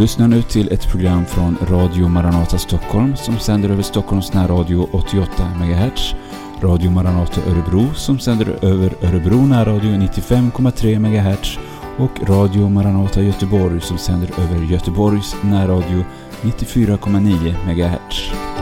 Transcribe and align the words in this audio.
lyssnar 0.00 0.28
nu 0.28 0.42
till 0.42 0.72
ett 0.72 0.88
program 0.90 1.26
från 1.26 1.56
Radio 1.68 2.08
Maranata 2.08 2.58
Stockholm 2.58 3.16
som 3.16 3.38
sänder 3.38 3.70
över 3.70 3.82
Stockholms 3.82 4.32
närradio 4.32 4.88
88 4.92 5.26
MHz, 5.60 6.14
Radio 6.62 6.90
Maranata 6.90 7.40
Örebro 7.40 7.94
som 7.94 8.18
sänder 8.18 8.64
över 8.64 8.94
Örebro 9.02 9.46
närradio 9.46 9.90
95,3 9.90 10.98
MHz 10.98 11.58
och 11.98 12.28
Radio 12.28 12.68
Maranata 12.68 13.22
Göteborg 13.22 13.80
som 13.80 13.98
sänder 13.98 14.30
över 14.40 14.64
Göteborgs 14.72 15.36
närradio 15.42 16.04
94,9 16.42 17.54
MHz. 17.66 18.59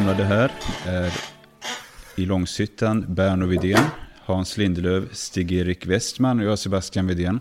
Samlade 0.00 0.24
här 0.24 0.52
är 0.86 1.12
i 2.16 2.26
Långshyttan 2.26 3.14
Berno 3.14 3.46
Widén, 3.46 3.84
Hans 4.20 4.56
Lindelöf, 4.56 5.14
Stig-Erik 5.14 5.86
Westman 5.86 6.40
och 6.40 6.46
jag 6.46 6.58
Sebastian 6.58 7.06
Widén. 7.06 7.40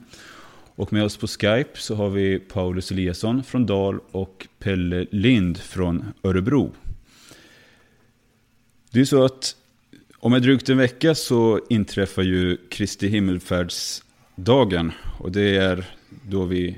Och 0.75 0.93
med 0.93 1.03
oss 1.03 1.17
på 1.17 1.27
Skype 1.27 1.69
så 1.73 1.95
har 1.95 2.09
vi 2.09 2.39
Paulus 2.39 2.91
Eliasson 2.91 3.43
från 3.43 3.65
Dal 3.65 3.99
och 4.11 4.47
Pelle 4.59 5.05
Lind 5.11 5.57
från 5.57 6.05
Örebro. 6.23 6.71
Det 8.91 8.99
är 8.99 9.05
så 9.05 9.25
att 9.25 9.55
om 10.17 10.33
en 10.33 10.41
drygt 10.41 10.69
en 10.69 10.77
vecka 10.77 11.15
så 11.15 11.61
inträffar 11.69 12.23
ju 12.23 12.57
Kristi 12.69 13.07
himmelfärdsdagen. 13.07 14.91
Och 15.19 15.31
det 15.31 15.57
är 15.57 15.85
då 16.29 16.45
vi 16.45 16.77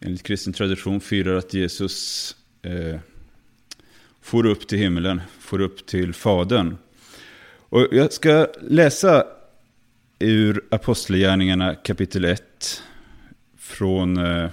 enligt 0.00 0.22
kristen 0.22 0.52
tradition 0.52 1.00
firar 1.00 1.36
att 1.36 1.54
Jesus 1.54 2.36
eh, 2.62 3.00
for 4.22 4.46
upp 4.46 4.68
till 4.68 4.78
himlen, 4.78 5.20
for 5.38 5.60
upp 5.60 5.86
till 5.86 6.14
Fadern. 6.14 6.76
Och 7.68 7.88
jag 7.90 8.12
ska 8.12 8.46
läsa 8.60 9.24
ur 10.18 10.64
Apostlagärningarna 10.70 11.74
kapitel 11.74 12.24
1 12.24 12.82
från 13.58 14.16
eh, 14.16 14.50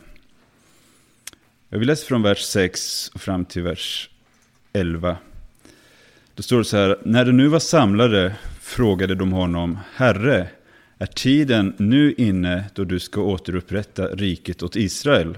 jag 1.69 1.79
vill 1.79 1.87
läsa 1.87 2.05
från 2.05 2.21
vers 2.21 2.41
6 2.41 3.11
och 3.13 3.21
fram 3.21 3.45
till 3.45 3.63
vers 3.63 4.09
11. 4.73 5.17
Då 6.35 6.43
står 6.43 6.57
det 6.57 6.65
så 6.65 6.77
här, 6.77 6.97
när 7.05 7.25
de 7.25 7.31
nu 7.31 7.47
var 7.47 7.59
samlade 7.59 8.35
frågade 8.61 9.15
de 9.15 9.31
honom, 9.31 9.79
Herre, 9.95 10.47
är 10.97 11.05
tiden 11.05 11.73
nu 11.77 12.13
inne 12.17 12.65
då 12.73 12.83
du 12.83 12.99
ska 12.99 13.21
återupprätta 13.21 14.07
riket 14.07 14.63
åt 14.63 14.75
Israel? 14.75 15.37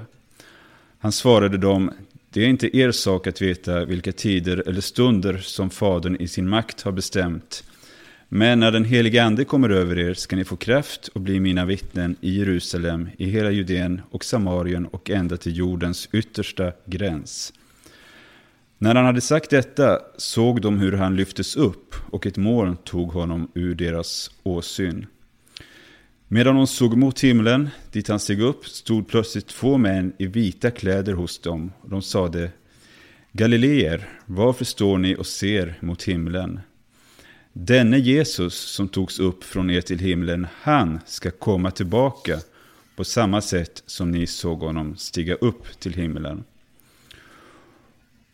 Han 0.99 1.11
svarade 1.11 1.57
dem, 1.57 1.91
det 2.29 2.41
är 2.41 2.47
inte 2.47 2.77
er 2.77 2.91
sak 2.91 3.27
att 3.27 3.41
veta 3.41 3.85
vilka 3.85 4.11
tider 4.11 4.63
eller 4.67 4.81
stunder 4.81 5.37
som 5.37 5.69
Fadern 5.69 6.15
i 6.15 6.27
sin 6.27 6.49
makt 6.49 6.81
har 6.81 6.91
bestämt. 6.91 7.63
Men 8.29 8.59
när 8.59 8.71
den 8.71 8.85
helige 8.85 9.23
Ande 9.23 9.45
kommer 9.45 9.69
över 9.69 9.99
er 9.99 10.13
ska 10.13 10.35
ni 10.35 10.43
få 10.43 10.55
kraft 10.55 11.07
och 11.07 11.21
bli 11.21 11.39
mina 11.39 11.65
vittnen 11.65 12.15
i 12.21 12.37
Jerusalem, 12.37 13.09
i 13.17 13.25
hela 13.25 13.51
Judeen 13.51 14.01
och 14.09 14.25
Samarien 14.25 14.85
och 14.85 15.09
ända 15.09 15.37
till 15.37 15.57
jordens 15.57 16.09
yttersta 16.11 16.71
gräns. 16.85 17.53
När 18.77 18.95
han 18.95 19.05
hade 19.05 19.21
sagt 19.21 19.49
detta 19.49 19.99
såg 20.17 20.61
de 20.61 20.79
hur 20.79 20.91
han 20.91 21.15
lyftes 21.15 21.55
upp 21.55 21.95
och 22.11 22.25
ett 22.25 22.37
moln 22.37 22.77
tog 22.77 23.11
honom 23.11 23.51
ur 23.53 23.75
deras 23.75 24.31
åsyn. 24.43 25.05
Medan 26.31 26.55
de 26.55 26.67
såg 26.67 26.97
mot 26.97 27.19
himlen, 27.19 27.69
dit 27.91 28.07
han 28.07 28.19
steg 28.19 28.41
upp, 28.41 28.65
stod 28.65 29.07
plötsligt 29.07 29.47
två 29.47 29.77
män 29.77 30.13
i 30.17 30.27
vita 30.27 30.71
kläder 30.71 31.13
hos 31.13 31.39
dem. 31.39 31.71
De 31.85 32.01
sade, 32.01 32.51
Galileer, 33.31 34.09
varför 34.25 34.65
står 34.65 34.97
ni 34.97 35.15
och 35.15 35.25
ser 35.25 35.77
mot 35.81 36.03
himlen? 36.03 36.59
Denne 37.53 37.97
Jesus 37.97 38.53
som 38.53 38.87
togs 38.87 39.19
upp 39.19 39.43
från 39.43 39.69
er 39.69 39.81
till 39.81 39.99
himlen, 39.99 40.47
han 40.61 40.99
ska 41.05 41.31
komma 41.31 41.71
tillbaka 41.71 42.39
på 42.95 43.03
samma 43.03 43.41
sätt 43.41 43.83
som 43.85 44.11
ni 44.11 44.27
såg 44.27 44.59
honom 44.59 44.97
stiga 44.97 45.35
upp 45.35 45.79
till 45.79 45.93
himlen. 45.93 46.43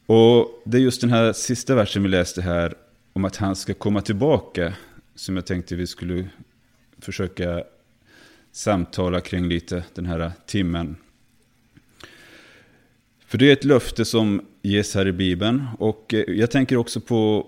Och 0.06 0.62
det 0.65 0.77
är 0.77 0.81
just 0.81 1.01
den 1.01 1.09
här 1.09 1.33
sista 1.33 1.75
versen 1.75 2.03
vi 2.03 2.09
läste 2.09 2.41
här, 2.41 2.74
om 3.13 3.25
att 3.25 3.36
han 3.36 3.56
ska 3.56 3.74
komma 3.74 4.01
tillbaka, 4.01 4.74
som 5.15 5.36
jag 5.36 5.45
tänkte 5.45 5.75
vi 5.75 5.88
skulle 5.88 6.30
försöka 7.00 7.63
samtala 8.55 9.21
kring 9.21 9.47
lite 9.47 9.83
den 9.93 10.05
här 10.05 10.31
timmen. 10.45 10.95
För 13.25 13.37
det 13.37 13.49
är 13.49 13.53
ett 13.53 13.63
löfte 13.63 14.05
som 14.05 14.45
ges 14.61 14.95
här 14.95 15.07
i 15.07 15.11
Bibeln. 15.11 15.67
Och 15.79 16.13
eh, 16.13 16.23
jag 16.27 16.51
tänker 16.51 16.77
också 16.77 16.99
på 17.01 17.47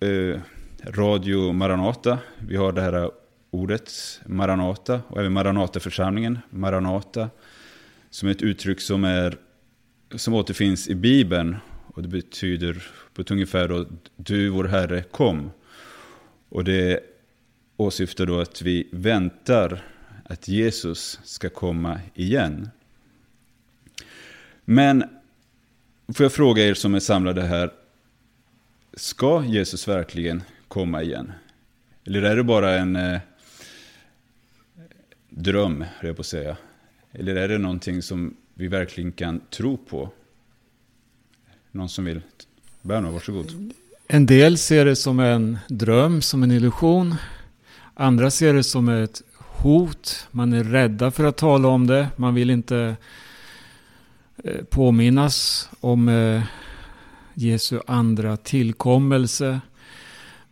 eh, 0.00 0.40
Radio 0.84 1.52
Maranata. 1.52 2.18
Vi 2.38 2.56
har 2.56 2.72
det 2.72 2.80
här 2.80 3.10
ordet 3.50 4.20
Maranata 4.26 5.00
och 5.08 5.20
även 5.20 5.32
Maranataförsamlingen. 5.32 6.38
Maranata 6.50 7.30
som 8.10 8.28
är 8.28 8.32
ett 8.32 8.42
uttryck 8.42 8.80
som, 8.80 9.04
är, 9.04 9.36
som 10.14 10.34
återfinns 10.34 10.88
i 10.88 10.94
Bibeln. 10.94 11.56
Och 11.94 12.02
det 12.02 12.08
betyder 12.08 12.86
på 13.14 13.22
ett 13.22 13.30
ungefär 13.30 13.68
då, 13.68 13.86
du 14.16 14.48
vår 14.48 14.64
Herre 14.64 15.02
kom. 15.02 15.50
Och 16.48 16.64
det 16.64 17.00
åsyftar 17.76 18.26
då 18.26 18.40
att 18.40 18.62
vi 18.62 18.88
väntar 18.92 19.84
att 20.28 20.48
Jesus 20.48 21.20
ska 21.24 21.50
komma 21.50 22.00
igen. 22.14 22.70
Men 24.64 25.04
får 26.14 26.24
jag 26.24 26.32
fråga 26.32 26.66
er 26.66 26.74
som 26.74 26.94
är 26.94 27.00
samlade 27.00 27.42
här, 27.42 27.70
ska 28.94 29.44
Jesus 29.44 29.88
verkligen 29.88 30.42
komma 30.68 31.02
igen? 31.02 31.32
Eller 32.04 32.22
är 32.22 32.36
det 32.36 32.44
bara 32.44 32.78
en 32.78 32.96
eh, 32.96 33.20
dröm, 35.28 35.84
jag 36.02 36.16
på 36.16 36.20
att 36.20 36.26
säga? 36.26 36.56
Eller 37.12 37.36
är 37.36 37.48
det 37.48 37.58
någonting 37.58 38.02
som 38.02 38.36
vi 38.54 38.68
verkligen 38.68 39.12
kan 39.12 39.40
tro 39.50 39.76
på? 39.76 40.10
Någon 41.70 41.88
som 41.88 42.04
vill? 42.04 42.20
Berno, 42.82 43.10
varsågod. 43.10 43.72
En 44.06 44.26
del 44.26 44.58
ser 44.58 44.84
det 44.84 44.96
som 44.96 45.20
en 45.20 45.58
dröm, 45.68 46.22
som 46.22 46.42
en 46.42 46.50
illusion. 46.50 47.14
Andra 47.94 48.30
ser 48.30 48.54
det 48.54 48.64
som 48.64 48.88
ett 48.88 49.22
hot. 49.58 50.28
Man 50.30 50.52
är 50.52 50.64
rädda 50.64 51.10
för 51.10 51.24
att 51.24 51.36
tala 51.36 51.68
om 51.68 51.86
det. 51.86 52.08
Man 52.16 52.34
vill 52.34 52.50
inte 52.50 52.96
eh, 54.44 54.64
påminnas 54.64 55.68
om 55.80 56.08
eh, 56.08 56.42
Jesu 57.34 57.80
andra 57.86 58.36
tillkommelse. 58.36 59.60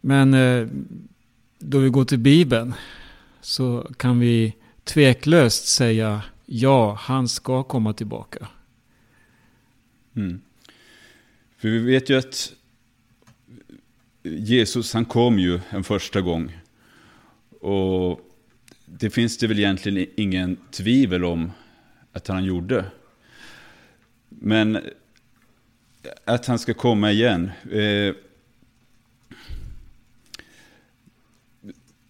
Men 0.01 0.35
eh, 0.35 0.69
då 1.59 1.79
vi 1.79 1.89
går 1.89 2.05
till 2.05 2.19
Bibeln 2.19 2.75
så 3.41 3.91
kan 3.97 4.21
vi 4.21 4.55
tveklöst 4.85 5.67
säga 5.67 6.23
ja, 6.47 6.99
han 7.01 7.29
ska 7.29 7.63
komma 7.63 7.93
tillbaka. 7.93 8.49
Mm. 10.17 10.41
För 11.59 11.69
vi 11.69 11.79
vet 11.79 12.11
ju 12.11 12.19
att 12.19 12.53
Jesus 14.23 14.95
han 14.95 15.05
kom 15.05 15.39
ju 15.39 15.61
en 15.71 15.85
första 15.85 16.21
gång. 16.21 16.59
Och 17.61 18.26
det 18.87 19.11
finns 19.11 19.39
det 19.39 19.47
väl 19.47 19.59
egentligen 19.59 20.09
ingen 20.17 20.57
tvivel 20.71 21.25
om 21.25 21.53
att 22.13 22.29
han 22.29 22.45
gjorde. 22.45 22.85
Men 24.29 24.79
att 26.25 26.47
han 26.47 26.59
ska 26.59 26.75
komma 26.75 27.11
igen. 27.11 27.51
Eh, 27.73 28.15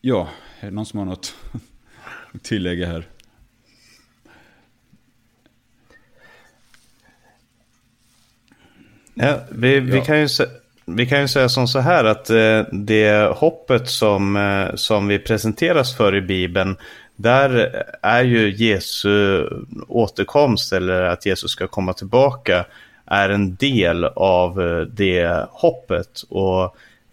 ja, 0.01 0.29
är 0.61 0.67
det 0.67 0.71
någon 0.71 0.87
som 0.87 0.99
har 0.99 1.07
något 1.07 1.37
att 2.33 2.43
tillägga 2.43 2.87
här? 2.87 3.09
Ja, 9.15 9.47
vi, 9.51 9.81
vi, 9.81 10.01
Kan 10.01 10.21
ju, 10.21 10.29
vi 10.87 11.07
kan 11.07 11.21
ju 11.21 11.29
säga 11.29 11.49
som 11.49 11.69
så 11.69 11.79
här 11.79 12.05
att 12.05 12.31
eh, 12.31 12.61
det 12.73 13.37
hoppet 13.37 13.89
som, 13.89 14.37
eh, 14.37 14.75
som 14.75 15.09
vi 15.09 15.19
presenteras 15.19 15.97
för 15.97 16.15
i 16.15 16.21
Bibeln, 16.21 16.77
där 17.17 17.83
är 18.03 18.25
ju 18.25 18.55
Jesu 18.55 19.45
återkomst 19.89 20.73
eller 20.73 21.03
att 21.03 21.27
Jesus 21.27 21.51
ska 21.51 21.67
komma 21.67 21.93
tillbaka 21.93 22.65
är 23.07 23.29
en 23.29 23.55
del 23.55 24.05
av 24.05 24.63
eh, 24.63 24.81
det 24.81 25.47
hoppet. 25.51 26.23
Och 26.29 26.65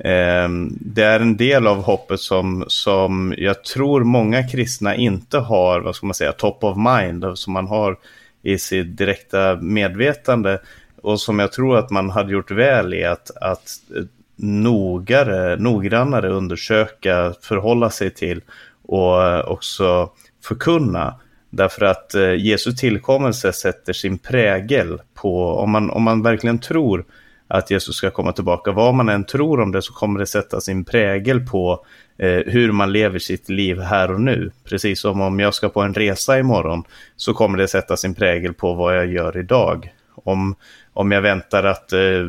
eh, 0.06 0.50
det 0.70 1.04
är 1.04 1.20
en 1.20 1.38
del 1.38 1.68
av 1.68 1.84
hoppet 1.84 2.20
som, 2.20 2.66
som 2.68 3.36
jag 3.38 3.64
tror 3.64 4.04
många 4.04 4.48
kristna 4.48 4.96
inte 4.96 5.38
har, 5.38 5.82
vad 5.82 5.96
ska 5.96 6.06
man 6.06 6.14
säga, 6.14 6.32
top 6.32 6.64
of 6.64 6.78
mind, 6.78 7.26
som 7.36 7.54
man 7.54 7.68
har 7.68 7.98
i 8.42 8.58
sitt 8.58 8.98
direkta 8.98 9.56
medvetande 9.56 10.60
och 11.04 11.20
som 11.20 11.40
jag 11.40 11.52
tror 11.52 11.78
att 11.78 11.90
man 11.90 12.10
hade 12.10 12.34
gjort 12.34 12.52
väl 12.52 12.94
i 12.94 13.04
att, 13.04 13.32
att 13.42 13.68
eh, 13.96 14.04
nogare, 14.36 15.56
noggrannare 15.56 16.30
undersöka, 16.30 17.34
förhålla 17.42 17.90
sig 17.90 18.10
till 18.10 18.42
och 18.84 19.24
eh, 19.24 19.46
också 19.46 20.10
förkunna. 20.44 21.16
Därför 21.50 21.86
att 21.86 22.16
eh, 22.16 22.36
Jesu 22.36 22.72
tillkommelse 22.72 23.54
sätter 23.54 23.94
sin 23.94 24.18
prägel 24.18 25.02
på, 25.14 25.48
om 25.48 25.72
man, 25.72 25.90
om 25.90 26.04
man 26.04 26.24
verkligen 26.24 26.60
tror 26.60 27.06
att 27.48 27.72
Jesus 27.72 27.96
ska 27.96 28.12
komma 28.12 28.32
tillbaka, 28.32 28.72
vad 28.72 28.94
man 28.94 29.10
än 29.10 29.24
tror 29.24 29.60
om 29.60 29.72
det 29.72 29.82
så 29.82 29.94
kommer 29.94 30.20
det 30.20 30.26
sätta 30.26 30.62
sin 30.62 30.86
prägel 30.86 31.40
på 31.40 31.86
eh, 32.18 32.42
hur 32.46 32.72
man 32.72 32.92
lever 32.92 33.20
sitt 33.20 33.50
liv 33.50 33.80
här 33.80 34.12
och 34.12 34.22
nu. 34.22 34.52
Precis 34.64 35.00
som 35.00 35.22
om 35.22 35.40
jag 35.40 35.54
ska 35.54 35.70
på 35.70 35.82
en 35.82 35.94
resa 35.94 36.40
imorgon 36.40 36.84
så 37.16 37.34
kommer 37.34 37.58
det 37.58 37.68
sätta 37.68 37.98
sin 37.98 38.16
prägel 38.16 38.54
på 38.54 38.74
vad 38.74 38.98
jag 38.98 39.08
gör 39.08 39.38
idag. 39.38 39.94
Om, 40.16 40.56
om 40.94 41.12
jag 41.12 41.22
väntar 41.22 41.64
att 41.64 41.94
eh, 41.94 42.28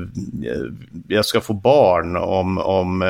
jag 1.08 1.24
ska 1.24 1.40
få 1.40 1.52
barn 1.52 2.16
om, 2.16 2.58
om 2.58 3.02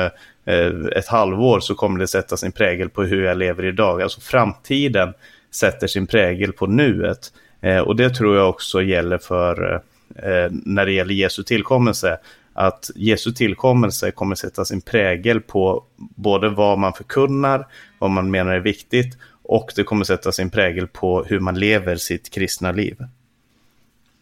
eh, 0.45 0.69
ett 0.95 1.07
halvår 1.07 1.59
så 1.59 1.75
kommer 1.75 1.99
det 1.99 2.07
sätta 2.07 2.37
sin 2.37 2.51
prägel 2.51 2.89
på 2.89 3.03
hur 3.03 3.23
jag 3.23 3.37
lever 3.37 3.65
idag. 3.65 4.01
Alltså 4.01 4.21
framtiden 4.21 5.13
sätter 5.51 5.87
sin 5.87 6.07
prägel 6.07 6.53
på 6.53 6.67
nuet. 6.67 7.33
Eh, 7.61 7.79
och 7.79 7.95
det 7.95 8.09
tror 8.09 8.35
jag 8.35 8.49
också 8.49 8.81
gäller 8.81 9.17
för 9.17 9.73
eh, 10.15 10.51
när 10.51 10.85
det 10.85 10.91
gäller 10.91 11.13
Jesu 11.13 11.43
tillkommelse. 11.43 12.17
Att 12.53 12.91
Jesu 12.95 13.31
tillkommelse 13.31 14.11
kommer 14.11 14.35
sätta 14.35 14.65
sin 14.65 14.81
prägel 14.81 15.41
på 15.41 15.83
både 15.97 16.49
vad 16.49 16.79
man 16.79 16.93
förkunnar, 16.93 17.67
vad 17.99 18.11
man 18.11 18.31
menar 18.31 18.53
är 18.53 18.59
viktigt 18.59 19.17
och 19.43 19.71
det 19.75 19.83
kommer 19.83 20.05
sätta 20.05 20.31
sin 20.31 20.49
prägel 20.49 20.87
på 20.87 21.23
hur 21.23 21.39
man 21.39 21.59
lever 21.59 21.95
sitt 21.95 22.29
kristna 22.29 22.71
liv. 22.71 22.97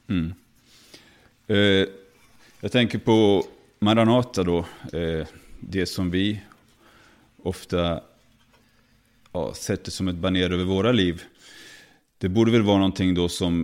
Mm. 0.09 0.33
Eh, 1.47 1.87
jag 2.61 2.71
tänker 2.71 2.97
på 2.97 3.45
Maranata 3.79 4.43
då, 4.43 4.65
eh, 4.93 5.27
det 5.59 5.85
som 5.85 6.11
vi 6.11 6.41
ofta 7.37 8.01
ja, 9.31 9.53
sätter 9.53 9.91
som 9.91 10.07
ett 10.07 10.15
baner 10.15 10.51
över 10.51 10.63
våra 10.63 10.91
liv. 10.91 11.21
Det 12.17 12.29
borde 12.29 12.51
väl 12.51 12.61
vara 12.61 12.77
någonting 12.77 13.13
då 13.13 13.29
som, 13.29 13.61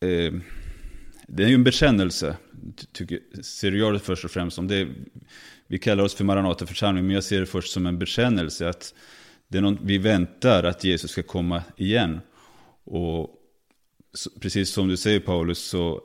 eh, 0.00 0.32
det 1.26 1.44
är 1.44 1.48
ju 1.48 1.54
en 1.54 1.64
bekännelse, 1.64 2.36
tycker, 2.92 3.42
ser 3.42 3.72
jag 3.72 3.92
det 3.92 3.98
först 3.98 4.24
och 4.24 4.30
främst 4.30 4.54
som. 4.54 4.68
Det, 4.68 4.88
vi 5.66 5.78
kallar 5.78 6.04
oss 6.04 6.14
för 6.14 6.24
Maranata 6.24 6.66
församling, 6.66 7.06
men 7.06 7.14
jag 7.14 7.24
ser 7.24 7.40
det 7.40 7.46
först 7.46 7.72
som 7.72 7.86
en 7.86 7.98
bekännelse. 7.98 8.68
Att 8.68 8.94
det 9.48 9.58
är 9.58 9.62
någon, 9.62 9.78
vi 9.82 9.98
väntar 9.98 10.64
att 10.64 10.84
Jesus 10.84 11.10
ska 11.10 11.22
komma 11.22 11.62
igen. 11.76 12.20
Och 12.84 13.30
så, 14.12 14.30
precis 14.40 14.70
som 14.70 14.88
du 14.88 14.96
säger 14.96 15.20
Paulus 15.20 15.58
så 15.58 16.02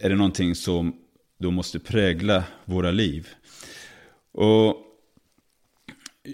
är 0.00 0.08
det 0.08 0.16
någonting 0.16 0.54
som 0.54 0.96
då 1.38 1.50
måste 1.50 1.78
prägla 1.78 2.44
våra 2.64 2.90
liv. 2.90 3.28
Och 4.32 4.76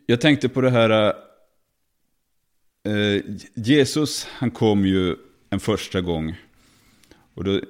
jag 0.07 0.21
tänkte 0.21 0.49
på 0.49 0.61
det 0.61 0.71
här, 0.71 1.15
eh, 2.83 3.23
Jesus 3.55 4.25
han 4.25 4.51
kom 4.51 4.87
ju 4.87 5.17
en 5.51 5.61
första 5.61 6.01
gång. 6.01 6.37
Och 7.35 7.45
då, 7.45 7.55
eh, 7.55 7.63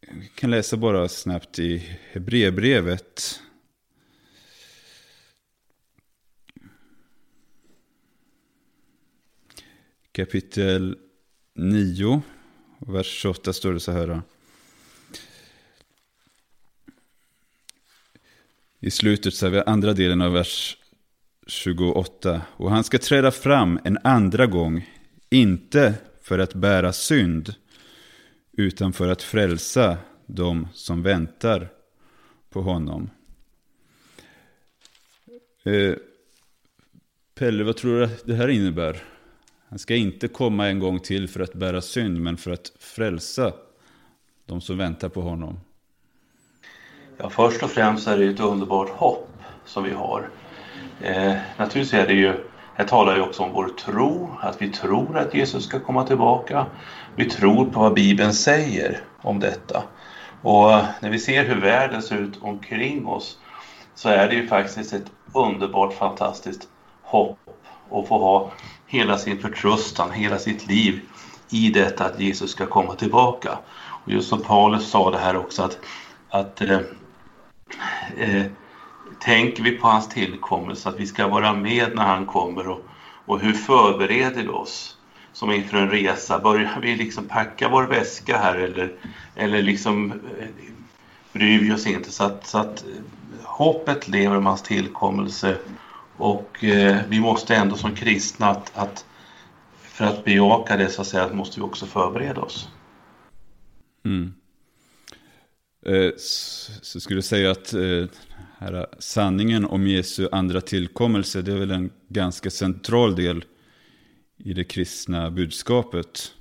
jag 0.00 0.34
kan 0.34 0.50
läsa 0.50 0.76
bara 0.76 1.08
snabbt 1.08 1.58
i 1.58 1.98
Hebreerbrevet. 2.12 3.40
Kapitel 10.12 10.96
9 11.54 12.22
vers 12.80 13.06
28 13.06 13.52
står 13.52 13.72
det 13.72 13.80
så 13.80 13.92
här. 13.92 14.22
I 18.80 18.90
slutet 18.90 19.34
så 19.34 19.46
har 19.46 19.50
vi 19.50 19.62
andra 19.66 19.92
delen 19.92 20.20
av 20.20 20.32
vers 20.32 20.76
28. 21.46 22.42
Och 22.56 22.70
han 22.70 22.84
ska 22.84 22.98
träda 22.98 23.30
fram 23.30 23.80
en 23.84 23.98
andra 24.04 24.46
gång, 24.46 24.90
inte 25.30 25.94
för 26.22 26.38
att 26.38 26.54
bära 26.54 26.92
synd, 26.92 27.54
utan 28.52 28.92
för 28.92 29.08
att 29.08 29.22
frälsa 29.22 29.98
de 30.26 30.68
som 30.74 31.02
väntar 31.02 31.68
på 32.50 32.62
honom. 32.62 33.10
Eh, 35.64 35.94
Pelle, 37.34 37.64
vad 37.64 37.76
tror 37.76 37.98
du 37.98 38.04
att 38.04 38.26
det 38.26 38.34
här 38.34 38.48
innebär? 38.48 39.09
Han 39.70 39.78
ska 39.78 39.94
inte 39.94 40.28
komma 40.28 40.66
en 40.68 40.78
gång 40.78 41.00
till 41.00 41.28
för 41.28 41.40
att 41.40 41.52
bära 41.52 41.80
synd, 41.80 42.20
men 42.20 42.36
för 42.36 42.50
att 42.50 42.72
frälsa 42.78 43.52
de 44.46 44.60
som 44.60 44.78
väntar 44.78 45.08
på 45.08 45.20
honom. 45.20 45.60
Ja, 47.16 47.30
först 47.30 47.62
och 47.62 47.70
främst 47.70 48.08
är 48.08 48.18
det 48.18 48.24
ett 48.24 48.40
underbart 48.40 48.88
hopp 48.88 49.28
som 49.64 49.84
vi 49.84 49.90
har. 49.90 50.30
Eh, 51.00 51.34
naturligtvis 51.58 51.94
är 51.94 52.06
det 52.06 52.12
ju, 52.12 52.34
här 52.74 52.84
talar 52.84 53.16
ju 53.16 53.22
också 53.22 53.42
om 53.42 53.52
vår 53.52 53.68
tro, 53.68 54.30
att 54.40 54.62
vi 54.62 54.68
tror 54.68 55.18
att 55.18 55.34
Jesus 55.34 55.64
ska 55.64 55.80
komma 55.80 56.06
tillbaka. 56.06 56.66
Vi 57.16 57.30
tror 57.30 57.64
på 57.64 57.80
vad 57.80 57.94
Bibeln 57.94 58.34
säger 58.34 59.00
om 59.22 59.40
detta. 59.40 59.82
Och 60.42 60.72
eh, 60.72 60.84
när 61.00 61.10
vi 61.10 61.18
ser 61.18 61.44
hur 61.44 61.60
världen 61.60 62.02
ser 62.02 62.16
ut 62.16 62.42
omkring 62.42 63.06
oss 63.06 63.38
så 63.94 64.08
är 64.08 64.28
det 64.28 64.34
ju 64.34 64.46
faktiskt 64.46 64.92
ett 64.92 65.12
underbart 65.34 65.92
fantastiskt 65.94 66.68
hopp 67.02 67.38
att 67.90 68.08
få 68.08 68.18
ha 68.18 68.52
hela 68.90 69.18
sin 69.18 69.38
förtröstan, 69.38 70.12
hela 70.12 70.38
sitt 70.38 70.66
liv 70.66 71.00
i 71.50 71.70
detta 71.70 72.04
att 72.04 72.20
Jesus 72.20 72.50
ska 72.50 72.66
komma 72.66 72.94
tillbaka. 72.94 73.58
Och 74.04 74.12
just 74.12 74.28
som 74.28 74.42
Paulus 74.42 74.90
sa 74.90 75.10
det 75.10 75.18
här 75.18 75.36
också 75.36 75.62
att, 75.62 75.78
att 76.30 76.60
eh, 76.60 76.80
eh, 78.16 78.44
tänker 79.20 79.62
vi 79.62 79.70
på 79.70 79.88
hans 79.88 80.08
tillkommelse, 80.08 80.88
att 80.88 81.00
vi 81.00 81.06
ska 81.06 81.28
vara 81.28 81.54
med 81.54 81.94
när 81.94 82.04
han 82.04 82.26
kommer 82.26 82.68
och, 82.68 82.84
och 83.26 83.40
hur 83.40 83.52
förbereder 83.52 84.42
vi 84.42 84.48
oss 84.48 84.96
som 85.32 85.52
inför 85.52 85.76
en 85.76 85.90
resa? 85.90 86.38
Börjar 86.38 86.78
vi 86.82 86.96
liksom 86.96 87.24
packa 87.24 87.68
vår 87.68 87.82
väska 87.82 88.38
här 88.38 88.54
eller, 88.54 88.92
eller 89.34 89.62
liksom 89.62 90.12
eh, 90.12 90.48
bryr 91.32 91.60
vi 91.60 91.72
oss 91.72 91.86
inte? 91.86 92.12
Så 92.12 92.24
att, 92.24 92.46
så 92.46 92.58
att 92.58 92.84
hoppet 93.42 94.08
lever 94.08 94.36
om 94.36 94.46
hans 94.46 94.62
tillkommelse 94.62 95.56
och 96.20 96.64
eh, 96.64 97.02
vi 97.08 97.20
måste 97.20 97.54
ändå 97.54 97.76
som 97.76 97.94
kristna 97.94 98.46
att, 98.46 98.78
att 98.78 99.04
för 99.80 100.04
att 100.04 100.24
bejaka 100.24 100.76
det 100.76 100.88
så 100.88 101.02
att 101.02 101.08
säga 101.08 101.32
måste 101.32 101.60
vi 101.60 101.66
också 101.66 101.86
förbereda 101.86 102.40
oss. 102.40 102.68
Mm. 104.04 104.34
Eh, 105.86 106.10
så 106.82 107.00
skulle 107.00 107.16
jag 107.16 107.24
säga 107.24 107.50
att 107.50 107.72
eh, 107.72 108.04
här, 108.58 108.86
sanningen 108.98 109.64
om 109.64 109.86
Jesu 109.86 110.28
andra 110.32 110.60
tillkommelse, 110.60 111.42
det 111.42 111.52
är 111.52 111.56
väl 111.56 111.70
en 111.70 111.90
ganska 112.08 112.50
central 112.50 113.16
del 113.16 113.44
i 114.44 114.52
det 114.52 114.64
kristna 114.64 115.30
budskapet. 115.30 116.34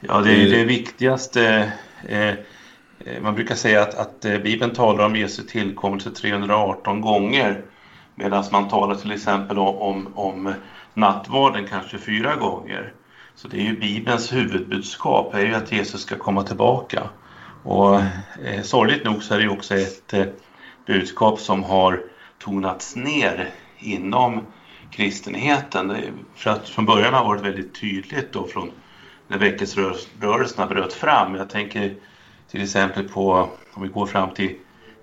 Ja, 0.00 0.20
det 0.20 0.32
är 0.32 0.50
det 0.50 0.64
viktigaste. 0.64 1.72
Eh, 3.04 3.22
man 3.22 3.34
brukar 3.34 3.54
säga 3.54 3.82
att, 3.82 3.94
att 3.94 4.24
eh, 4.24 4.38
Bibeln 4.38 4.74
talar 4.74 5.06
om 5.06 5.16
Jesu 5.16 5.42
tillkommelse 5.42 6.10
318 6.10 7.00
gånger. 7.00 7.62
Medan 8.14 8.44
man 8.52 8.68
talar 8.68 8.94
till 8.94 9.12
exempel 9.12 9.58
om, 9.58 9.76
om, 9.76 10.08
om 10.14 10.54
nattvarden 10.94 11.66
kanske 11.66 11.98
fyra 11.98 12.36
gånger. 12.36 12.92
Så 13.34 13.48
det 13.48 13.56
är 13.56 13.62
ju 13.62 13.76
Bibelns 13.76 14.32
huvudbudskap, 14.32 15.34
är 15.34 15.40
ju 15.40 15.54
att 15.54 15.72
Jesus 15.72 16.00
ska 16.00 16.18
komma 16.18 16.42
tillbaka. 16.42 17.02
Och 17.62 18.00
eh, 18.44 18.62
sorgligt 18.62 19.04
nog 19.04 19.22
så 19.22 19.34
är 19.34 19.38
det 19.38 19.44
ju 19.44 19.50
också 19.50 19.74
ett 19.74 20.14
eh, 20.14 20.26
budskap 20.86 21.40
som 21.40 21.64
har 21.64 22.02
tonats 22.38 22.96
ner 22.96 23.50
inom 23.78 24.46
kristenheten. 24.90 25.96
För 26.34 26.50
att 26.50 26.68
från 26.68 26.86
början 26.86 27.14
har 27.14 27.20
det 27.20 27.28
varit 27.28 27.44
väldigt 27.44 27.80
tydligt 27.80 28.32
då 28.32 28.46
från 28.46 28.70
när 29.28 29.38
väckelserörelserna 29.38 30.66
bröt 30.66 30.92
fram. 30.92 31.34
Jag 31.34 31.50
tänker 31.50 31.94
till 32.50 32.62
exempel 32.62 33.08
på, 33.08 33.50
om 33.72 33.82
vi 33.82 33.88
går 33.88 34.06
fram 34.06 34.34
till 34.34 34.56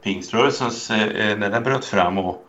pingströrelsens, 0.03 0.91
eh, 0.91 1.37
när 1.37 1.49
den 1.49 1.63
bröt 1.63 1.85
fram 1.85 2.17
och 2.17 2.47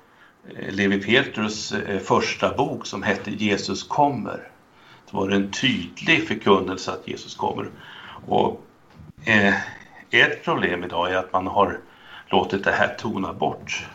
eh, 0.57 0.75
Levi 0.75 1.03
Petrus 1.03 1.73
eh, 1.73 1.99
första 1.99 2.55
bok 2.57 2.87
som 2.87 3.03
hette 3.03 3.31
Jesus 3.31 3.83
kommer 3.83 4.49
så 5.11 5.17
var 5.17 5.29
det 5.29 5.37
en 5.37 5.51
tydlig 5.51 6.29
förkunnelse 6.29 6.93
att 6.93 7.09
Jesus 7.09 7.35
kommer. 7.35 7.71
Och 8.27 8.67
eh, 9.25 9.55
ett 10.11 10.45
problem 10.45 10.85
idag 10.85 11.11
är 11.11 11.17
att 11.17 11.33
man 11.33 11.47
har 11.47 11.81
låtit 12.31 12.65
det 12.65 12.73
här 12.73 12.95
tona 12.99 13.33
bort. 13.33 13.87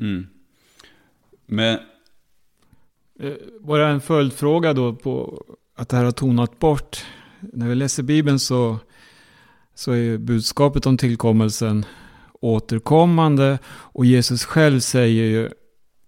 Mm. 0.00 0.26
Men... 1.46 1.78
Eh, 3.20 3.32
bara 3.60 3.88
en 3.88 4.00
följdfråga 4.00 4.72
då 4.72 4.94
på 4.94 5.44
att 5.76 5.88
det 5.88 5.96
här 5.96 6.04
har 6.04 6.12
tonat 6.12 6.58
bort. 6.58 7.04
När 7.40 7.68
vi 7.68 7.74
läser 7.74 8.02
Bibeln 8.02 8.38
så, 8.38 8.78
så 9.74 9.92
är 9.92 10.18
budskapet 10.18 10.86
om 10.86 10.96
tillkommelsen 10.96 11.84
återkommande 12.40 13.58
och 13.66 14.06
Jesus 14.06 14.44
själv 14.44 14.80
säger 14.80 15.24
ju 15.24 15.50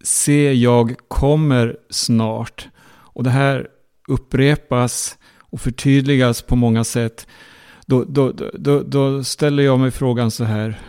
Se, 0.02 0.52
jag 0.52 0.96
kommer 1.08 1.76
snart. 1.90 2.68
Och 2.88 3.24
det 3.24 3.30
här 3.30 3.68
upprepas 4.08 5.18
och 5.38 5.60
förtydligas 5.60 6.42
på 6.42 6.56
många 6.56 6.84
sätt. 6.84 7.26
Då, 7.86 8.04
då, 8.04 8.32
då, 8.54 8.82
då 8.82 9.24
ställer 9.24 9.62
jag 9.62 9.80
mig 9.80 9.90
frågan 9.90 10.30
så 10.30 10.44
här. 10.44 10.80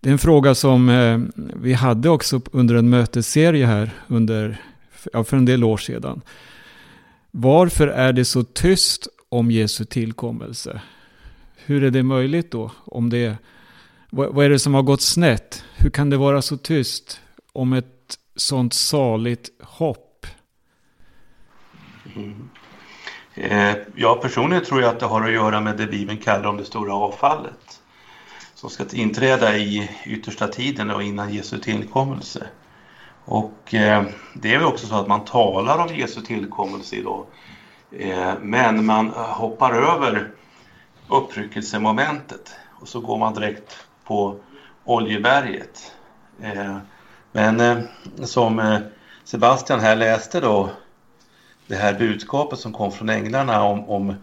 Det 0.00 0.08
är 0.08 0.12
en 0.12 0.18
fråga 0.18 0.54
som 0.54 0.88
eh, 0.88 1.18
vi 1.56 1.72
hade 1.72 2.08
också 2.08 2.40
under 2.52 2.74
en 2.74 2.90
mötesserie 2.90 3.66
här 3.66 3.90
under, 4.06 4.62
ja, 5.12 5.24
för 5.24 5.36
en 5.36 5.44
del 5.44 5.64
år 5.64 5.76
sedan. 5.76 6.20
Varför 7.30 7.88
är 7.88 8.12
det 8.12 8.24
så 8.24 8.44
tyst 8.44 9.08
om 9.30 9.50
Jesu 9.50 9.84
tillkommelse? 9.84 10.80
Hur 11.56 11.84
är 11.84 11.90
det 11.90 12.02
möjligt 12.02 12.50
då? 12.50 12.70
Om 12.84 13.10
det, 13.10 13.36
vad, 14.10 14.34
vad 14.34 14.44
är 14.44 14.50
det 14.50 14.58
som 14.58 14.74
har 14.74 14.82
gått 14.82 15.02
snett? 15.02 15.64
Hur 15.76 15.90
kan 15.90 16.10
det 16.10 16.16
vara 16.16 16.42
så 16.42 16.56
tyst 16.56 17.20
om 17.52 17.72
ett 17.72 18.18
sånt 18.36 18.74
saligt 18.74 19.50
hopp? 19.62 20.26
Mm. 22.16 22.48
Eh, 23.34 23.76
jag 23.94 24.22
personligen 24.22 24.64
tror 24.64 24.80
jag 24.80 24.90
att 24.90 25.00
det 25.00 25.06
har 25.06 25.24
att 25.24 25.32
göra 25.32 25.60
med 25.60 25.76
det 25.76 25.86
Bibeln 25.86 26.18
kallar 26.18 26.46
om 26.46 26.56
det 26.56 26.64
stora 26.64 26.94
avfallet 26.94 27.80
som 28.54 28.70
ska 28.70 28.84
inträda 28.92 29.56
i 29.56 29.90
yttersta 30.06 30.48
tiden 30.48 30.90
och 30.90 31.02
innan 31.02 31.34
Jesu 31.34 31.58
tillkommelse. 31.58 32.46
Och 33.24 33.74
eh, 33.74 34.04
det 34.34 34.54
är 34.54 34.58
väl 34.58 34.66
också 34.66 34.86
så 34.86 34.94
att 34.94 35.08
man 35.08 35.24
talar 35.24 35.78
om 35.78 35.96
Jesu 35.96 36.20
tillkommelse 36.20 36.96
idag. 36.96 37.26
Eh, 37.98 38.32
men 38.40 38.86
man 38.86 39.06
eh, 39.06 39.12
hoppar 39.14 39.72
över 39.72 40.30
uppryckelsemomentet 41.08 42.54
och 42.80 42.88
så 42.88 43.00
går 43.00 43.18
man 43.18 43.34
direkt 43.34 43.86
på 44.04 44.36
Oljeberget. 44.84 45.92
Eh, 46.42 46.76
men 47.32 47.88
som 48.24 48.80
Sebastian 49.24 49.80
här 49.80 49.96
läste 49.96 50.40
då 50.40 50.70
det 51.66 51.76
här 51.76 51.94
budskapet 51.94 52.58
som 52.58 52.72
kom 52.72 52.92
från 52.92 53.08
änglarna 53.08 53.62
om, 53.62 53.88
om 53.88 54.14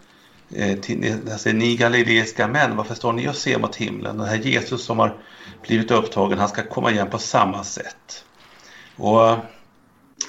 alltså, 1.32 1.50
ni 1.50 1.76
galileiska 1.76 2.48
män, 2.48 2.76
varför 2.76 2.96
står 2.96 3.14
ni 3.14 3.30
och 3.30 3.36
ser 3.36 3.60
mot 3.60 3.76
himlen? 3.76 4.18
Den 4.18 4.28
här 4.28 4.38
Jesus 4.38 4.86
som 4.86 5.00
har 5.00 5.14
blivit 5.62 5.92
upptagen, 5.92 6.40
han 6.40 6.50
ska 6.50 6.64
komma 6.64 6.92
igen 6.92 7.10
på 7.10 7.18
samma 7.18 7.64
sätt. 7.64 8.26
Och 8.96 9.36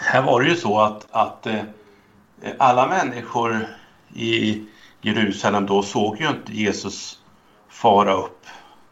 här 0.00 0.22
var 0.22 0.40
det 0.40 0.48
ju 0.48 0.56
så 0.56 0.80
att, 0.80 1.06
att 1.10 1.46
eh, 1.46 1.62
alla 2.58 2.88
människor 2.88 3.66
i 4.14 4.64
Jerusalem 5.00 5.66
då 5.66 5.82
såg 5.82 6.20
ju 6.20 6.28
inte 6.28 6.52
Jesus 6.52 7.18
fara 7.68 8.12
upp 8.12 8.46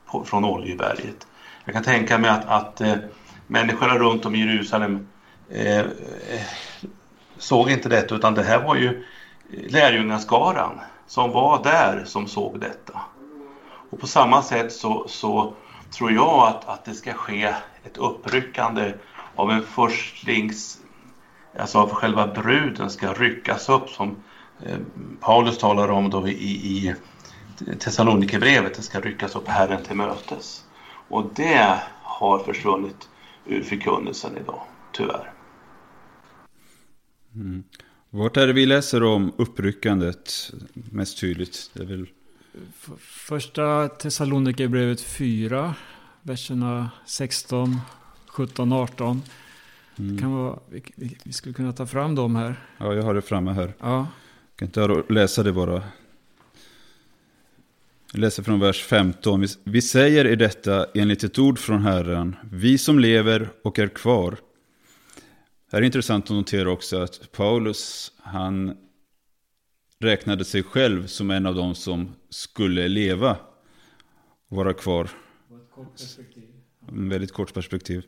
på, 0.07 0.25
från 0.25 0.45
Oljeberget. 0.45 1.27
Jag 1.65 1.75
kan 1.75 1.83
tänka 1.83 2.19
mig 2.19 2.31
att, 2.31 2.45
att 2.47 2.81
eh, 2.81 2.95
människorna 3.47 3.99
runt 3.99 4.27
om 4.27 4.35
i 4.35 4.39
Jerusalem 4.39 5.09
eh, 5.51 5.79
eh, 5.79 5.87
såg 7.39 7.71
inte 7.71 7.89
detta 7.89 8.15
utan 8.15 8.35
det 8.35 8.43
här 8.43 8.63
var 8.63 8.77
ju 8.77 9.05
lärjungaskaran 9.51 10.81
som 11.07 11.31
var 11.31 11.63
där 11.63 12.05
som 12.05 12.29
såg 12.29 12.61
detta. 12.61 13.01
Och 13.91 14.01
på 14.01 14.07
samma 14.07 14.43
sätt 14.43 14.73
så, 14.73 15.09
så 15.09 15.55
tror 15.91 16.13
jag 16.13 16.49
att, 16.49 16.69
att 16.69 16.85
det 16.85 16.95
ska 16.95 17.13
ske 17.13 17.55
ett 17.85 17.97
uppryckande 17.97 18.95
av 19.35 19.51
en 19.51 19.63
förstlings, 19.63 20.79
alltså 21.59 21.79
av 21.79 21.91
själva 21.91 22.27
bruden 22.27 22.91
ska 22.91 23.13
ryckas 23.13 23.69
upp 23.69 23.89
som 23.89 24.17
eh, 24.63 24.79
Paulus 25.21 25.59
talar 25.59 25.89
om 25.89 26.11
då 26.11 26.29
i, 26.29 26.33
i 26.33 26.95
Thessalonikerbrevet, 27.79 28.75
det 28.75 28.83
ska 28.83 29.01
ryckas 29.01 29.37
upp 29.37 29.49
Herren 29.49 29.83
till 29.83 29.97
mötes. 29.97 30.65
Och 31.09 31.31
det 31.35 31.81
har 32.03 32.39
försvunnit 32.39 33.09
ur 33.47 33.63
förkunnelsen 33.63 34.37
idag, 34.37 34.63
tyvärr. 34.93 35.33
Mm. 37.35 37.65
Vart 38.11 38.37
är 38.37 38.47
det 38.47 38.53
vi 38.53 38.67
läser 38.67 39.03
om 39.03 39.33
uppryckandet 39.37 40.53
mest 40.75 41.21
tydligt? 41.21 41.71
Det 41.73 41.83
är 41.83 41.87
väl... 41.87 42.07
Första 42.99 43.89
Thessalonikerbrevet 43.89 45.01
4, 45.01 45.75
verserna 46.23 46.91
16, 47.07 47.81
17, 48.27 48.73
18. 48.73 49.23
Mm. 49.99 50.19
Kan 50.19 50.33
vara, 50.33 50.59
vi, 50.69 50.83
vi, 51.25 51.33
skulle 51.33 51.55
kunna 51.55 51.73
ta 51.73 51.87
fram 51.87 52.15
dem 52.15 52.37
här. 52.37 52.57
Ja, 52.79 52.95
jag 52.95 53.03
har 53.03 53.15
det 53.15 53.23
framme 53.23 53.53
här. 53.53 53.75
Ja. 53.81 54.07
Kan 54.57 54.69
inte 54.69 55.03
läsa 55.09 55.43
det 55.43 55.53
bara. 55.53 55.83
Jag 58.13 58.21
läser 58.21 58.43
från 58.43 58.61
vers 58.61 58.83
15. 58.83 59.41
Vi, 59.41 59.47
vi 59.65 59.83
säger 59.83 60.25
i 60.25 60.37
detta 60.37 60.87
enligt 60.95 61.25
ett 61.25 61.39
ord 61.39 61.59
från 61.59 61.83
Herren. 61.83 62.37
Vi 62.51 62.79
som 62.79 62.99
lever 62.99 63.49
och 63.63 63.79
är 63.79 63.89
kvar 63.89 64.37
här 65.73 65.83
är 65.83 65.87
intressant 65.87 66.25
att 66.25 66.31
notera 66.31 66.71
också 66.71 66.99
att 66.99 67.33
Paulus, 67.33 68.13
han 68.19 68.77
räknade 69.99 70.45
sig 70.45 70.63
själv 70.63 71.07
som 71.07 71.31
en 71.31 71.47
av 71.47 71.55
dem 71.55 71.75
som 71.75 72.15
skulle 72.31 72.89
leva 72.89 73.37
och 74.49 74.57
vara 74.57 74.73
kvar. 74.73 75.11
En 76.89 77.09
väldigt 77.09 77.33
kort 77.33 77.55
perspektiv. 77.55 78.05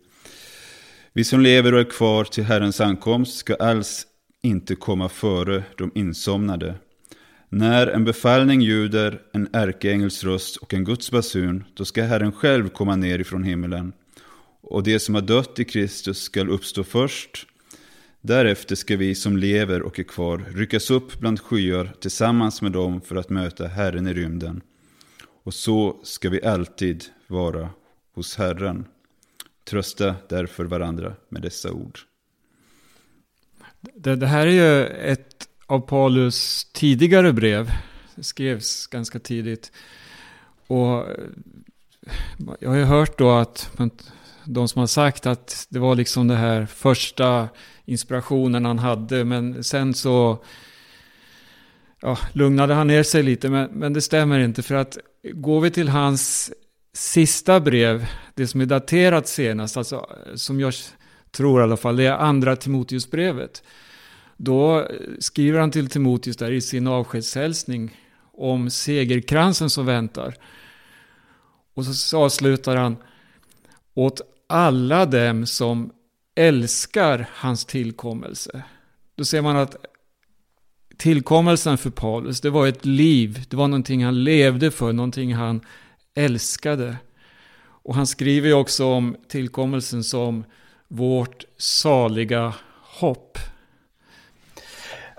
Vi 1.12 1.24
som 1.24 1.40
lever 1.40 1.74
och 1.74 1.80
är 1.80 1.90
kvar 1.90 2.24
till 2.24 2.44
Herrens 2.44 2.80
ankomst 2.80 3.36
ska 3.36 3.54
alls 3.54 4.06
inte 4.42 4.74
komma 4.74 5.08
före 5.08 5.64
de 5.76 5.92
insomnade. 5.94 6.74
När 7.48 7.86
en 7.86 8.04
befallning 8.04 8.60
ljuder, 8.60 9.20
en 9.32 9.48
ärkeängels 9.52 10.24
röst 10.24 10.56
och 10.56 10.74
en 10.74 10.84
Guds 10.84 11.10
basun, 11.10 11.64
då 11.74 11.84
ska 11.84 12.02
Herren 12.02 12.32
själv 12.32 12.68
komma 12.68 12.96
ner 12.96 13.18
ifrån 13.18 13.42
himmelen. 13.42 13.92
Och 14.60 14.82
det 14.82 15.00
som 15.00 15.14
har 15.14 15.22
dött 15.22 15.58
i 15.58 15.64
Kristus 15.64 16.20
skall 16.20 16.48
uppstå 16.48 16.84
först. 16.84 17.46
Därefter 18.20 18.74
ska 18.74 18.96
vi 18.96 19.14
som 19.14 19.36
lever 19.36 19.82
och 19.82 19.98
är 19.98 20.02
kvar 20.02 20.44
ryckas 20.54 20.90
upp 20.90 21.18
bland 21.18 21.40
skyar 21.40 21.92
tillsammans 22.00 22.62
med 22.62 22.72
dem 22.72 23.00
för 23.00 23.16
att 23.16 23.30
möta 23.30 23.66
Herren 23.66 24.06
i 24.06 24.14
rymden. 24.14 24.60
Och 25.44 25.54
så 25.54 26.00
ska 26.02 26.30
vi 26.30 26.44
alltid 26.44 27.04
vara 27.26 27.70
hos 28.14 28.36
Herren. 28.36 28.84
Trösta 29.68 30.14
därför 30.28 30.64
varandra 30.64 31.14
med 31.28 31.42
dessa 31.42 31.72
ord. 31.72 31.98
Det, 33.94 34.16
det 34.16 34.26
här 34.26 34.46
är 34.46 34.50
ju 34.50 34.86
ett 34.86 35.48
av 35.66 35.80
Paulus 35.80 36.64
tidigare 36.72 37.32
brev. 37.32 37.70
Det 38.14 38.22
skrevs 38.22 38.86
ganska 38.86 39.18
tidigt. 39.18 39.72
Och 40.66 41.10
eh, 41.10 41.16
jag 42.60 42.70
har 42.70 42.76
ju 42.76 42.84
hört 42.84 43.18
då 43.18 43.30
att 43.30 43.70
de 44.44 44.68
som 44.68 44.80
har 44.80 44.86
sagt 44.86 45.26
att 45.26 45.66
det 45.68 45.78
var 45.78 45.94
liksom 45.94 46.28
det 46.28 46.36
här 46.36 46.66
första 46.66 47.48
inspirationen 47.84 48.64
han 48.64 48.78
hade. 48.78 49.24
Men 49.24 49.64
sen 49.64 49.94
så 49.94 50.44
ja, 52.00 52.18
lugnade 52.32 52.74
han 52.74 52.86
ner 52.86 53.02
sig 53.02 53.22
lite. 53.22 53.48
Men, 53.48 53.70
men 53.70 53.92
det 53.92 54.00
stämmer 54.00 54.38
inte. 54.38 54.62
För 54.62 54.74
att 54.74 54.98
går 55.32 55.60
vi 55.60 55.70
till 55.70 55.88
hans 55.88 56.52
sista 56.92 57.60
brev, 57.60 58.06
det 58.34 58.46
som 58.46 58.60
är 58.60 58.66
daterat 58.66 59.28
senast, 59.28 59.76
alltså 59.76 60.06
som 60.34 60.60
jag 60.60 60.74
tror 61.30 61.60
i 61.60 61.62
alla 61.62 61.76
fall, 61.76 61.96
det 61.96 62.06
är 62.06 62.12
andra 62.12 62.56
Timoteusbrevet. 62.56 63.62
Då 64.36 64.88
skriver 65.18 65.60
han 65.60 65.70
till 65.70 65.90
Timoteus 65.90 66.36
där 66.36 66.52
i 66.52 66.60
sin 66.60 66.86
avskedshälsning 66.86 67.96
om 68.32 68.70
segerkransen 68.70 69.70
som 69.70 69.86
väntar. 69.86 70.34
Och 71.74 71.86
så 71.86 72.18
avslutar 72.18 72.76
han 72.76 72.96
åt 73.94 74.20
alla 74.46 75.06
dem 75.06 75.46
som 75.46 75.90
älskar 76.34 77.26
hans 77.32 77.64
tillkommelse. 77.64 78.62
Då 79.14 79.24
ser 79.24 79.42
man 79.42 79.56
att 79.56 79.76
tillkommelsen 80.96 81.78
för 81.78 81.90
Paulus, 81.90 82.40
det 82.40 82.50
var 82.50 82.66
ett 82.66 82.84
liv, 82.84 83.44
det 83.48 83.56
var 83.56 83.68
någonting 83.68 84.04
han 84.04 84.24
levde 84.24 84.70
för, 84.70 84.92
någonting 84.92 85.34
han 85.34 85.60
älskade. 86.18 86.96
Och 87.82 87.94
han 87.94 88.06
skriver 88.06 88.48
ju 88.48 88.54
också 88.54 88.86
om 88.86 89.16
tillkommelsen 89.28 90.04
som 90.04 90.44
vårt 90.88 91.44
saliga 91.56 92.54
hopp. 92.82 93.38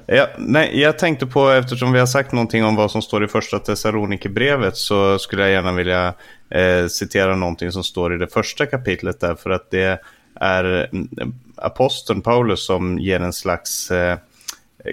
Ja, 0.05 0.27
nej, 0.37 0.81
jag 0.81 0.99
tänkte 0.99 1.25
på, 1.25 1.49
eftersom 1.49 1.91
vi 1.91 1.99
har 1.99 2.05
sagt 2.05 2.31
någonting 2.31 2.65
om 2.65 2.75
vad 2.75 2.91
som 2.91 3.01
står 3.01 3.23
i 3.23 3.27
första 3.27 3.59
Thessalonikerbrevet 3.59 4.77
så 4.77 5.19
skulle 5.19 5.41
jag 5.41 5.51
gärna 5.51 5.73
vilja 5.73 6.13
eh, 6.49 6.87
citera 6.87 7.35
någonting 7.35 7.71
som 7.71 7.83
står 7.83 8.15
i 8.15 8.17
det 8.17 8.27
första 8.27 8.65
kapitlet 8.65 9.19
där. 9.19 9.35
För 9.35 9.49
att 9.49 9.71
det 9.71 10.01
är 10.35 10.89
mm, 10.91 11.09
aposteln 11.55 12.21
Paulus 12.21 12.65
som 12.65 12.99
ger 12.99 13.19
en 13.19 13.33
slags 13.33 13.91
eh, 13.91 14.17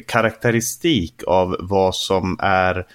karaktäristik 0.06 1.22
av 1.26 1.56
vad 1.60 1.94
som 1.94 2.36
är 2.42 2.86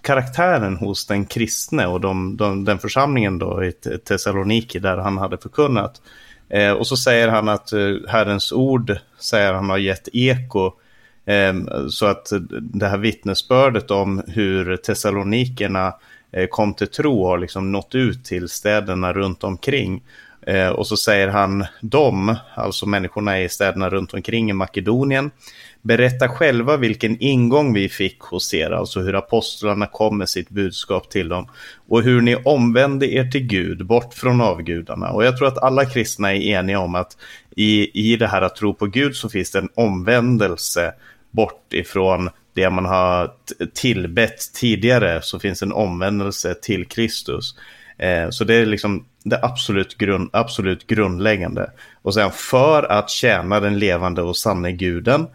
karaktären 0.00 0.76
hos 0.76 1.06
den 1.06 1.26
kristne 1.26 1.86
och 1.86 2.00
de, 2.00 2.36
de, 2.36 2.64
den 2.64 2.78
församlingen 2.78 3.38
då 3.38 3.64
i 3.64 3.72
Thessaloniki 4.08 4.78
där 4.78 4.96
han 4.96 5.18
hade 5.18 5.38
förkunnat. 5.38 6.02
Eh, 6.48 6.72
och 6.72 6.86
så 6.86 6.96
säger 6.96 7.28
han 7.28 7.48
att 7.48 7.72
eh, 7.72 7.94
Herrens 8.08 8.52
ord, 8.52 8.96
säger 9.18 9.52
han, 9.52 9.70
har 9.70 9.78
gett 9.78 10.08
eko. 10.12 10.72
Eh, 11.24 11.54
så 11.88 12.06
att 12.06 12.32
det 12.60 12.88
här 12.88 12.98
vittnesbördet 12.98 13.90
om 13.90 14.22
hur 14.26 14.76
Thessalonikerna 14.76 15.94
eh, 16.32 16.46
kom 16.46 16.74
till 16.74 16.88
tro 16.88 17.26
har 17.26 17.38
liksom 17.38 17.72
nått 17.72 17.94
ut 17.94 18.24
till 18.24 18.48
städerna 18.48 19.12
runt 19.12 19.44
omkring. 19.44 20.02
Eh, 20.46 20.68
och 20.68 20.86
så 20.86 20.96
säger 20.96 21.28
han 21.28 21.66
de, 21.80 22.36
alltså 22.54 22.86
människorna 22.86 23.40
i 23.40 23.48
städerna 23.48 23.88
runt 23.88 24.14
omkring 24.14 24.50
i 24.50 24.52
Makedonien, 24.52 25.30
Berätta 25.84 26.28
själva 26.28 26.76
vilken 26.76 27.22
ingång 27.22 27.74
vi 27.74 27.88
fick 27.88 28.20
hos 28.20 28.54
er, 28.54 28.70
alltså 28.70 29.00
hur 29.00 29.14
apostlarna 29.14 29.86
kom 29.86 30.18
med 30.18 30.28
sitt 30.28 30.50
budskap 30.50 31.10
till 31.10 31.28
dem. 31.28 31.48
Och 31.88 32.02
hur 32.02 32.20
ni 32.20 32.36
omvände 32.36 33.06
er 33.06 33.24
till 33.24 33.46
Gud, 33.46 33.86
bort 33.86 34.14
från 34.14 34.40
avgudarna. 34.40 35.10
Och 35.10 35.24
jag 35.24 35.36
tror 35.36 35.48
att 35.48 35.62
alla 35.62 35.84
kristna 35.84 36.32
är 36.34 36.40
eniga 36.40 36.78
om 36.78 36.94
att 36.94 37.16
i, 37.56 37.90
i 38.12 38.16
det 38.16 38.26
här 38.26 38.42
att 38.42 38.56
tro 38.56 38.74
på 38.74 38.86
Gud 38.86 39.16
så 39.16 39.28
finns 39.28 39.50
det 39.50 39.58
en 39.58 39.68
omvändelse 39.74 40.94
bort 41.30 41.72
ifrån 41.72 42.30
det 42.54 42.70
man 42.70 42.84
har 42.84 43.30
tillbett 43.74 44.52
tidigare, 44.54 45.22
så 45.22 45.38
finns 45.38 45.62
en 45.62 45.72
omvändelse 45.72 46.54
till 46.54 46.86
Kristus. 46.86 47.54
Eh, 48.02 48.30
så 48.30 48.44
det 48.44 48.54
är 48.54 48.66
liksom 48.66 49.04
det 49.24 49.40
absolut, 49.42 49.98
grund, 49.98 50.30
absolut 50.32 50.86
grundläggande. 50.86 51.70
Och 52.02 52.14
sen 52.14 52.30
för 52.30 52.82
att 52.82 53.10
tjäna 53.10 53.60
den 53.60 53.78
levande 53.78 54.22
och 54.22 54.36
sanne 54.36 54.72
guden 54.72 55.26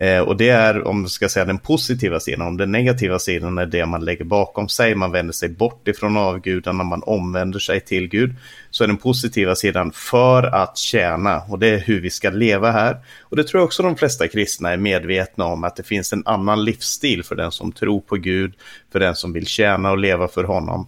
Eh, 0.00 0.20
och 0.20 0.36
det 0.36 0.48
är, 0.48 0.86
om 0.86 1.02
vi 1.02 1.08
ska 1.08 1.28
säga 1.28 1.44
den 1.44 1.58
positiva 1.58 2.20
sidan, 2.20 2.46
om 2.46 2.56
den 2.56 2.72
negativa 2.72 3.18
sidan 3.18 3.58
är 3.58 3.66
det 3.66 3.86
man 3.86 4.04
lägger 4.04 4.24
bakom 4.24 4.68
sig, 4.68 4.94
man 4.94 5.12
vänder 5.12 5.32
sig 5.32 5.48
bort 5.48 5.88
ifrån 5.88 6.16
avgudarna, 6.16 6.84
man 6.84 7.02
omvänder 7.02 7.58
sig 7.58 7.80
till 7.80 8.08
Gud, 8.08 8.34
så 8.70 8.84
är 8.84 8.88
den 8.88 8.96
positiva 8.96 9.54
sidan 9.54 9.92
för 9.92 10.42
att 10.42 10.78
tjäna, 10.78 11.42
och 11.48 11.58
det 11.58 11.68
är 11.68 11.78
hur 11.78 12.00
vi 12.00 12.10
ska 12.10 12.30
leva 12.30 12.70
här. 12.70 12.96
Och 13.22 13.36
det 13.36 13.44
tror 13.44 13.60
jag 13.60 13.64
också 13.64 13.82
de 13.82 13.96
flesta 13.96 14.28
kristna 14.28 14.72
är 14.72 14.76
medvetna 14.76 15.44
om, 15.44 15.64
att 15.64 15.76
det 15.76 15.82
finns 15.82 16.12
en 16.12 16.22
annan 16.26 16.64
livsstil 16.64 17.24
för 17.24 17.34
den 17.34 17.52
som 17.52 17.72
tror 17.72 18.00
på 18.00 18.16
Gud, 18.16 18.54
för 18.92 19.00
den 19.00 19.14
som 19.14 19.32
vill 19.32 19.46
tjäna 19.46 19.90
och 19.90 19.98
leva 19.98 20.28
för 20.28 20.44
honom. 20.44 20.86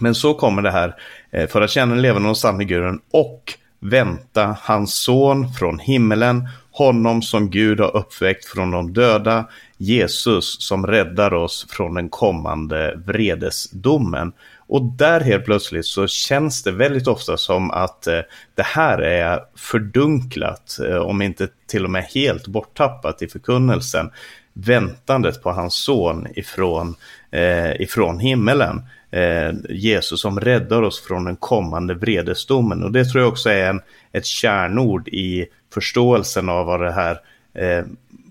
Men 0.00 0.14
så 0.14 0.34
kommer 0.34 0.62
det 0.62 0.70
här, 0.70 0.94
eh, 1.30 1.48
för 1.48 1.62
att 1.62 1.70
tjäna 1.70 1.94
den 1.94 2.02
levande 2.02 2.28
och 2.28 2.38
sanne 2.38 2.64
guden 2.64 3.00
och 3.10 3.52
vänta 3.80 4.56
hans 4.60 4.94
son 4.94 5.52
från 5.52 5.78
himmelen 5.78 6.48
honom 6.74 7.22
som 7.22 7.50
Gud 7.50 7.80
har 7.80 7.96
uppväckt 7.96 8.44
från 8.44 8.70
de 8.70 8.92
döda, 8.92 9.48
Jesus 9.76 10.56
som 10.62 10.86
räddar 10.86 11.34
oss 11.34 11.66
från 11.70 11.94
den 11.94 12.08
kommande 12.08 13.02
vredesdomen. 13.06 14.32
Och 14.66 14.82
där 14.82 15.20
helt 15.20 15.44
plötsligt 15.44 15.86
så 15.86 16.06
känns 16.06 16.62
det 16.62 16.72
väldigt 16.72 17.08
ofta 17.08 17.36
som 17.36 17.70
att 17.70 18.06
eh, 18.06 18.20
det 18.54 18.62
här 18.62 18.98
är 18.98 19.40
fördunklat, 19.56 20.78
eh, 20.88 20.96
om 20.96 21.22
inte 21.22 21.48
till 21.66 21.84
och 21.84 21.90
med 21.90 22.04
helt 22.04 22.46
borttappat 22.46 23.22
i 23.22 23.28
förkunnelsen. 23.28 24.10
Väntandet 24.52 25.42
på 25.42 25.52
hans 25.52 25.74
son 25.74 26.26
ifrån, 26.36 26.96
eh, 27.30 27.80
ifrån 27.80 28.18
himmelen. 28.18 28.82
Eh, 29.14 29.52
Jesus 29.68 30.20
som 30.20 30.40
räddar 30.40 30.82
oss 30.82 31.00
från 31.00 31.24
den 31.24 31.36
kommande 31.36 31.94
vredesdomen. 31.94 32.82
Och 32.82 32.92
det 32.92 33.04
tror 33.04 33.22
jag 33.22 33.32
också 33.32 33.50
är 33.50 33.70
en, 33.70 33.80
ett 34.12 34.26
kärnord 34.26 35.08
i 35.08 35.46
förståelsen 35.74 36.48
av 36.48 36.66
vad 36.66 36.80
det 36.80 36.92
här 36.92 37.20
eh, 37.54 37.84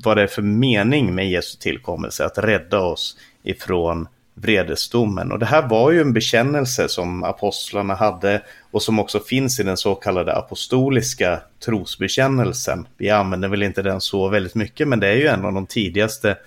vad 0.04 0.18
det 0.18 0.24
är 0.24 0.28
för 0.28 0.42
mening 0.42 1.16
med 1.16 1.30
Jesu 1.30 1.58
tillkommelse, 1.58 2.26
att 2.26 2.38
rädda 2.38 2.80
oss 2.80 3.18
ifrån 3.44 4.08
vredesdomen. 4.34 5.32
Och 5.32 5.40
det 5.40 5.46
här 5.46 5.68
var 5.68 5.92
ju 5.92 6.02
en 6.02 6.14
bekännelse 6.14 6.90
som 6.90 7.24
apostlarna 7.24 7.96
hade 7.96 8.42
och 8.72 8.82
som 8.82 9.00
också 9.00 9.20
finns 9.20 9.60
i 9.60 9.64
den 9.64 9.78
så 9.78 9.96
kallade 9.96 10.36
apostoliska 10.36 11.40
trosbekännelsen. 11.66 12.88
Vi 12.98 13.10
använder 13.10 13.48
väl 13.48 13.64
inte 13.64 13.82
den 13.82 14.02
så 14.02 14.30
väldigt 14.30 14.56
mycket, 14.56 14.88
men 14.88 15.00
det 15.00 15.08
är 15.08 15.16
ju 15.16 15.28
en 15.28 15.46
av 15.46 15.54
de 15.54 15.66
tidigaste 15.66 16.38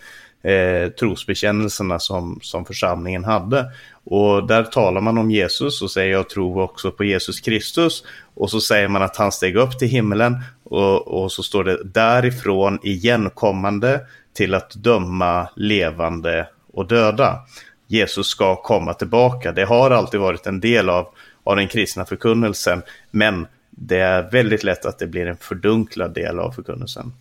eh, 0.42 0.88
trosbekännelserna 0.88 1.99
som, 1.99 2.38
som 2.42 2.64
församlingen 2.64 3.25
hade. 3.25 3.70
Och 4.09 4.47
där 4.47 4.64
talar 4.64 5.01
man 5.01 5.19
om 5.19 5.31
Jesus 5.31 5.83
och 5.83 5.90
säger 5.90 6.12
jag 6.12 6.29
tror 6.29 6.61
också 6.61 6.90
på 6.90 7.05
Jesus 7.05 7.40
Kristus. 7.40 8.05
Och 8.35 8.51
så 8.51 8.61
säger 8.61 8.88
man 8.88 9.03
att 9.03 9.16
han 9.16 9.33
steg 9.33 9.57
upp 9.57 9.79
till 9.79 9.88
himlen 9.88 10.37
och, 10.64 11.09
och 11.09 11.33
så 11.33 11.42
står 11.42 11.64
det 11.64 11.85
därifrån 11.85 12.79
igenkommande 12.83 14.01
till 14.33 14.55
att 14.55 14.75
döma 14.75 15.49
levande 15.57 16.49
och 16.73 16.87
döda. 16.87 17.38
Jesus 17.87 18.27
ska 18.27 18.57
komma 18.57 18.95
tillbaka. 18.95 19.53
Det 19.53 19.64
har 19.64 19.90
alltid 19.90 20.21
varit 20.21 20.47
en 20.47 20.61
del 20.61 20.90
av, 20.90 21.09
av 21.45 21.57
den 21.57 21.69
kristna 21.69 22.05
förkunnelsen. 22.05 22.83
Men 23.11 23.47
det 23.71 23.99
är 23.99 24.31
väldigt 24.31 24.64
lätt 24.64 24.87
att 24.87 24.99
det 24.99 25.07
blir 25.07 25.27
en 25.27 25.37
fördunklad 25.37 26.14
del 26.14 26.38
av 26.38 26.53
förkunnelsen. 26.53 27.12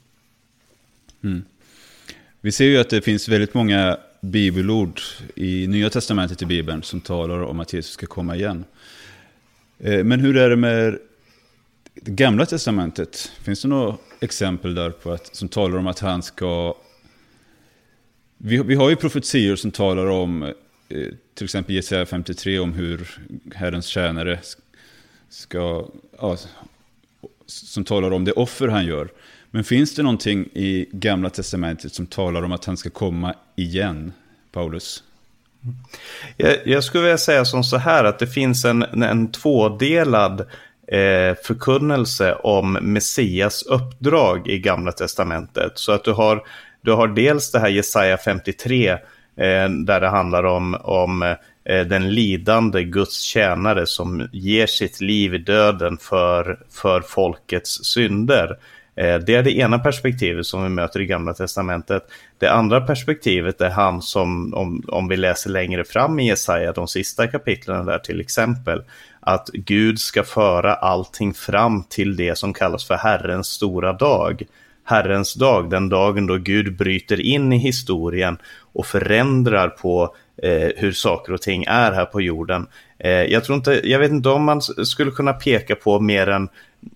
Mm. 1.23 1.43
Vi 2.41 2.51
ser 2.51 2.65
ju 2.65 2.77
att 2.77 2.89
det 2.89 3.01
finns 3.01 3.29
väldigt 3.29 3.53
många 3.53 3.97
bibelord 4.31 5.01
i 5.35 5.67
Nya 5.67 5.89
Testamentet 5.89 6.41
i 6.41 6.45
Bibeln 6.45 6.83
som 6.83 7.01
talar 7.01 7.43
om 7.43 7.59
att 7.59 7.73
Jesus 7.73 7.93
ska 7.93 8.05
komma 8.05 8.35
igen. 8.35 8.65
Eh, 9.79 10.03
men 10.03 10.19
hur 10.19 10.37
är 10.37 10.49
det 10.49 10.55
med 10.55 10.99
det 11.93 12.11
Gamla 12.11 12.45
Testamentet? 12.45 13.31
Finns 13.41 13.61
det 13.61 13.67
några 13.67 13.97
exempel 14.19 14.75
där 14.75 14.89
på 14.89 15.11
att, 15.11 15.35
som 15.35 15.49
talar 15.49 15.77
om 15.77 15.87
att 15.87 15.99
han 15.99 16.23
ska... 16.23 16.75
Vi, 18.37 18.57
vi 18.57 18.75
har 18.75 18.89
ju 18.89 18.95
profetior 18.95 19.55
som 19.55 19.71
talar 19.71 20.05
om, 20.05 20.43
eh, 20.43 20.53
till 21.33 21.43
exempel 21.43 21.75
Jesaja 21.75 22.05
53, 22.05 22.59
om 22.59 22.73
hur 22.73 23.19
Herrens 23.55 23.85
tjänare 23.85 24.39
ska... 25.29 25.89
Ja, 26.19 26.37
som 27.45 27.83
talar 27.83 28.11
om 28.11 28.25
det 28.25 28.31
offer 28.31 28.67
han 28.67 28.85
gör. 28.85 29.09
Men 29.55 29.63
finns 29.63 29.95
det 29.95 30.03
någonting 30.03 30.45
i 30.53 30.89
Gamla 30.91 31.29
Testamentet 31.29 31.93
som 31.93 32.05
talar 32.05 32.43
om 32.43 32.51
att 32.51 32.65
han 32.65 32.77
ska 32.77 32.89
komma 32.89 33.33
igen, 33.55 34.13
Paulus? 34.51 35.03
Jag, 36.37 36.57
jag 36.65 36.83
skulle 36.83 37.03
vilja 37.03 37.17
säga 37.17 37.45
som 37.45 37.63
så 37.63 37.77
här 37.77 38.03
att 38.03 38.19
det 38.19 38.27
finns 38.27 38.65
en, 38.65 38.83
en 38.83 39.31
tvådelad 39.31 40.39
eh, 40.87 41.35
förkunnelse 41.43 42.35
om 42.35 42.73
Messias 42.81 43.63
uppdrag 43.63 44.47
i 44.47 44.59
Gamla 44.59 44.91
Testamentet. 44.91 45.71
Så 45.75 45.91
att 45.91 46.03
du 46.03 46.11
har, 46.11 46.43
du 46.81 46.91
har 46.91 47.07
dels 47.07 47.51
det 47.51 47.59
här 47.59 47.69
Jesaja 47.69 48.17
53 48.17 48.89
eh, 48.89 48.97
där 49.69 50.01
det 50.01 50.09
handlar 50.09 50.43
om, 50.43 50.77
om 50.81 51.21
eh, 51.65 51.85
den 51.85 52.13
lidande 52.13 52.83
Guds 52.83 53.19
tjänare 53.19 53.85
som 53.85 54.29
ger 54.33 54.67
sitt 54.67 55.01
liv 55.01 55.35
i 55.35 55.37
döden 55.37 55.97
för, 55.97 56.59
för 56.71 57.01
folkets 57.01 57.83
synder. 57.83 58.57
Eh, 58.95 59.19
det 59.19 59.35
är 59.35 59.43
det 59.43 59.57
ena 59.57 59.79
perspektivet 59.79 60.45
som 60.45 60.63
vi 60.63 60.69
möter 60.69 61.01
i 61.01 61.05
Gamla 61.05 61.33
Testamentet. 61.33 62.03
Det 62.37 62.47
andra 62.47 62.81
perspektivet 62.81 63.61
är 63.61 63.69
han 63.69 64.01
som, 64.01 64.53
om, 64.53 64.83
om 64.87 65.07
vi 65.07 65.17
läser 65.17 65.49
längre 65.49 65.83
fram 65.83 66.19
i 66.19 66.27
Jesaja, 66.27 66.71
de 66.71 66.87
sista 66.87 67.27
kapitlen 67.27 67.85
där 67.85 67.99
till 67.99 68.21
exempel, 68.21 68.83
att 69.19 69.49
Gud 69.53 69.99
ska 69.99 70.23
föra 70.23 70.73
allting 70.73 71.33
fram 71.33 71.83
till 71.83 72.15
det 72.15 72.37
som 72.37 72.53
kallas 72.53 72.85
för 72.85 72.95
Herrens 72.95 73.47
stora 73.47 73.93
dag. 73.93 74.43
Herrens 74.83 75.33
dag, 75.33 75.69
den 75.69 75.89
dagen 75.89 76.27
då 76.27 76.37
Gud 76.37 76.77
bryter 76.77 77.21
in 77.21 77.53
i 77.53 77.57
historien 77.57 78.37
och 78.73 78.85
förändrar 78.85 79.69
på 79.69 80.15
eh, 80.43 80.69
hur 80.75 80.91
saker 80.91 81.33
och 81.33 81.41
ting 81.41 81.63
är 81.67 81.91
här 81.91 82.05
på 82.05 82.21
jorden. 82.21 82.67
Eh, 82.99 83.11
jag, 83.11 83.43
tror 83.43 83.55
inte, 83.55 83.81
jag 83.83 83.99
vet 83.99 84.11
inte 84.11 84.29
om 84.29 84.43
man 84.43 84.61
skulle 84.61 85.11
kunna 85.11 85.33
peka 85.33 85.75
på 85.75 85.99
mer 85.99 86.29
än 86.29 86.49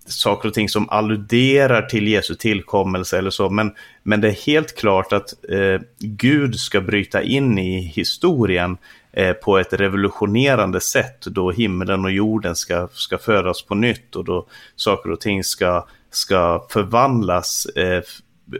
saker 0.06 0.48
och 0.48 0.54
ting 0.54 0.68
som 0.68 0.88
alluderar 0.88 1.82
till 1.82 2.08
Jesu 2.08 2.34
tillkommelse 2.34 3.18
eller 3.18 3.30
så, 3.30 3.50
men, 3.50 3.74
men 4.02 4.20
det 4.20 4.28
är 4.28 4.46
helt 4.46 4.76
klart 4.76 5.12
att 5.12 5.50
eh, 5.50 5.80
Gud 5.98 6.56
ska 6.56 6.80
bryta 6.80 7.22
in 7.22 7.58
i 7.58 7.80
historien 7.80 8.76
eh, 9.12 9.32
på 9.32 9.58
ett 9.58 9.72
revolutionerande 9.72 10.80
sätt 10.80 11.20
då 11.20 11.50
himlen 11.50 12.04
och 12.04 12.10
jorden 12.10 12.56
ska, 12.56 12.88
ska 12.92 13.18
födas 13.18 13.62
på 13.62 13.74
nytt 13.74 14.16
och 14.16 14.24
då 14.24 14.46
saker 14.76 15.10
och 15.10 15.20
ting 15.20 15.44
ska, 15.44 15.86
ska 16.10 16.66
förvandlas 16.70 17.66
eh, 17.66 18.02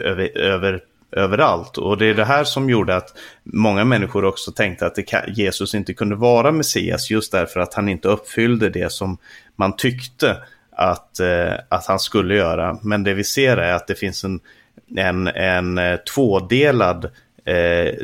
över, 0.00 0.38
över 0.38 0.80
överallt. 1.12 1.78
Och 1.78 1.98
det 1.98 2.06
är 2.06 2.14
det 2.14 2.24
här 2.24 2.44
som 2.44 2.70
gjorde 2.70 2.96
att 2.96 3.16
många 3.42 3.84
människor 3.84 4.24
också 4.24 4.52
tänkte 4.52 4.86
att 4.86 5.06
kan, 5.06 5.20
Jesus 5.34 5.74
inte 5.74 5.94
kunde 5.94 6.16
vara 6.16 6.52
Messias 6.52 7.10
just 7.10 7.32
därför 7.32 7.60
att 7.60 7.74
han 7.74 7.88
inte 7.88 8.08
uppfyllde 8.08 8.70
det 8.70 8.92
som 8.92 9.18
man 9.56 9.76
tyckte 9.76 10.36
att, 10.80 11.20
eh, 11.20 11.52
att 11.68 11.86
han 11.86 11.98
skulle 11.98 12.34
göra. 12.34 12.78
Men 12.82 13.04
det 13.04 13.14
vi 13.14 13.24
ser 13.24 13.56
är 13.56 13.72
att 13.72 13.86
det 13.86 13.94
finns 13.94 14.24
en, 14.24 14.40
en, 14.96 15.26
en 15.26 15.78
eh, 15.78 15.96
tvådelad 15.96 17.10
eh, 17.44 17.94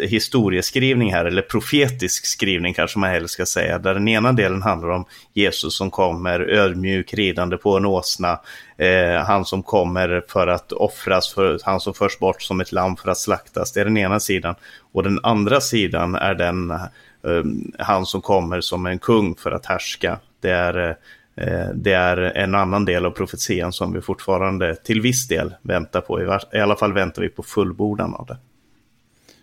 historieskrivning 0.00 1.12
här, 1.12 1.24
eller 1.24 1.42
profetisk 1.42 2.26
skrivning 2.26 2.74
kanske 2.74 2.98
man 2.98 3.10
hellre 3.10 3.28
ska 3.28 3.46
säga, 3.46 3.78
där 3.78 3.94
den 3.94 4.08
ena 4.08 4.32
delen 4.32 4.62
handlar 4.62 4.88
om 4.88 5.04
Jesus 5.34 5.76
som 5.76 5.90
kommer 5.90 6.40
ödmjuk 6.40 7.14
ridande 7.14 7.56
på 7.56 7.76
en 7.76 7.86
åsna, 7.86 8.40
eh, 8.78 9.24
han 9.24 9.44
som 9.44 9.62
kommer 9.62 10.24
för 10.28 10.46
att 10.46 10.72
offras, 10.72 11.34
för, 11.34 11.58
han 11.64 11.80
som 11.80 11.94
förs 11.94 12.18
bort 12.18 12.42
som 12.42 12.60
ett 12.60 12.72
lamm 12.72 12.96
för 12.96 13.10
att 13.10 13.18
slaktas, 13.18 13.72
det 13.72 13.80
är 13.80 13.84
den 13.84 13.96
ena 13.96 14.20
sidan. 14.20 14.54
Och 14.92 15.02
den 15.02 15.20
andra 15.22 15.60
sidan 15.60 16.14
är 16.14 16.34
den, 16.34 16.70
eh, 16.70 17.44
han 17.78 18.06
som 18.06 18.20
kommer 18.20 18.60
som 18.60 18.86
en 18.86 18.98
kung 18.98 19.34
för 19.36 19.50
att 19.50 19.66
härska. 19.66 20.18
Det 20.40 20.50
är 20.50 20.88
eh, 20.88 20.96
Eh, 21.36 21.68
det 21.74 21.92
är 21.92 22.16
en 22.16 22.54
annan 22.54 22.84
del 22.84 23.06
av 23.06 23.10
profetian 23.10 23.72
som 23.72 23.92
vi 23.92 24.00
fortfarande 24.00 24.74
till 24.74 25.00
viss 25.00 25.28
del 25.28 25.54
väntar 25.62 26.00
på. 26.00 26.38
I 26.52 26.58
alla 26.58 26.76
fall 26.76 26.92
väntar 26.92 27.22
vi 27.22 27.28
på 27.28 27.42
fullbordan 27.42 28.14
av 28.14 28.26
det. 28.26 28.36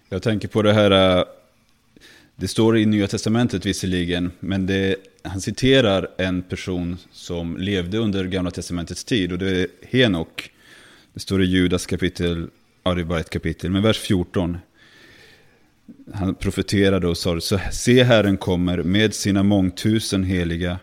Jag 0.09 0.23
tänker 0.23 0.47
på 0.47 0.61
det 0.61 0.73
här, 0.73 1.17
eh, 1.17 1.23
det 2.35 2.47
står 2.47 2.77
i 2.77 2.85
Nya 2.85 3.07
Testamentet 3.07 3.65
visserligen, 3.65 4.31
men 4.39 4.65
det, 4.65 4.95
han 5.23 5.41
citerar 5.41 6.07
en 6.17 6.41
person 6.41 6.97
som 7.11 7.57
levde 7.57 7.97
under 7.97 8.25
Gamla 8.25 8.51
Testamentets 8.51 9.03
tid 9.03 9.31
och 9.31 9.37
det 9.37 9.61
är 9.61 9.67
Henok. 9.81 10.51
Det 11.13 11.19
står 11.19 11.43
i 11.43 11.45
Judas 11.45 11.85
kapitel, 11.85 12.49
ja 12.83 12.93
det 12.93 13.01
är 13.01 13.05
bara 13.05 13.19
ett 13.19 13.29
kapitel, 13.29 13.71
men 13.71 13.83
vers 13.83 13.99
14. 13.99 14.57
Han 16.13 16.35
profeterade 16.35 17.07
och 17.07 17.17
sa, 17.17 17.39
så 17.39 17.59
se 17.71 18.03
Herren 18.03 18.37
kommer 18.37 18.83
med 18.83 19.13
sina 19.13 19.43
mångtusen 19.43 20.23
heliga 20.23 20.79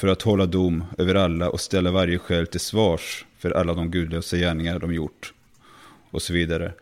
för 0.00 0.08
att 0.08 0.22
hålla 0.22 0.46
dom 0.46 0.84
över 0.98 1.14
alla 1.14 1.50
och 1.50 1.60
ställa 1.60 1.90
varje 1.90 2.18
själ 2.18 2.46
till 2.46 2.60
svars 2.60 3.24
för 3.38 3.50
alla 3.50 3.74
de 3.74 3.90
gudlösa 3.90 4.36
gärningar 4.36 4.78
de 4.78 4.94
gjort. 4.94 5.34
Och 6.10 6.22
så 6.22 6.32
vidare. 6.32 6.72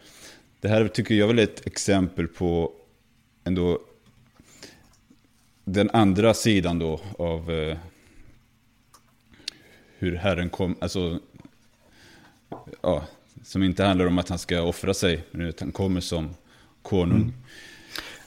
Det 0.60 0.68
här 0.68 0.88
tycker 0.88 1.14
jag 1.14 1.26
väl 1.26 1.38
är 1.38 1.42
ett 1.42 1.66
exempel 1.66 2.28
på 2.28 2.72
ändå 3.44 3.80
den 5.64 5.90
andra 5.90 6.34
sidan 6.34 6.78
då 6.78 7.00
av 7.18 7.50
eh, 7.50 7.78
hur 9.98 10.16
Herren 10.16 10.50
kom, 10.50 10.76
alltså, 10.80 11.18
ja, 12.80 13.04
som 13.44 13.62
inte 13.62 13.84
handlar 13.84 14.06
om 14.06 14.18
att 14.18 14.28
han 14.28 14.38
ska 14.38 14.62
offra 14.62 14.94
sig, 14.94 15.24
utan 15.32 15.66
han 15.66 15.72
kommer 15.72 16.00
som 16.00 16.34
konung. 16.82 17.22
Mm. 17.22 17.32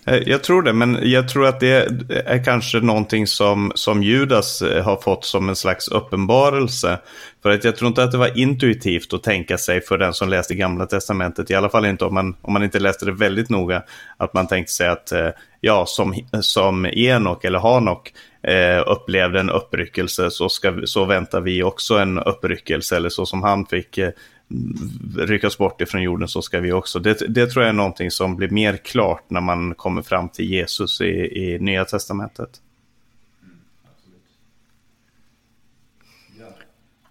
Eh, 0.05 0.15
jag 0.25 0.43
tror 0.43 0.61
det, 0.61 0.73
men 0.73 0.99
jag 1.01 1.29
tror 1.29 1.47
att 1.47 1.59
det 1.59 1.87
är 2.25 2.43
kanske 2.43 2.79
någonting 2.79 3.27
som, 3.27 3.71
som 3.75 4.03
Judas 4.03 4.61
eh, 4.61 4.83
har 4.83 4.97
fått 4.97 5.25
som 5.25 5.49
en 5.49 5.55
slags 5.55 5.87
uppenbarelse. 5.87 6.99
För 7.43 7.49
att 7.49 7.63
jag 7.63 7.75
tror 7.75 7.87
inte 7.87 8.03
att 8.03 8.11
det 8.11 8.17
var 8.17 8.37
intuitivt 8.37 9.13
att 9.13 9.23
tänka 9.23 9.57
sig 9.57 9.81
för 9.81 9.97
den 9.97 10.13
som 10.13 10.29
läste 10.29 10.55
Gamla 10.55 10.85
Testamentet, 10.85 11.51
i 11.51 11.55
alla 11.55 11.69
fall 11.69 11.85
inte 11.85 12.05
om 12.05 12.13
man, 12.13 12.35
om 12.41 12.53
man 12.53 12.63
inte 12.63 12.79
läste 12.79 13.05
det 13.05 13.11
väldigt 13.11 13.49
noga, 13.49 13.83
att 14.17 14.33
man 14.33 14.47
tänkte 14.47 14.73
sig 14.73 14.87
att 14.87 15.11
eh, 15.11 15.29
ja, 15.61 15.85
som, 15.85 16.15
som 16.41 16.85
Enok 16.85 17.45
eller 17.45 17.59
Hanok 17.59 18.13
eh, 18.43 18.83
upplevde 18.87 19.39
en 19.39 19.49
uppryckelse 19.49 20.31
så, 20.31 20.49
ska, 20.49 20.81
så 20.85 21.05
väntar 21.05 21.41
vi 21.41 21.63
också 21.63 21.97
en 21.97 22.19
uppryckelse, 22.19 22.95
eller 22.95 23.09
så 23.09 23.25
som 23.25 23.43
han 23.43 23.65
fick 23.65 23.97
eh, 23.97 24.09
ryckas 25.17 25.57
bort 25.57 25.81
ifrån 25.81 26.01
jorden 26.01 26.27
så 26.27 26.41
ska 26.41 26.59
vi 26.59 26.71
också. 26.71 26.99
Det, 26.99 27.13
det, 27.29 27.47
tror 27.47 27.63
jag 27.63 27.69
är 27.69 27.73
någonting 27.73 28.11
som 28.11 28.35
blir 28.35 28.49
mer 28.49 28.77
klart 28.77 29.29
när 29.29 29.41
man 29.41 29.75
kommer 29.75 30.01
fram 30.01 30.29
till 30.29 30.45
Jesus 30.45 31.01
i, 31.01 31.05
i 31.05 31.57
Nya 31.59 31.85
Testamentet. 31.85 32.61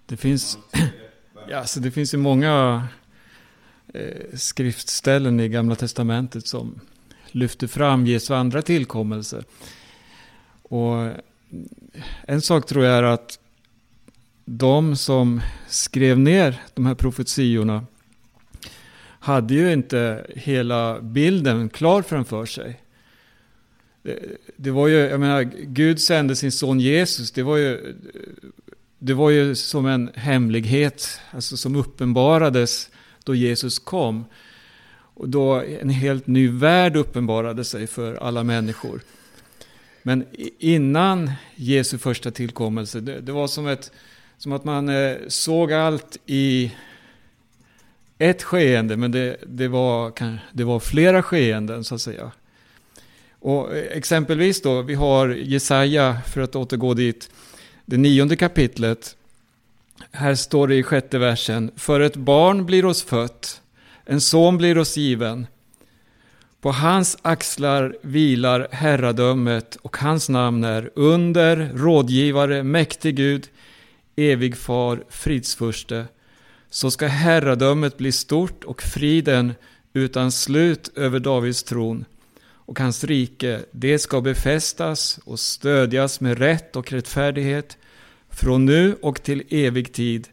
Det 0.07 0.17
finns, 0.17 0.59
ja, 1.49 1.65
så 1.65 1.81
det 1.81 1.91
finns 1.91 2.15
ju 2.15 2.19
många 2.19 2.87
eh, 3.95 4.35
skriftställen 4.35 5.41
i 5.41 5.49
Gamla 5.49 5.75
Testamentet 5.75 6.47
som 6.47 6.81
lyfter 7.27 7.67
fram 7.67 8.07
Jesu 8.07 8.35
andra 8.35 8.63
tillkommelse. 8.63 9.45
Och 10.63 11.11
en 12.23 12.41
sak 12.41 12.67
tror 12.67 12.85
jag 12.85 12.99
är 12.99 13.03
att 13.03 13.39
de 14.53 14.97
som 14.97 15.41
skrev 15.69 16.19
ner 16.19 16.63
de 16.75 16.87
här 16.87 16.95
profetiorna 16.95 17.85
hade 19.03 19.55
ju 19.55 19.73
inte 19.73 20.27
hela 20.37 21.01
bilden 21.01 21.69
klar 21.69 22.03
framför 22.03 22.47
sig. 22.47 22.81
Det, 24.03 24.19
det, 24.57 24.71
var 24.71 24.89
ju, 24.89 24.97
jag 24.97 25.21
menar, 25.21 25.43
Gud 25.65 26.01
sände 26.01 26.37
sin 26.37 26.53
son 26.53 26.81
Jesus, 26.81 27.33
det 27.33 27.43
var 27.43 27.57
ju, 27.57 27.97
det 28.99 29.15
var 29.15 29.31
ju 29.31 29.55
som 29.55 29.87
en 29.87 30.11
hemlighet, 30.15 31.21
alltså 31.31 31.57
som 31.57 31.77
uppenbarades 31.77 32.91
då 33.25 33.35
Jesus 33.35 33.79
kom. 33.79 34.25
Och 35.15 35.29
då 35.29 35.63
en 35.81 35.91
helt 35.91 36.27
ny 36.27 36.49
värld 36.49 36.97
uppenbarade 36.97 37.65
sig 37.65 37.87
för 37.87 38.15
alla 38.15 38.43
människor. 38.45 39.01
Men 40.03 40.27
innan 40.59 41.31
Jesu 41.55 41.99
första 41.99 42.31
tillkommelse, 42.31 43.01
det, 43.01 43.21
det 43.21 43.33
var 43.33 43.49
som 43.49 43.67
ett 43.67 43.93
som 44.41 44.53
att 44.53 44.65
man 44.65 44.89
eh, 44.89 45.17
såg 45.29 45.73
allt 45.73 46.17
i 46.27 46.73
ett 48.19 48.43
skeende, 48.43 48.97
men 48.97 49.13
det, 49.13 49.37
det, 49.47 49.69
var, 49.69 50.13
det 50.53 50.65
var 50.65 50.81
flera 50.81 51.23
skeenden 51.23 51.85
så 51.85 51.95
att 51.95 52.01
säga. 52.01 52.31
Och 53.39 53.77
eh, 53.77 53.97
exempelvis 53.97 54.63
då, 54.63 54.83
vi 54.83 54.95
har 54.95 55.29
Jesaja, 55.29 56.17
för 56.27 56.41
att 56.41 56.57
återgå 56.57 56.95
dit, 56.95 57.31
det 57.85 57.97
nionde 57.97 58.37
kapitlet. 58.37 59.17
Här 60.11 60.35
står 60.35 60.69
det 60.69 60.75
i 60.75 60.83
sjätte 60.83 61.19
versen, 61.19 61.71
för 61.77 62.01
ett 62.01 62.17
barn 62.17 62.67
blir 62.67 62.85
oss 62.85 63.03
fött, 63.03 63.63
en 64.05 64.21
son 64.21 64.59
blir 64.59 64.79
oss 64.79 64.97
given. 64.97 65.47
På 66.61 66.73
hans 66.73 67.19
axlar 67.23 67.97
vilar 68.03 68.69
herradömet 68.71 69.77
och 69.83 69.97
hans 69.97 70.29
namn 70.29 70.65
är 70.65 70.91
under, 70.95 71.71
rådgivare, 71.75 72.63
mäktig 72.63 73.17
Gud, 73.17 73.49
evig 74.17 74.57
far, 74.57 75.05
fridsfurste, 75.09 76.07
så 76.71 76.91
ska 76.91 77.07
herradömet 77.07 77.99
bli 77.99 78.13
stort 78.13 78.65
och 78.65 78.83
friden 78.83 79.53
utan 79.93 80.33
slut 80.33 80.91
över 80.97 81.19
Davids 81.19 81.63
tron 81.63 82.05
och 82.71 82.79
hans 82.79 83.05
rike, 83.05 83.61
det 83.71 83.99
ska 83.99 84.21
befästas 84.21 85.21
och 85.25 85.41
stödjas 85.41 86.21
med 86.21 86.39
rätt 86.39 86.77
och 86.77 86.93
rättfärdighet 86.93 87.79
från 88.29 88.65
nu 88.65 88.97
och 89.03 89.23
till 89.23 89.43
evig 89.51 89.93
tid. 89.93 90.29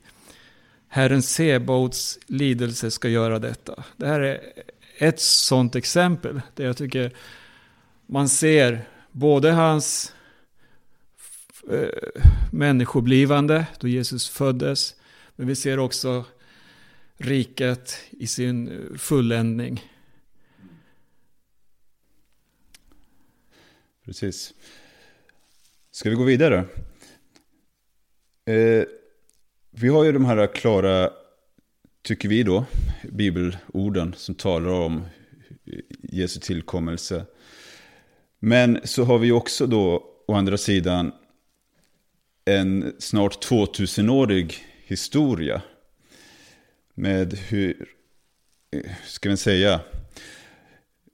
Herren 0.88 1.22
Sebaots 1.22 2.20
lidelse 2.28 2.92
ska 2.92 3.10
göra 3.10 3.40
detta. 3.40 3.84
Det 3.96 4.08
här 4.08 4.20
är 4.20 4.40
ett 4.98 5.20
sådant 5.20 5.76
exempel 5.76 6.42
där 6.56 6.66
jag 6.66 6.78
tycker 6.78 7.14
man 8.06 8.30
ser 8.30 8.88
både 9.12 9.52
hans 9.52 10.14
eh, 11.72 11.90
människoblivande 12.52 13.68
då 13.80 13.88
Jesus 13.88 14.30
föddes. 14.30 14.96
Men 15.36 15.48
vi 15.48 15.56
ser 15.56 15.80
också 15.80 16.26
riket 17.18 17.98
i 18.10 18.28
sin 18.28 18.90
fulländning. 18.98 19.84
Precis. 24.06 24.54
Ska 25.92 26.10
vi 26.10 26.16
gå 26.16 26.24
vidare? 26.24 26.66
Eh, 28.46 28.84
vi 29.72 29.88
har 29.88 30.04
ju 30.04 30.12
de 30.12 30.26
här 30.26 30.48
klara, 30.56 31.10
tycker 32.02 32.30
vi 32.30 32.44
då, 32.44 32.66
bibelorden 33.04 34.14
som 34.18 34.36
talar 34.36 34.70
om 34.70 35.06
Jesu 36.02 36.40
tillkommelse. 36.40 37.26
Men 38.40 38.80
så 38.84 39.04
har 39.04 39.18
vi 39.18 39.32
också 39.32 39.68
då, 39.68 40.04
å 40.28 40.34
andra 40.34 40.58
sidan, 40.58 41.12
en 42.48 42.94
snart 43.00 43.46
2000-årig 43.46 44.56
historia. 44.84 45.62
Med 46.94 47.34
hur, 47.34 47.86
ska 49.06 49.30
man 49.30 49.38
säga, 49.38 49.82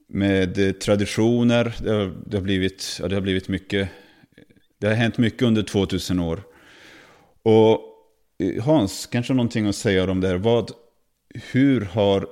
med 0.08 0.80
traditioner. 0.80 1.76
Det 1.82 1.90
har, 1.90 2.14
det 2.26 2.36
har, 2.36 2.42
blivit, 2.42 2.98
ja, 3.00 3.08
det 3.08 3.14
har 3.16 3.20
blivit 3.20 3.48
mycket, 3.48 3.88
det 4.78 4.86
har 4.86 4.94
hänt 4.94 5.18
mycket 5.18 5.42
under 5.42 5.62
2000 5.62 6.20
år. 6.20 6.42
Och 7.42 7.80
eh, 8.38 8.64
Hans, 8.64 9.06
kanske 9.06 9.34
någonting 9.34 9.66
att 9.66 9.76
säga 9.76 10.10
om 10.10 10.20
det 10.20 10.28
här. 10.28 10.36
Vad, 10.36 10.70
hur 11.52 11.80
har 11.80 12.28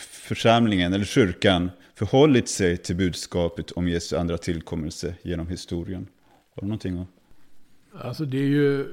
församlingen 0.00 0.92
eller 0.92 1.04
kyrkan 1.04 1.70
förhållit 1.94 2.48
sig 2.48 2.76
till 2.76 2.96
budskapet 2.96 3.70
om 3.70 3.88
Jesu 3.88 4.16
andra 4.16 4.38
tillkommelse 4.38 5.14
genom 5.22 5.48
historien? 5.48 6.08
Har 6.54 6.62
du 6.62 6.66
någonting 6.66 6.98
att... 6.98 7.21
Alltså 8.00 8.24
det 8.24 8.38
är 8.38 8.48
ju, 8.48 8.84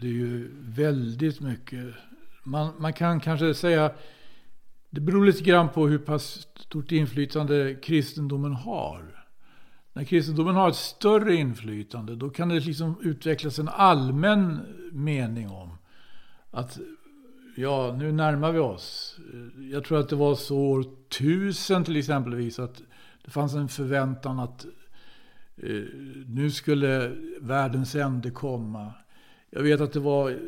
det 0.00 0.06
är 0.06 0.12
ju 0.12 0.50
väldigt 0.60 1.40
mycket. 1.40 1.84
Man, 2.42 2.72
man 2.78 2.92
kan 2.92 3.20
kanske 3.20 3.54
säga, 3.54 3.90
det 4.90 5.00
beror 5.00 5.26
lite 5.26 5.44
grann 5.44 5.68
på 5.68 5.88
hur 5.88 5.98
pass 5.98 6.48
stort 6.56 6.92
inflytande 6.92 7.74
kristendomen 7.82 8.52
har. 8.52 9.24
När 9.92 10.04
kristendomen 10.04 10.54
har 10.54 10.68
ett 10.68 10.76
större 10.76 11.34
inflytande 11.34 12.16
då 12.16 12.30
kan 12.30 12.48
det 12.48 12.60
liksom 12.60 12.96
utvecklas 13.02 13.58
en 13.58 13.68
allmän 13.68 14.60
mening 14.92 15.50
om 15.50 15.78
att 16.50 16.78
ja, 17.56 17.94
nu 17.98 18.12
närmar 18.12 18.52
vi 18.52 18.58
oss. 18.58 19.16
Jag 19.72 19.84
tror 19.84 20.00
att 20.00 20.08
det 20.08 20.16
var 20.16 20.34
så 20.34 20.58
år 20.58 20.80
1000 20.80 21.84
till 21.84 21.96
exempelvis 21.96 22.58
att 22.58 22.82
det 23.24 23.30
fanns 23.30 23.54
en 23.54 23.68
förväntan 23.68 24.38
att 24.38 24.66
Eh, 25.56 25.82
nu 26.26 26.50
skulle 26.50 27.16
världens 27.40 27.94
ände 27.94 28.30
komma. 28.30 28.92
Jag 29.50 29.62
vet 29.62 29.80
att 29.80 29.92
det 29.92 30.00
var 30.00 30.38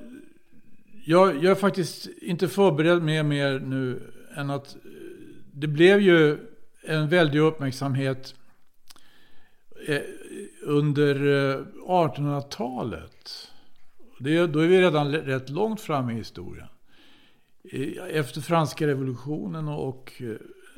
jag, 1.05 1.43
jag 1.43 1.51
är 1.51 1.55
faktiskt 1.55 2.09
inte 2.21 2.47
förberedd 2.47 3.03
med 3.03 3.25
mer 3.25 3.59
nu 3.59 4.11
än 4.35 4.49
att 4.49 4.77
det 5.53 5.67
blev 5.67 6.01
ju 6.01 6.37
en 6.83 7.09
väldig 7.09 7.39
uppmärksamhet 7.39 8.35
eh, 9.87 10.01
under 10.61 11.15
eh, 11.15 11.65
1800-talet. 11.87 13.51
Det, 14.19 14.47
då 14.47 14.59
är 14.59 14.67
vi 14.67 14.81
redan 14.81 15.11
rätt 15.11 15.49
långt 15.49 15.81
fram 15.81 16.09
i 16.09 16.13
historien. 16.13 16.67
Eh, 17.63 18.17
efter 18.17 18.41
franska 18.41 18.87
revolutionen 18.87 19.67
och 19.67 20.21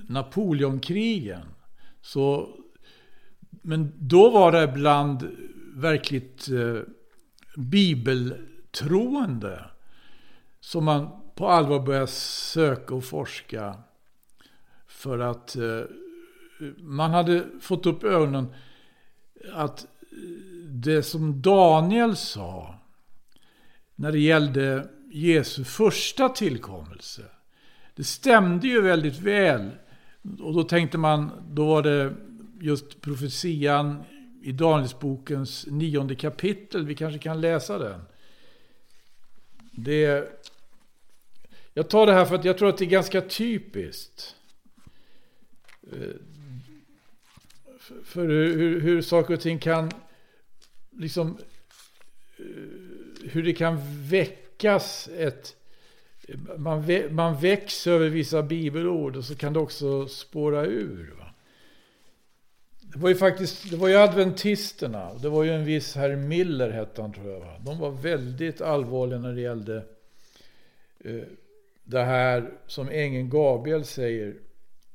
Napoleonkrigen. 0.08 1.46
Så, 2.02 2.50
men 3.50 3.94
då 4.00 4.30
var 4.30 4.52
det 4.52 4.68
bland 4.68 5.30
verkligt 5.76 6.50
eh, 6.50 6.82
bibeltroende 7.56 9.66
som 10.60 10.86
man 10.86 11.10
på 11.36 11.48
allvar 11.48 11.80
började 11.80 12.08
söka 12.08 12.96
och 12.96 13.06
forska 13.06 13.76
för 14.88 15.20
att 15.20 15.56
eh, 15.56 15.82
man 16.78 17.12
hade 17.12 17.46
fått 17.62 17.86
upp 17.86 18.04
ögonen 18.04 18.54
att 19.54 19.84
eh, 19.84 19.88
det 20.66 21.04
som 21.04 21.42
Daniel 21.42 22.16
sa 22.16 22.76
när 23.96 24.12
det 24.12 24.20
gällde 24.20 24.90
Jesu 25.12 25.64
första 25.64 26.30
tillkommelse. 26.30 27.22
Det 27.96 28.04
stämde 28.04 28.68
ju 28.68 28.82
väldigt 28.82 29.20
väl. 29.20 29.72
Och 30.22 30.54
då 30.54 30.64
tänkte 30.64 30.98
man, 30.98 31.32
då 31.50 31.66
var 31.66 31.84
det 31.84 32.14
just 32.60 33.02
profetian 33.02 34.04
i 34.42 34.52
Danielsbokens 34.52 35.68
nionde 35.68 36.16
kapitel. 36.16 36.86
Vi 36.86 36.96
kanske 36.96 37.20
kan 37.20 37.42
läsa 37.42 37.78
den. 37.78 38.02
Det, 39.72 40.30
jag 41.74 41.90
tar 41.90 42.06
det 42.06 42.14
här 42.14 42.26
för 42.26 42.36
att 42.36 42.46
jag 42.46 42.58
tror 42.58 42.70
att 42.70 42.78
det 42.78 42.86
är 42.86 42.90
ganska 42.90 43.22
typiskt. 43.22 44.36
Eh, 45.92 46.16
för 48.04 48.28
hur, 48.28 48.58
hur, 48.58 48.82
hur 48.82 49.02
saker 49.02 49.34
och 49.34 49.42
ting 49.42 49.60
kan 49.60 49.92
liksom 50.92 51.38
eh, 52.38 52.46
hur 53.24 53.44
det 53.44 53.54
kan 53.54 53.80
väckas 54.10 55.08
ett 55.08 55.56
man, 56.58 56.82
vä, 56.82 57.10
man 57.10 57.42
väcks 57.42 57.88
över 57.88 58.10
vissa 58.10 58.44
bibelord 58.44 59.16
och 59.16 59.26
så 59.26 59.36
kan 59.36 59.54
det 59.54 59.60
också 59.60 60.08
spåra 60.08 60.66
ur. 60.66 61.16
Va? 61.20 61.34
Det 62.82 63.00
var 63.00 63.10
ju 63.10 63.16
faktiskt, 63.16 63.70
det 63.70 63.78
var 63.78 63.88
ju 63.88 63.96
adventisterna. 63.96 65.14
Det 65.14 65.30
var 65.30 65.44
ju 65.44 65.52
en 65.52 65.66
viss 65.66 65.96
herr 65.96 66.16
Miller 66.16 66.70
hette 66.70 67.02
han 67.02 67.14
tror 67.14 67.32
jag. 67.32 67.40
Va? 67.40 67.60
De 67.66 67.80
var 67.80 67.92
väldigt 67.92 68.62
allvarliga 68.62 69.20
när 69.20 69.34
det 69.34 69.42
gällde 69.42 69.86
eh, 71.00 71.24
det 71.84 72.04
här 72.04 72.52
som 72.68 72.90
ängeln 72.90 73.30
Gabriel 73.30 73.86
säger 73.86 74.36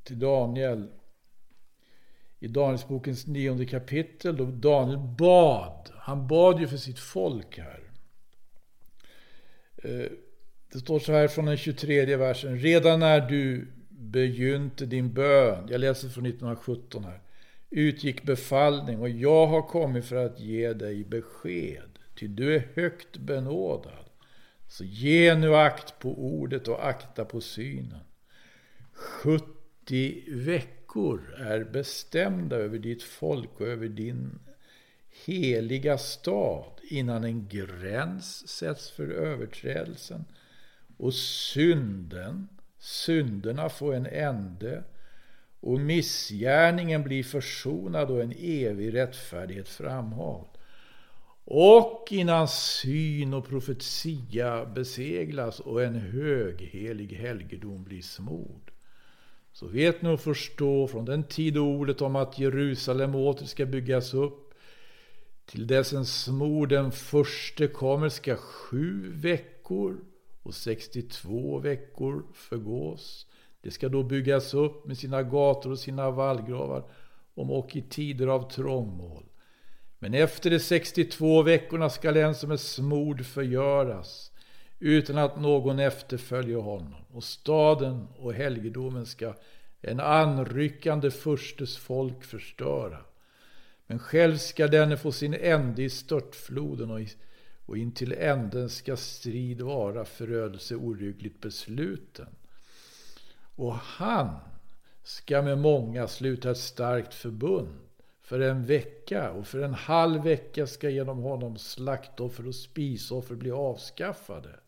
till 0.02 0.18
Daniel. 0.18 0.88
I 2.38 2.48
Danielsbokens 2.48 3.26
nionde 3.26 3.66
kapitel 3.66 4.36
då 4.36 4.44
Daniel 4.44 4.98
bad. 4.98 5.90
Han 5.94 6.26
bad 6.26 6.60
ju 6.60 6.68
för 6.68 6.76
sitt 6.76 6.98
folk 6.98 7.58
här. 7.58 7.80
Eh, 9.76 10.10
det 10.76 10.80
står 10.80 10.98
så 10.98 11.12
här 11.12 11.28
från 11.28 11.44
den 11.44 11.56
23 11.56 12.16
versen. 12.16 12.58
Redan 12.58 13.00
när 13.00 13.20
du 13.20 13.66
begynte 13.88 14.86
din 14.86 15.12
bön. 15.12 15.68
Jag 15.70 15.80
läser 15.80 16.08
från 16.08 16.26
1917 16.26 17.04
här. 17.04 17.20
Utgick 17.70 18.22
befallning 18.22 19.00
och 19.00 19.08
jag 19.08 19.46
har 19.46 19.62
kommit 19.62 20.04
för 20.04 20.16
att 20.16 20.40
ge 20.40 20.72
dig 20.72 21.04
besked. 21.04 21.98
Ty 22.14 22.26
du 22.26 22.54
är 22.54 22.68
högt 22.74 23.16
benådad. 23.16 24.04
Så 24.68 24.84
ge 24.84 25.34
nu 25.34 25.56
akt 25.56 25.98
på 25.98 26.08
ordet 26.08 26.68
och 26.68 26.88
akta 26.88 27.24
på 27.24 27.40
synen. 27.40 28.04
70 28.92 30.24
veckor 30.28 31.34
är 31.38 31.64
bestämda 31.64 32.56
över 32.56 32.78
ditt 32.78 33.02
folk 33.02 33.60
och 33.60 33.66
över 33.66 33.88
din 33.88 34.38
heliga 35.24 35.98
stad 35.98 36.80
innan 36.82 37.24
en 37.24 37.48
gräns 37.48 38.48
sätts 38.48 38.90
för 38.90 39.08
överträdelsen 39.10 40.24
och 40.96 41.14
synden, 41.14 42.48
synderna 42.78 43.68
får 43.68 43.94
en 43.94 44.06
ände 44.06 44.84
och 45.60 45.80
missgärningen 45.80 47.02
blir 47.02 47.22
försonad 47.22 48.10
och 48.10 48.22
en 48.22 48.32
evig 48.38 48.94
rättfärdighet 48.94 49.68
framhålld. 49.68 50.48
Och 51.44 52.08
innan 52.10 52.48
syn 52.48 53.34
och 53.34 53.48
profetia 53.48 54.66
beseglas 54.66 55.60
och 55.60 55.82
en 55.82 55.94
höghelig 55.94 57.12
helgedom 57.12 57.84
blir 57.84 58.02
smord. 58.02 58.72
Så 59.52 59.66
vet 59.66 60.02
ni 60.02 60.08
och 60.08 60.20
förstå 60.20 60.86
från 60.86 61.04
den 61.04 61.24
tid 61.24 61.58
ordet 61.58 62.02
om 62.02 62.16
att 62.16 62.38
Jerusalem 62.38 63.14
åter 63.14 63.46
ska 63.46 63.66
byggas 63.66 64.14
upp 64.14 64.54
till 65.46 65.66
dess 65.66 65.92
en 65.92 66.06
smord 66.06 66.68
den 66.68 66.92
förste 66.92 67.66
kommer 67.66 68.08
ska 68.08 68.36
sju 68.36 69.12
veckor 69.14 69.96
och 70.46 70.54
62 70.54 71.58
veckor 71.58 72.26
förgås. 72.34 73.26
Det 73.60 73.70
ska 73.70 73.88
då 73.88 74.02
byggas 74.02 74.54
upp 74.54 74.86
med 74.86 74.98
sina 74.98 75.22
gator 75.22 75.70
och 75.70 75.78
sina 75.78 76.10
vallgravar 76.10 76.84
om 77.34 77.50
och 77.50 77.76
i 77.76 77.82
tider 77.82 78.26
av 78.26 78.50
trångmål. 78.50 79.24
Men 79.98 80.14
efter 80.14 80.50
de 80.50 80.58
62 80.58 81.42
veckorna 81.42 81.90
skall 81.90 82.16
en 82.16 82.34
som 82.34 82.50
är 82.50 82.56
smord 82.56 83.26
förgöras 83.26 84.32
utan 84.78 85.18
att 85.18 85.40
någon 85.40 85.78
efterföljer 85.78 86.56
honom. 86.56 87.04
Och 87.12 87.24
staden 87.24 88.08
och 88.16 88.34
helgedomen 88.34 89.06
ska 89.06 89.34
en 89.80 90.00
anryckande 90.00 91.10
furstes 91.10 91.76
folk 91.76 92.24
förstöra. 92.24 92.98
Men 93.86 93.98
själv 93.98 94.36
ska 94.36 94.66
denne 94.66 94.96
få 94.96 95.12
sin 95.12 95.34
ände 95.34 95.82
i 95.82 95.90
störtfloden 95.90 96.90
och, 96.90 97.00
i, 97.00 97.08
och 97.66 97.78
intill 97.78 98.12
änden 98.12 98.68
ska 98.68 98.96
strid 98.96 99.60
vara 99.60 100.04
förödelse 100.04 100.76
oryggligt 100.76 101.40
besluten. 101.40 102.28
Och 103.56 103.74
han 103.74 104.36
ska 105.02 105.42
med 105.42 105.58
många 105.58 106.08
sluta 106.08 106.50
ett 106.50 106.58
starkt 106.58 107.14
förbund 107.14 107.78
för 108.22 108.40
en 108.40 108.64
vecka 108.64 109.30
och 109.30 109.46
för 109.46 109.60
en 109.60 109.74
halv 109.74 110.22
vecka 110.22 110.66
ska 110.66 110.90
genom 110.90 111.18
honom 111.18 111.58
slaktoffer 111.58 112.48
och 112.48 112.54
spisoffer 112.54 113.34
bli 113.34 113.50
avskaffade. 113.50 114.60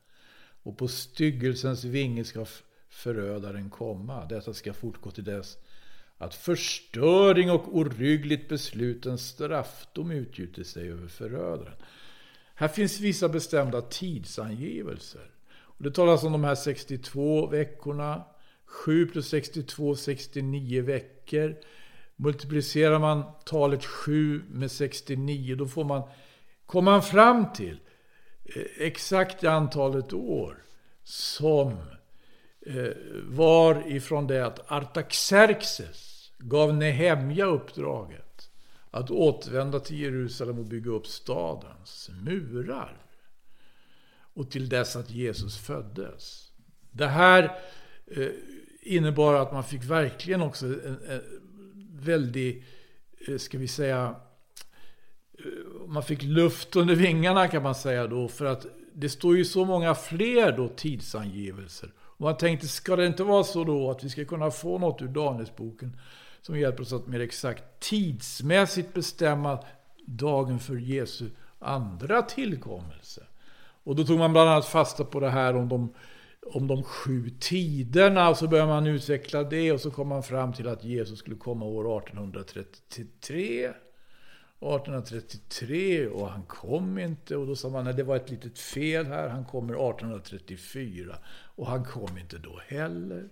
Och 0.63 0.79
på 0.79 0.89
styggelsens 0.89 1.85
vinge 1.85 2.25
ska 2.25 2.47
förödaren 2.89 3.71
komma. 3.71 4.27
Detta 4.27 4.55
ska 4.55 4.73
fortgå 4.73 5.11
till 5.11 5.25
dess 5.25 5.59
att 6.19 6.35
förstöring 6.35 7.51
och 7.51 7.77
oryggligt 7.77 8.49
besluten 8.49 9.19
straffdom 9.19 10.11
utgjuter 10.11 10.63
sig 10.63 10.91
över 10.91 11.09
förödaren. 11.09 11.77
Här 12.61 12.69
finns 12.69 13.01
vissa 13.01 13.29
bestämda 13.29 13.81
tidsangivelser. 13.81 15.31
Och 15.61 15.85
det 15.85 15.91
talas 15.91 16.25
om 16.25 16.33
de 16.33 16.45
här 16.45 16.55
62 16.55 17.47
veckorna. 17.47 18.25
7 18.65 19.07
plus 19.07 19.29
62, 19.29 19.97
69 19.97 20.83
veckor. 20.83 21.57
Multiplicerar 22.17 22.99
man 22.99 23.25
talet 23.45 23.85
7 23.85 24.43
med 24.49 24.71
69 24.71 25.57
då 25.57 25.67
får 25.67 25.85
man, 25.85 26.03
kommer 26.67 26.91
man 26.91 27.03
fram 27.03 27.53
till 27.53 27.81
eh, 28.45 28.63
exakt 28.79 29.45
antalet 29.45 30.13
år 30.13 30.65
som 31.05 31.73
eh, 32.67 32.93
var 33.25 33.93
ifrån 33.93 34.27
det 34.27 34.47
att 34.47 34.73
Artaxerxes 34.73 36.31
gav 36.39 36.75
Nehemja 36.75 37.45
uppdraget 37.45 38.28
att 38.91 39.11
återvända 39.11 39.81
till 39.81 40.01
Jerusalem 40.01 40.59
och 40.59 40.65
bygga 40.65 40.91
upp 40.91 41.07
stadens 41.07 42.11
murar. 42.23 42.97
Och 44.35 44.51
till 44.51 44.69
dess 44.69 44.97
att 44.97 45.11
Jesus 45.11 45.59
föddes. 45.59 46.53
Det 46.91 47.07
här 47.07 47.59
eh, 48.07 48.29
innebar 48.83 49.35
att 49.35 49.53
man 49.53 49.65
fick 49.65 49.85
verkligen 49.85 50.43
också 50.43 50.67
en, 50.67 50.99
en 51.09 51.23
väldig, 51.93 52.65
eh, 53.29 53.37
ska 53.37 53.59
vi 53.59 53.69
säga, 53.69 54.15
eh, 55.39 55.87
man 55.87 56.03
fick 56.03 56.23
luft 56.23 56.77
under 56.77 56.95
vingarna 56.95 57.49
kan 57.49 57.63
man 57.63 57.75
säga 57.75 58.07
då. 58.07 58.29
För 58.29 58.45
att 58.45 58.67
det 58.95 59.09
står 59.09 59.37
ju 59.37 59.45
så 59.45 59.65
många 59.65 59.95
fler 59.95 60.57
då 60.57 60.69
tidsangivelser. 60.69 61.93
Och 61.99 62.21
man 62.21 62.37
tänkte, 62.37 62.69
ska 62.69 62.97
det 62.97 63.07
inte 63.07 63.25
vara 63.25 63.45
så 63.45 63.65
då 63.65 63.91
att 63.91 64.05
vi 64.05 64.11
ska 64.11 64.25
kunna 64.25 64.51
få 64.51 64.79
något 64.79 65.03
ur 65.03 65.09
Danielsboken 65.09 65.97
som 66.49 66.59
hjälper 66.59 66.83
oss 66.83 66.93
att 66.93 67.07
mer 67.07 67.21
exakt 67.21 67.81
tidsmässigt 67.81 68.95
bestämma 68.95 69.65
dagen 70.07 70.59
för 70.59 70.77
Jesu 70.77 71.31
andra 71.59 72.23
tillkommelse. 72.23 73.27
Och 73.85 73.97
då 73.97 74.05
tog 74.05 74.19
man 74.19 74.33
bland 74.33 74.51
annat 74.51 74.67
fasta 74.67 75.05
på 75.05 75.21
det 75.21 75.31
här 75.31 75.57
om 75.57 75.69
de 75.69 75.95
om 76.43 76.67
de 76.67 76.83
sju 76.83 77.31
tiderna 77.41 78.29
och 78.29 78.37
så 78.37 78.49
började 78.49 78.69
man 78.69 78.87
utveckla 78.87 79.43
det 79.43 79.73
och 79.73 79.81
så 79.81 79.91
kom 79.91 80.09
man 80.09 80.23
fram 80.23 80.53
till 80.53 80.69
att 80.69 80.85
Jesus 80.85 81.19
skulle 81.19 81.37
komma 81.37 81.65
år 81.65 81.99
1833. 81.99 83.65
1833 83.65 86.09
och 86.09 86.29
han 86.29 86.43
kom 86.43 86.99
inte 86.99 87.37
och 87.37 87.47
då 87.47 87.57
sa 87.57 87.69
man 87.69 87.87
att 87.87 87.97
det 87.97 88.03
var 88.03 88.17
ett 88.17 88.31
litet 88.31 88.59
fel 88.59 89.07
här, 89.07 89.29
han 89.29 89.45
kommer 89.45 89.75
1834 89.75 91.17
och 91.31 91.67
han 91.67 91.85
kom 91.85 92.19
inte 92.19 92.39
då 92.39 92.61
heller. 92.67 93.29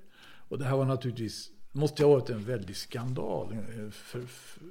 Och 0.49 0.59
det 0.59 0.65
här 0.65 0.77
var 0.77 0.85
naturligtvis, 0.85 1.51
måste 1.77 2.05
ha 2.05 2.11
varit 2.11 2.31
en 2.31 2.45
väldig 2.45 2.77
skandal 2.77 3.53
eh, 3.53 3.91
för, 3.91 4.21
för, 4.21 4.63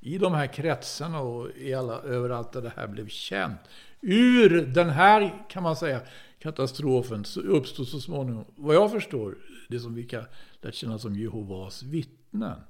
i 0.00 0.18
de 0.18 0.32
här 0.32 0.46
kretsarna 0.46 1.20
och 1.20 1.48
i 1.56 1.74
alla, 1.74 2.00
överallt 2.00 2.52
där 2.52 2.62
det 2.62 2.72
här 2.76 2.88
blev 2.88 3.08
känt. 3.08 3.60
Ur 4.00 4.66
den 4.66 4.90
här, 4.90 5.46
kan 5.48 5.62
man 5.62 5.76
säga, 5.76 6.00
katastrofen 6.38 7.24
så 7.24 7.40
uppstod 7.40 7.88
så 7.88 8.00
småningom, 8.00 8.44
vad 8.56 8.76
jag 8.76 8.90
förstår, 8.90 9.38
det 9.68 9.80
som 9.80 9.94
vi 9.94 10.04
kan 10.04 10.24
lärt 10.60 10.74
känna 10.74 10.98
som 10.98 11.16
Jehovas 11.16 11.82
vittnen. 11.82 12.60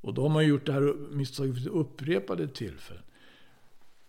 Och 0.00 0.14
då 0.14 0.22
har 0.22 0.28
man 0.28 0.46
gjort 0.46 0.66
det 0.66 0.72
här 0.72 0.94
misstaget 1.10 1.56
vid 1.56 1.68
upprepade 1.68 2.48
tillfällen. 2.48 3.02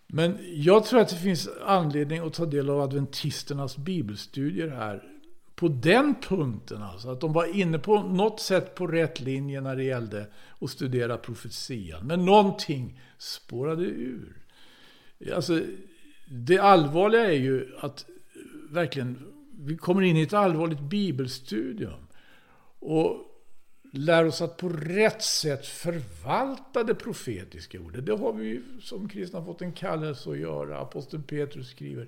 Men 0.07 0.37
jag 0.53 0.85
tror 0.85 0.99
att 0.99 1.09
det 1.09 1.15
finns 1.15 1.49
anledning 1.65 2.19
att 2.19 2.33
ta 2.33 2.45
del 2.45 2.69
av 2.69 2.81
adventisternas 2.81 3.77
bibelstudier 3.77 4.67
här. 4.67 5.16
På 5.57 5.67
den 5.67 6.15
punkten 6.21 6.83
alltså, 6.83 7.09
att 7.09 7.21
de 7.21 7.33
var 7.33 7.55
inne 7.55 7.79
på 7.79 8.03
något 8.03 8.39
sätt 8.39 8.75
på 8.75 8.87
rätt 8.87 9.19
linje 9.19 9.61
när 9.61 9.75
det 9.75 9.83
gällde 9.83 10.27
att 10.59 10.69
studera 10.69 11.17
profetian. 11.17 12.07
Men 12.07 12.25
någonting 12.25 12.99
spårade 13.17 13.83
ur. 13.83 14.35
Alltså, 15.35 15.61
det 16.25 16.59
allvarliga 16.59 17.25
är 17.25 17.37
ju 17.37 17.75
att 17.79 18.05
verkligen, 18.69 19.33
vi 19.59 19.77
kommer 19.77 20.01
in 20.01 20.17
i 20.17 20.21
ett 20.21 20.33
allvarligt 20.33 20.79
bibelstudium. 20.79 22.07
Och 22.79 23.27
lär 23.93 24.25
oss 24.25 24.41
att 24.41 24.57
på 24.57 24.69
rätt 24.69 25.23
sätt 25.23 25.65
förvalta 25.65 26.83
det 26.83 26.95
profetiska 26.95 27.79
ordet. 27.79 28.05
Det 28.05 28.17
har 28.17 28.33
vi 28.33 28.61
som 28.81 29.09
kristna 29.09 29.45
fått 29.45 29.61
en 29.61 29.71
kallelse 29.71 30.29
att 30.29 30.37
göra. 30.37 30.79
Aposteln 30.79 31.23
Petrus 31.23 31.69
skriver 31.69 32.07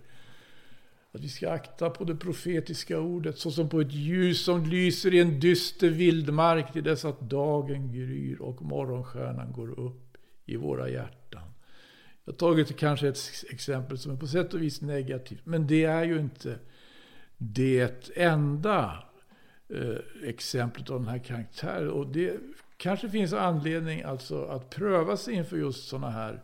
att 1.11 1.23
vi 1.23 1.29
ska 1.29 1.51
akta 1.51 1.89
på 1.89 2.03
det 2.03 2.15
profetiska 2.15 2.99
ordet 2.99 3.37
såsom 3.37 3.69
på 3.69 3.81
ett 3.81 3.93
ljus 3.93 4.43
som 4.43 4.65
lyser 4.65 5.13
i 5.13 5.19
en 5.19 5.39
dyster 5.39 5.89
vildmark 5.89 6.73
till 6.73 6.83
dess 6.83 7.05
att 7.05 7.19
dagen 7.19 7.91
gryr 7.91 8.41
och 8.41 8.61
morgonstjärnan 8.61 9.51
går 9.51 9.79
upp 9.79 10.17
i 10.45 10.55
våra 10.55 10.89
hjärtan. 10.89 11.51
Jag 12.25 12.33
har 12.33 12.37
tagit 12.37 12.77
kanske 12.77 13.07
ett 13.07 13.19
exempel 13.49 13.97
som 13.97 14.11
är 14.11 14.15
på 14.15 14.27
sätt 14.27 14.53
och 14.53 14.61
vis 14.61 14.81
negativt. 14.81 15.45
Men 15.45 15.67
det 15.67 15.83
är 15.83 16.03
ju 16.03 16.19
inte 16.19 16.59
det 17.37 18.17
enda 18.17 19.03
eh, 19.69 20.29
exemplet 20.29 20.89
av 20.89 20.99
den 20.99 21.07
här 21.09 21.19
karaktären. 21.19 21.89
Och 21.89 22.07
det 22.07 22.37
kanske 22.77 23.09
finns 23.09 23.33
anledning 23.33 24.03
alltså 24.03 24.45
att 24.45 24.69
pröva 24.69 25.17
sig 25.17 25.33
inför 25.33 25.57
just 25.57 25.87
sådana 25.87 26.09
här, 26.09 26.43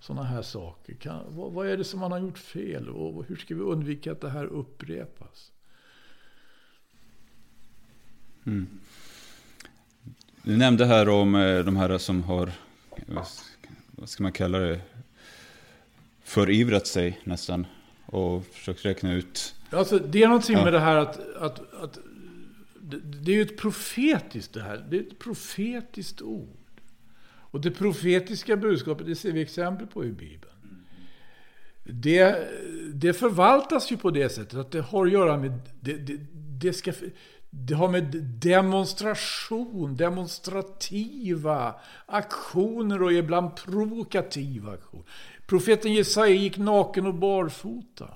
såna 0.00 0.22
här 0.22 0.42
saker. 0.42 0.94
Kan, 0.94 1.24
vad, 1.28 1.52
vad, 1.52 1.66
är 1.66 1.76
det 1.76 1.84
som 1.84 2.00
man 2.00 2.12
har 2.12 2.18
gjort 2.18 2.38
fel? 2.38 2.88
Och 2.88 3.24
hur 3.24 3.36
ska 3.36 3.54
vi 3.54 3.60
undvika 3.60 4.12
att 4.12 4.20
det 4.20 4.30
här 4.30 4.44
upprepas? 4.44 5.52
Mm. 8.46 8.66
Du 10.42 10.56
nämnde 10.56 10.86
här 10.86 11.08
om 11.08 11.34
eh, 11.34 11.58
de 11.58 11.76
här 11.76 11.98
som 11.98 12.22
har, 12.22 12.52
vad 13.90 14.08
ska 14.08 14.22
man 14.22 14.32
kalla 14.32 14.58
det, 14.58 14.80
förivrat 16.22 16.86
sig 16.86 17.20
nästan 17.24 17.66
och 18.06 18.46
försökt 18.46 18.84
räkna 18.84 19.12
ut. 19.12 19.54
Alltså, 19.70 19.98
det 19.98 20.22
är 20.22 20.28
någonting 20.28 20.56
ja. 20.56 20.64
med 20.64 20.72
det 20.72 20.80
här 20.80 20.96
att, 20.96 21.18
att, 21.34 21.74
att 21.74 21.98
det, 22.80 22.98
det 22.98 23.32
är 23.32 23.36
ju 23.36 23.42
ett 23.42 23.58
profetiskt 23.58 24.52
det 24.52 24.62
här. 24.62 24.86
Det 24.90 24.96
är 24.96 25.00
ett 25.00 25.18
profetiskt 25.18 26.22
ord. 26.22 26.65
Och 27.56 27.62
det 27.62 27.70
profetiska 27.70 28.56
budskapet, 28.56 29.06
det 29.06 29.14
ser 29.14 29.32
vi 29.32 29.40
exempel 29.40 29.86
på 29.86 30.04
i 30.04 30.12
Bibeln. 30.12 30.84
Det, 31.84 32.48
det 32.94 33.12
förvaltas 33.12 33.92
ju 33.92 33.96
på 33.96 34.10
det 34.10 34.28
sättet 34.28 34.54
att 34.54 34.70
det 34.70 34.80
har 34.80 35.06
att 35.06 35.12
göra 35.12 35.36
med, 35.36 35.60
det, 35.80 35.96
det, 35.96 36.18
det 36.60 36.72
ska, 36.72 36.92
det 37.50 37.74
har 37.74 37.88
med 37.88 38.04
demonstration, 38.40 39.96
demonstrativa 39.96 41.74
aktioner 42.06 43.02
och 43.02 43.12
ibland 43.12 43.56
provokativa 43.56 44.72
aktioner. 44.72 45.06
Profeten 45.46 45.92
Jesaja 45.92 46.34
gick 46.34 46.58
naken 46.58 47.06
och 47.06 47.14
barfota. 47.14 48.08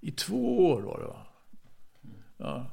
I 0.00 0.10
två 0.10 0.66
år 0.70 0.82
var 0.82 0.98
det 0.98 1.06
va? 1.06 1.26
Ja. 2.36 2.70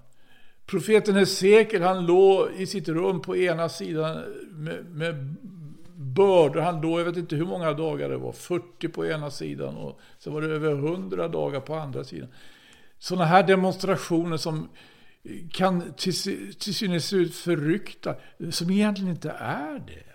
Profeten 0.66 1.16
Hesekiel 1.16 1.82
han 1.82 2.06
låg 2.06 2.48
i 2.58 2.68
sitt 2.68 2.88
rum 2.88 3.22
på 3.22 3.38
ena 3.38 3.70
sidan 3.70 4.24
med, 4.52 4.86
med 4.86 5.36
bördor. 6.16 6.62
Han 6.62 6.82
då, 6.82 7.00
jag 7.00 7.06
vet 7.06 7.18
inte 7.18 7.36
hur 7.36 7.46
många 7.46 7.74
dagar 7.74 8.10
det 8.10 8.18
var, 8.18 8.32
40 8.32 8.88
på 8.88 9.06
ena 9.06 9.32
sidan 9.32 9.78
och 9.78 10.00
så 10.20 10.32
var 10.32 10.42
det 10.42 10.48
över 10.48 10.72
100 10.72 11.28
dagar 11.28 11.60
på 11.60 11.76
andra 11.76 12.04
sidan. 12.04 12.30
Sådana 13.00 13.26
här 13.26 13.44
demonstrationer 13.44 14.38
som 14.38 14.70
kan 15.52 15.94
till, 15.94 16.14
till 16.56 16.76
synes 16.76 17.08
se 17.08 17.16
ut 17.16 17.36
förryckta, 17.36 18.16
som 18.52 18.70
egentligen 18.70 19.12
inte 19.12 19.30
är 19.40 19.80
det. 19.80 20.14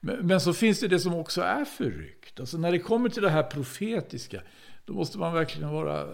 Men, 0.00 0.26
men, 0.26 0.40
så 0.40 0.52
finns 0.52 0.80
det 0.80 0.88
det 0.88 0.98
som 0.98 1.14
också 1.14 1.42
är 1.42 1.64
förryckt. 1.64 2.40
Alltså 2.40 2.58
när 2.58 2.72
det 2.72 2.78
kommer 2.78 3.08
till 3.08 3.22
det 3.22 3.30
här 3.30 3.42
profetiska, 3.42 4.42
då 4.84 4.92
måste 4.92 5.18
man 5.18 5.34
verkligen 5.34 5.70
vara 5.70 6.00
eh, 6.00 6.06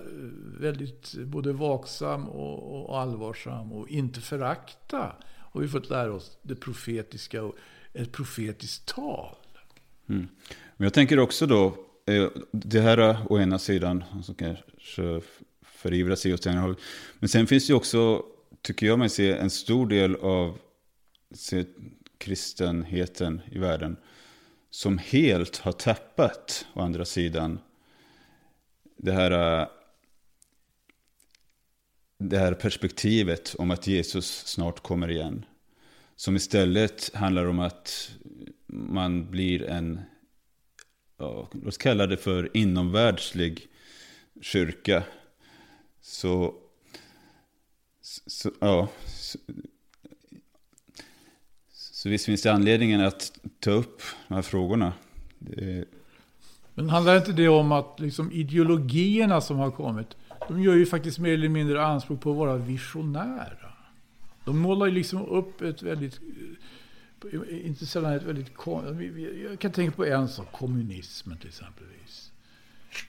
väldigt 0.60 1.14
både 1.14 1.52
vaksam 1.52 2.28
och, 2.28 2.90
och 2.90 3.00
allvarsam 3.00 3.72
och 3.72 3.88
inte 3.88 4.20
förakta, 4.20 5.16
har 5.52 5.60
vi 5.60 5.68
fått 5.68 5.90
lära 5.90 6.12
oss, 6.12 6.38
det 6.42 6.54
profetiska 6.54 7.42
och 7.42 7.54
ett 7.96 8.12
profetiskt 8.12 8.86
tal. 8.86 9.36
Mm. 10.08 10.28
Men 10.76 10.84
jag 10.86 10.94
tänker 10.94 11.18
också 11.18 11.46
då, 11.46 11.66
eh, 12.06 12.28
det 12.52 12.80
här 12.80 13.16
å 13.32 13.38
ena 13.38 13.58
sidan, 13.58 14.04
som 14.22 14.34
kanske 14.34 15.20
förivrar 15.62 16.16
sig 16.16 16.34
åt 16.34 16.46
ena 16.46 16.60
hållet. 16.60 16.78
Men 17.18 17.28
sen 17.28 17.46
finns 17.46 17.66
det 17.66 17.70
ju 17.70 17.76
också, 17.76 18.22
tycker 18.62 18.86
jag 18.86 18.98
mig 18.98 19.08
se, 19.08 19.32
en 19.32 19.50
stor 19.50 19.86
del 19.86 20.16
av 20.16 20.58
se, 21.34 21.64
kristenheten 22.18 23.40
i 23.50 23.58
världen 23.58 23.96
som 24.70 24.98
helt 24.98 25.56
har 25.56 25.72
tappat, 25.72 26.66
å 26.72 26.80
andra 26.80 27.04
sidan, 27.04 27.58
det 28.96 29.12
här, 29.12 29.60
eh, 29.60 29.68
det 32.18 32.38
här 32.38 32.54
perspektivet 32.54 33.54
om 33.58 33.70
att 33.70 33.86
Jesus 33.86 34.46
snart 34.46 34.82
kommer 34.82 35.10
igen. 35.10 35.44
Som 36.16 36.36
istället 36.36 37.14
handlar 37.14 37.46
om 37.46 37.58
att 37.58 38.10
man 38.66 39.30
blir 39.30 39.62
en, 39.62 40.00
ja, 41.18 41.48
låt 41.52 41.66
oss 41.66 41.78
kalla 41.78 42.06
det 42.06 42.16
för 42.16 42.56
inomvärldslig 42.56 43.66
kyrka. 44.40 45.02
Så, 46.00 46.54
så 48.26 48.50
ja. 48.60 48.88
Så, 49.06 49.38
så 51.70 52.08
visst 52.08 52.26
finns 52.26 52.42
det 52.42 52.52
anledningen 52.52 53.00
att 53.00 53.32
ta 53.60 53.70
upp 53.70 54.02
de 54.28 54.34
här 54.34 54.42
frågorna. 54.42 54.92
Det... 55.38 55.84
Men 56.74 56.90
handlar 56.90 57.16
inte 57.16 57.32
det 57.32 57.48
om 57.48 57.72
att 57.72 58.00
liksom 58.00 58.32
ideologierna 58.32 59.40
som 59.40 59.56
har 59.56 59.70
kommit, 59.70 60.16
de 60.48 60.62
gör 60.62 60.74
ju 60.74 60.86
faktiskt 60.86 61.18
mer 61.18 61.32
eller 61.32 61.48
mindre 61.48 61.86
anspråk 61.86 62.20
på 62.20 62.30
att 62.30 62.36
vara 62.36 62.56
visionära. 62.56 63.65
De 64.46 64.58
målar 64.58 64.86
ju 64.86 64.92
liksom 64.92 65.26
upp 65.26 65.60
ett 65.62 65.82
väldigt, 65.82 66.20
eh, 67.32 67.66
inte 67.66 67.86
sällan 67.86 68.12
ett 68.12 68.22
väldigt, 68.22 68.52
jag 69.42 69.58
kan 69.58 69.72
tänka 69.72 69.96
på 69.96 70.04
en 70.04 70.28
sak, 70.28 70.52
kommunismen 70.52 71.38
till 71.38 71.48
exempelvis. 71.48 72.32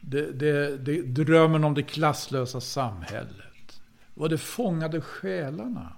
Det, 0.01 0.31
det, 0.31 0.77
det, 0.77 1.01
drömmen 1.01 1.63
om 1.63 1.73
det 1.73 1.83
klasslösa 1.83 2.61
samhället. 2.61 3.81
Vad 4.13 4.29
det 4.29 4.37
fångade 4.37 5.01
själarna. 5.01 5.93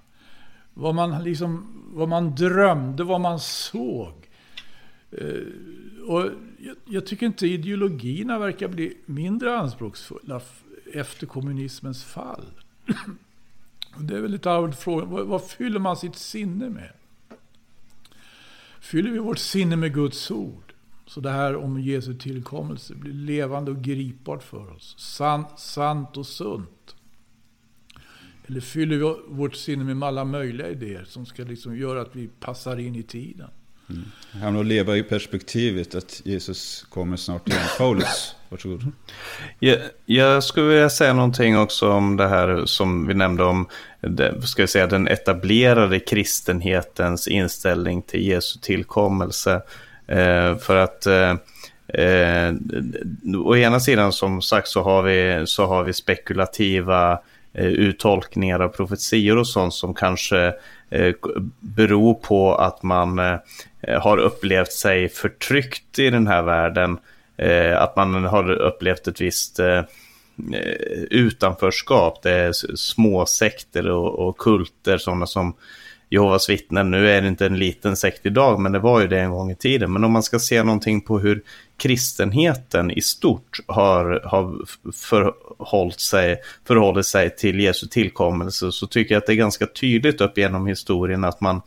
Vad 0.74 0.96
man, 0.96 1.24
liksom, 1.24 1.84
vad 1.94 2.10
man 2.10 2.36
drömde, 2.36 3.04
vad 3.04 3.22
man 3.22 3.40
såg. 3.40 4.14
Eh, 5.12 6.08
och 6.08 6.30
jag, 6.58 6.76
jag, 6.86 7.06
tycker 7.06 7.26
inte 7.26 7.48
ideologierna 7.48 8.40
verkar 8.40 8.68
bli 8.68 8.98
mindre 9.06 9.58
anspråksfulla 9.58 10.42
efter 10.94 11.28
kommunismens 11.28 12.04
fall. 12.04 12.46
det 13.98 14.18
är 14.18 14.22
väl 14.22 14.32
lite 14.32 14.52
allvarligt 14.52 14.80
fråga. 14.80 15.06
Vad, 15.06 15.28
vad 15.28 15.44
fyller 15.44 15.80
man 15.80 15.98
sitt 15.98 16.16
sinne 16.16 16.70
med? 16.70 16.92
Fyller 18.80 19.12
vi 19.12 19.20
vårt 19.20 19.40
sinne 19.40 19.76
med 19.76 19.94
Guds 19.94 20.32
ord? 20.32 20.74
Så 21.06 21.22
det 21.22 21.30
här 21.30 21.56
om 21.56 21.80
Jesu 21.80 22.14
tillkommelse 22.14 22.96
blir 22.96 23.14
levande 23.14 23.72
och 23.72 23.82
gripbart 23.82 24.44
för 24.44 24.72
oss. 24.72 24.96
Sant, 24.98 25.60
sant 25.60 26.18
och 26.18 26.28
sunt. 26.28 26.96
Eller 28.48 28.62
fyller 28.62 28.98
vi 28.98 29.16
vårt 29.36 29.56
sinne 29.56 29.94
med 29.94 30.08
alla 30.08 30.26
möjliga 30.26 30.70
idéer 30.70 31.04
som 31.04 31.26
ska 31.26 31.44
liksom 31.44 31.78
göra 31.78 32.02
att 32.02 32.16
vi 32.16 32.28
passar 32.28 32.78
in 32.78 32.96
i 32.96 33.04
tiden? 33.04 33.50
Mm. 33.90 34.06
Han 34.42 34.60
att 34.60 34.66
leva 34.66 34.98
i 34.98 35.04
perspektivet 35.04 35.96
att 35.96 36.22
Jesus 36.26 36.86
kommer 36.90 37.18
snart 37.18 37.48
igen. 37.48 37.62
Paulus, 37.78 38.36
varsågod. 38.50 38.92
Jag, 39.60 39.78
jag 40.06 40.44
skulle 40.44 40.68
vilja 40.68 40.90
säga 40.90 41.14
någonting 41.14 41.58
också 41.58 41.92
om 41.92 42.18
det 42.18 42.28
här 42.28 42.66
som 42.66 43.08
vi 43.08 43.14
nämnde 43.14 43.44
om 43.44 43.68
det, 44.02 44.42
ska 44.42 44.62
jag 44.62 44.70
säga, 44.70 44.88
den 44.88 45.08
etablerade 45.08 46.00
kristenhetens 46.00 47.28
inställning 47.28 48.02
till 48.02 48.28
Jesu 48.28 48.60
tillkommelse. 48.60 49.62
Eh, 50.08 50.58
för 50.58 50.76
att 50.76 51.06
eh, 51.06 51.36
eh, 52.04 52.54
å 53.46 53.56
ena 53.56 53.80
sidan 53.80 54.14
som 54.14 54.42
sagt 54.42 54.68
så 54.68 54.84
har 54.84 55.04
vi, 55.04 55.48
så 55.48 55.66
har 55.66 55.84
vi 55.84 55.94
spekulativa 55.94 57.20
eh, 57.54 57.68
uttolkningar 57.68 58.60
av 58.60 58.70
profetior 58.70 59.38
och 59.38 59.48
sånt 59.48 59.74
som 59.74 59.94
kanske 59.94 60.54
Eh, 60.90 61.16
beror 61.60 62.14
på 62.14 62.56
att 62.56 62.84
man 62.84 63.20
eh, 63.20 63.38
har 64.02 64.18
upplevt 64.18 64.72
sig 64.72 65.10
förtryckt 65.10 66.00
i 66.00 66.10
den 66.10 66.28
här 66.28 66.42
världen. 66.42 66.98
Eh, 67.38 67.82
att 67.82 67.96
man 67.96 68.24
har 68.24 68.52
upplevt 68.52 69.08
ett 69.08 69.22
visst 69.22 69.60
utanförskap. 71.10 72.24
Det 72.24 72.32
är 72.32 72.52
småsekter 72.76 73.90
och, 73.90 74.28
och 74.28 74.38
kulter, 74.38 74.98
sådana 74.98 75.26
som 75.26 75.54
Jehovas 76.10 76.50
vittnen. 76.50 76.92
Nu 76.92 77.10
är 77.10 77.22
det 77.22 77.28
inte 77.28 77.46
en 77.46 77.60
liten 77.60 77.96
sekt 77.96 78.26
idag, 78.26 78.60
men 78.60 78.72
det 78.72 78.80
var 78.80 79.02
ju 79.02 79.08
det 79.08 79.20
en 79.20 79.32
gång 79.32 79.52
i 79.52 79.56
tiden. 79.56 79.94
Men 79.94 80.04
om 80.04 80.12
man 80.12 80.24
ska 80.24 80.40
se 80.40 80.64
någonting 80.64 81.02
på 81.02 81.20
hur 81.20 81.42
kristenheten 81.80 82.92
i 82.92 83.02
stort 83.02 83.60
har, 83.68 84.22
har 84.26 84.66
förhållit, 84.94 86.00
sig, 86.00 86.38
förhållit 86.68 87.06
sig 87.06 87.36
till 87.36 87.60
Jesu 87.60 87.88
tillkommelse 87.88 88.72
så 88.72 88.88
tycker 88.88 89.16
jag 89.16 89.22
att 89.22 89.28
det 89.28 89.34
är 89.34 89.36
ganska 89.36 89.66
tydligt 89.68 90.22
upp 90.22 90.38
genom 90.38 90.68
historien 90.68 91.24
att 91.24 91.42
man 91.42 91.62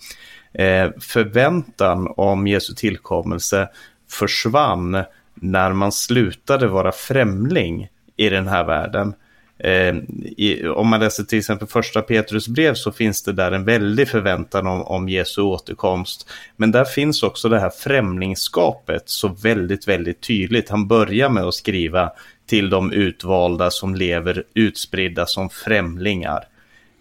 eh, 0.55 0.91
förväntan 1.01 2.13
om 2.17 2.47
Jesu 2.47 2.75
tillkommelse 2.75 3.69
försvann 4.09 5.05
när 5.35 5.73
man 5.73 5.93
slutade 5.93 6.67
vara 6.67 6.93
främling 6.93 7.89
i 8.17 8.29
den 8.29 8.49
här 8.49 8.65
världen. 8.65 9.15
Eh, 9.63 9.95
i, 10.37 10.67
om 10.67 10.89
man 10.89 11.01
läser 11.01 11.25
till 11.25 11.39
exempel 11.39 11.69
första 11.69 12.03
Petrus 12.03 12.49
brev 12.49 12.75
så 12.75 12.93
finns 12.93 13.23
det 13.23 13.33
där 13.33 13.53
en 13.53 13.65
väldig 13.65 14.09
förväntan 14.09 14.67
om, 14.67 14.83
om 14.83 15.09
Jesu 15.09 15.43
återkomst. 15.43 16.31
Men 16.57 16.71
där 16.71 16.85
finns 16.85 17.23
också 17.23 17.49
det 17.49 17.61
här 17.61 17.71
främlingskapet 17.71 19.03
så 19.07 19.29
väldigt, 19.29 19.89
väldigt 19.89 20.21
tydligt. 20.21 20.69
Han 20.69 20.89
börjar 20.89 21.29
med 21.29 21.45
att 21.45 21.55
skriva 21.55 22.11
till 22.47 22.71
de 22.71 22.93
utvalda 22.93 23.71
som 23.71 23.95
lever 23.95 24.45
utspridda 24.55 25.27
som 25.27 25.51
främlingar. 25.51 26.45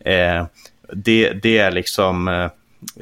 Eh, 0.06 0.46
det, 0.94 1.32
det 1.32 1.58
är 1.58 1.72
liksom 1.72 2.28
eh, 2.28 2.44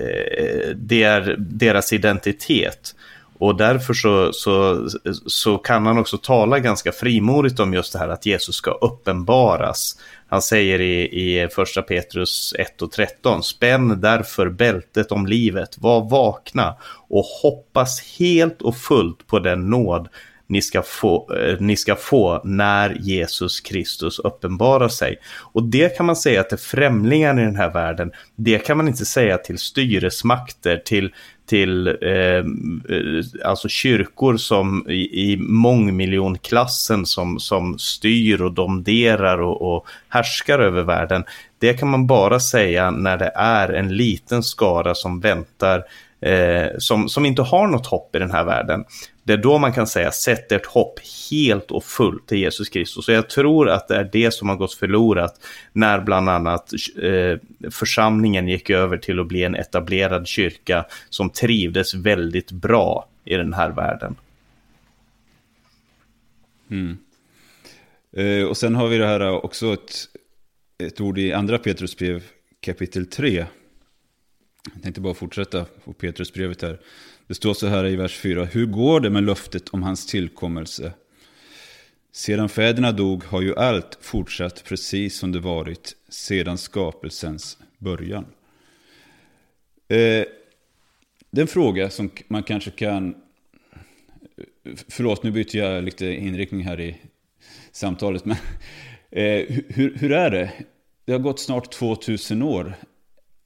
eh 0.05 0.69
det 0.75 1.03
är 1.03 1.35
deras 1.37 1.93
identitet. 1.93 2.95
Och 3.39 3.57
därför 3.57 3.93
så, 3.93 4.33
så, 4.33 4.87
så 5.27 5.57
kan 5.57 5.85
han 5.85 5.97
också 5.97 6.17
tala 6.17 6.59
ganska 6.59 6.91
frimodigt 6.91 7.59
om 7.59 7.73
just 7.73 7.93
det 7.93 7.99
här 7.99 8.09
att 8.09 8.25
Jesus 8.25 8.55
ska 8.55 8.71
uppenbaras. 8.71 9.95
Han 10.27 10.41
säger 10.41 10.81
i, 10.81 11.01
i 11.01 11.47
första 11.47 11.81
Petrus 11.81 12.53
1 12.59 12.81
och 12.81 12.91
13, 12.91 13.43
spänn 13.43 14.01
därför 14.01 14.49
bältet 14.49 15.11
om 15.11 15.27
livet, 15.27 15.77
var 15.77 16.09
vakna 16.09 16.75
och 17.09 17.25
hoppas 17.41 18.01
helt 18.19 18.61
och 18.61 18.77
fullt 18.77 19.27
på 19.27 19.39
den 19.39 19.69
nåd 19.69 20.07
ni 20.49 20.61
ska, 20.61 20.81
få, 20.81 21.33
eh, 21.33 21.55
ni 21.59 21.75
ska 21.75 21.95
få 21.95 22.41
när 22.43 22.97
Jesus 22.99 23.59
Kristus 23.59 24.19
uppenbarar 24.19 24.87
sig. 24.87 25.17
Och 25.39 25.63
det 25.63 25.97
kan 25.97 26.05
man 26.05 26.15
säga 26.15 26.43
till 26.43 26.57
främlingar 26.57 27.39
i 27.39 27.43
den 27.43 27.55
här 27.55 27.73
världen. 27.73 28.11
Det 28.35 28.59
kan 28.59 28.77
man 28.77 28.87
inte 28.87 29.05
säga 29.05 29.37
till 29.37 29.57
styresmakter, 29.57 30.77
till, 30.77 31.13
till 31.45 31.87
eh, 31.87 32.13
eh, 32.13 32.43
alltså 33.45 33.67
kyrkor 33.67 34.37
som 34.37 34.85
i, 34.89 35.31
i 35.31 35.37
mångmiljonklassen 35.37 37.05
som, 37.05 37.39
som 37.39 37.79
styr 37.79 38.41
och 38.41 38.53
domderar 38.53 39.41
och, 39.41 39.75
och 39.75 39.85
härskar 40.09 40.59
över 40.59 40.83
världen. 40.83 41.23
Det 41.59 41.73
kan 41.73 41.89
man 41.89 42.07
bara 42.07 42.39
säga 42.39 42.91
när 42.91 43.17
det 43.17 43.31
är 43.35 43.69
en 43.69 43.97
liten 43.97 44.43
skara 44.43 44.95
som 44.95 45.19
väntar 45.19 45.83
eh, 46.21 46.67
som, 46.77 47.09
som 47.09 47.25
inte 47.25 47.41
har 47.41 47.67
något 47.67 47.87
hopp 47.87 48.15
i 48.15 48.19
den 48.19 48.31
här 48.31 48.43
världen. 48.43 48.85
Det 49.23 49.33
är 49.33 49.37
då 49.37 49.57
man 49.57 49.73
kan 49.73 49.87
säga 49.87 50.11
sätt 50.11 50.51
ert 50.51 50.65
hopp 50.65 50.99
helt 51.31 51.71
och 51.71 51.83
fullt 51.83 52.27
till 52.27 52.37
Jesus 52.37 52.69
Kristus. 52.69 53.07
Och 53.07 53.13
jag 53.13 53.29
tror 53.29 53.69
att 53.69 53.87
det 53.87 53.95
är 53.95 54.09
det 54.11 54.33
som 54.33 54.49
har 54.49 54.55
gått 54.55 54.73
förlorat 54.73 55.35
när 55.73 56.01
bland 56.01 56.29
annat 56.29 56.71
eh, 57.01 57.69
församlingen 57.71 58.47
gick 58.47 58.69
över 58.69 58.97
till 58.97 59.19
att 59.19 59.27
bli 59.27 59.43
en 59.43 59.55
etablerad 59.55 60.27
kyrka 60.27 60.85
som 61.09 61.29
trivdes 61.29 61.93
väldigt 61.93 62.51
bra 62.51 63.07
i 63.25 63.35
den 63.35 63.53
här 63.53 63.69
världen. 63.69 64.15
Mm. 66.71 66.97
Eh, 68.17 68.47
och 68.47 68.57
sen 68.57 68.75
har 68.75 68.87
vi 68.87 68.97
det 68.97 69.07
här 69.07 69.45
också 69.45 69.73
ett, 69.73 69.91
ett 70.83 71.01
ord 71.01 71.17
i 71.17 71.33
andra 71.33 71.57
Petrusbrev 71.57 72.23
kapitel 72.61 73.05
3. 73.05 73.45
Jag 74.73 74.83
tänkte 74.83 75.01
bara 75.01 75.13
fortsätta 75.13 75.65
på 75.83 75.93
Petrusbrevet 75.93 76.61
här. 76.61 76.79
Det 77.27 77.33
står 77.33 77.53
så 77.53 77.67
här 77.67 77.85
i 77.85 77.95
vers 77.95 78.17
4. 78.17 78.45
Hur 78.45 78.65
går 78.65 78.99
det 78.99 79.09
med 79.09 79.23
löftet 79.23 79.69
om 79.69 79.83
hans 79.83 80.05
tillkommelse? 80.05 80.93
Sedan 82.11 82.49
fäderna 82.49 82.91
dog 82.91 83.23
har 83.23 83.41
ju 83.41 83.55
allt 83.55 83.97
fortsatt 84.01 84.63
precis 84.63 85.17
som 85.17 85.31
det 85.31 85.39
varit 85.39 85.95
sedan 86.09 86.57
skapelsens 86.57 87.57
början. 87.77 88.25
Eh, 89.87 90.25
det 91.31 91.37
är 91.37 91.41
en 91.41 91.47
fråga 91.47 91.89
som 91.89 92.11
man 92.27 92.43
kanske 92.43 92.71
kan... 92.71 93.15
Förlåt, 94.87 95.23
nu 95.23 95.31
byter 95.31 95.57
jag 95.57 95.83
lite 95.83 96.05
inriktning 96.05 96.63
här 96.63 96.79
i 96.79 96.97
samtalet. 97.71 98.25
Men 98.25 98.37
eh, 99.11 99.45
hur, 99.67 99.95
hur 99.95 100.11
är 100.11 100.31
det? 100.31 100.51
Det 101.05 101.11
har 101.11 101.19
gått 101.19 101.39
snart 101.39 101.71
2000 101.71 102.41
år. 102.41 102.75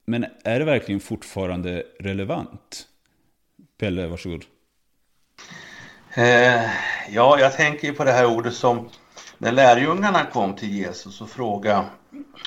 Men 0.04 0.26
är 0.44 0.58
det 0.58 0.64
verkligen 0.64 1.00
fortfarande 1.00 1.82
relevant? 2.00 2.88
Pelle, 3.78 4.06
varsågod. 4.06 4.44
Eh, 6.14 6.70
ja, 7.10 7.38
jag 7.38 7.56
tänker 7.56 7.92
på 7.92 8.04
det 8.04 8.12
här 8.12 8.26
ordet 8.26 8.54
som 8.54 8.88
när 9.38 9.52
lärjungarna 9.52 10.24
kom 10.32 10.54
till 10.54 10.70
Jesus 10.72 11.20
och 11.20 11.30
frågade 11.30 11.84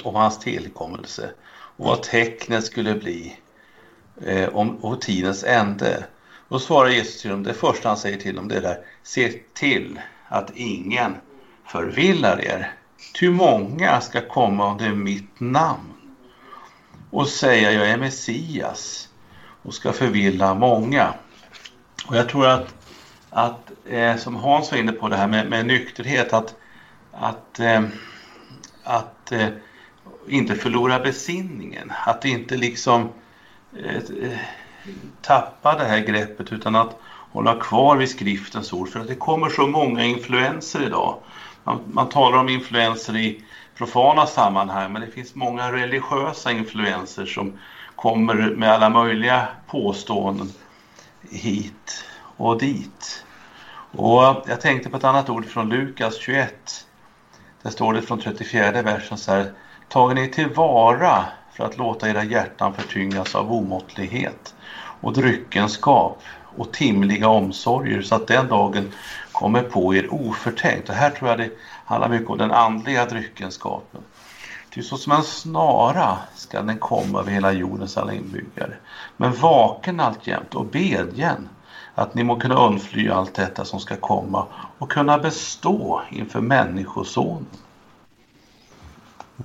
om 0.03 0.15
hans 0.15 0.39
tillkommelse 0.39 1.29
och 1.49 1.85
vad 1.85 2.03
tecknet 2.03 2.65
skulle 2.65 2.93
bli 2.93 3.37
eh, 4.25 4.49
om, 4.55 4.75
och 4.75 5.01
tidens 5.01 5.43
ände. 5.43 6.05
Då 6.49 6.59
svarar 6.59 6.89
Jesus 6.89 7.21
till 7.21 7.31
dem, 7.31 7.43
det 7.43 7.53
första 7.53 7.89
han 7.89 7.97
säger 7.97 8.17
till 8.17 8.35
dem 8.35 8.47
det 8.47 8.55
är 8.55 8.61
där, 8.61 8.77
se 9.03 9.33
till 9.53 9.99
att 10.27 10.51
ingen 10.55 11.15
förvillar 11.65 12.41
er. 12.41 12.71
Ty 13.19 13.29
många 13.29 14.01
ska 14.01 14.27
komma 14.27 14.71
under 14.71 14.89
mitt 14.89 15.39
namn 15.39 15.96
och 17.09 17.27
säga 17.27 17.71
jag 17.71 17.89
är 17.89 17.97
Messias 17.97 19.09
och 19.61 19.73
ska 19.73 19.93
förvilla 19.93 20.53
många. 20.53 21.13
Och 22.07 22.15
jag 22.15 22.29
tror 22.29 22.47
att, 22.47 22.75
att 23.29 23.71
eh, 23.89 24.15
som 24.15 24.35
Hans 24.35 24.71
var 24.71 24.77
inne 24.77 24.91
på 24.91 25.09
det 25.09 25.15
här 25.15 25.27
med, 25.27 25.49
med 25.49 25.65
nykterhet, 25.65 26.33
att, 26.33 26.55
att, 27.11 27.59
eh, 27.59 27.83
att 28.83 29.31
eh, 29.31 29.47
inte 30.27 30.55
förlora 30.55 30.99
besinningen, 30.99 31.91
att 32.05 32.25
inte 32.25 32.57
liksom 32.57 33.09
eh, 33.83 34.31
tappa 35.21 35.77
det 35.77 35.85
här 35.85 35.99
greppet 35.99 36.51
utan 36.51 36.75
att 36.75 36.99
hålla 37.31 37.59
kvar 37.59 37.97
vid 37.97 38.09
skriftens 38.09 38.73
ord 38.73 38.89
för 38.89 38.99
att 38.99 39.07
det 39.07 39.15
kommer 39.15 39.49
så 39.49 39.67
många 39.67 40.03
influenser 40.03 40.85
idag. 40.85 41.19
Man, 41.63 41.79
man 41.91 42.09
talar 42.09 42.37
om 42.37 42.49
influenser 42.49 43.17
i 43.17 43.43
profana 43.77 44.27
sammanhang 44.27 44.93
men 44.93 45.01
det 45.01 45.11
finns 45.11 45.35
många 45.35 45.71
religiösa 45.71 46.51
influenser 46.51 47.25
som 47.25 47.59
kommer 47.95 48.35
med 48.35 48.71
alla 48.71 48.89
möjliga 48.89 49.47
påståenden 49.67 50.51
hit 51.31 52.05
och 52.37 52.59
dit. 52.59 53.23
Och 53.91 54.43
jag 54.47 54.61
tänkte 54.61 54.89
på 54.89 54.97
ett 54.97 55.03
annat 55.03 55.29
ord 55.29 55.45
från 55.45 55.69
Lukas 55.69 56.17
21. 56.17 56.85
Där 57.61 57.69
står 57.69 57.93
det 57.93 58.01
från 58.01 58.19
34 58.19 58.81
versen 58.81 59.17
så 59.17 59.31
här. 59.31 59.53
Tager 59.89 60.15
ni 60.15 60.27
tillvara 60.27 61.25
för 61.53 61.65
att 61.65 61.77
låta 61.77 62.09
era 62.09 62.23
hjärtan 62.23 62.73
förtyngas 62.73 63.35
av 63.35 63.51
omåttlighet 63.51 64.55
och 65.01 65.13
dryckenskap 65.13 66.21
och 66.57 66.73
timliga 66.73 67.27
omsorger 67.27 68.01
så 68.01 68.15
att 68.15 68.27
den 68.27 68.47
dagen 68.47 68.91
kommer 69.31 69.63
på 69.63 69.95
er 69.95 70.13
oförtänkt. 70.13 70.89
Och 70.89 70.95
här 70.95 71.09
tror 71.09 71.29
jag 71.29 71.37
det 71.37 71.51
handlar 71.87 72.09
mycket 72.09 72.29
om 72.29 72.37
den 72.37 72.51
andliga 72.51 73.05
dryckenskapen. 73.05 74.01
Ty 74.69 74.83
så 74.83 74.97
som 74.97 75.11
en 75.11 75.23
snara 75.23 76.17
ska 76.35 76.61
den 76.61 76.77
komma 76.77 77.19
över 77.19 77.31
hela 77.31 77.51
jordens 77.51 77.97
alla 77.97 78.13
inbyggare. 78.13 78.73
Men 79.17 79.33
vaken 79.33 79.99
alltjämt 79.99 80.55
och 80.55 80.65
bedjen 80.65 81.49
att 81.95 82.15
ni 82.15 82.23
må 82.23 82.39
kunna 82.39 82.67
undfly 82.67 83.09
allt 83.09 83.33
detta 83.33 83.65
som 83.65 83.79
ska 83.79 83.95
komma 83.95 84.47
och 84.77 84.91
kunna 84.91 85.17
bestå 85.17 86.01
inför 86.11 86.41
Människosonen. 86.41 87.45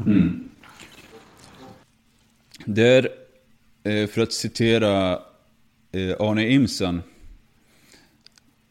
Mm. 0.06 0.48
Där, 2.64 3.08
eh, 3.82 4.06
för 4.06 4.20
att 4.20 4.32
citera 4.32 5.12
eh, 5.92 6.16
Arne 6.20 6.48
Imsen, 6.48 7.02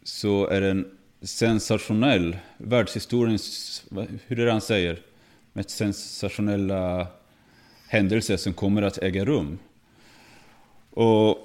så 0.03 0.47
är 0.47 0.61
det 0.61 0.69
en 0.69 0.97
sensationell, 1.21 2.37
världshistoriens, 2.57 3.83
hur 4.27 4.39
är 4.39 4.45
det 4.45 4.51
han 4.51 4.61
säger? 4.61 4.99
Med 5.53 5.69
sensationella 5.69 7.07
händelser 7.87 8.37
som 8.37 8.53
kommer 8.53 8.81
att 8.81 8.97
äga 8.97 9.25
rum. 9.25 9.59
Och 10.89 11.37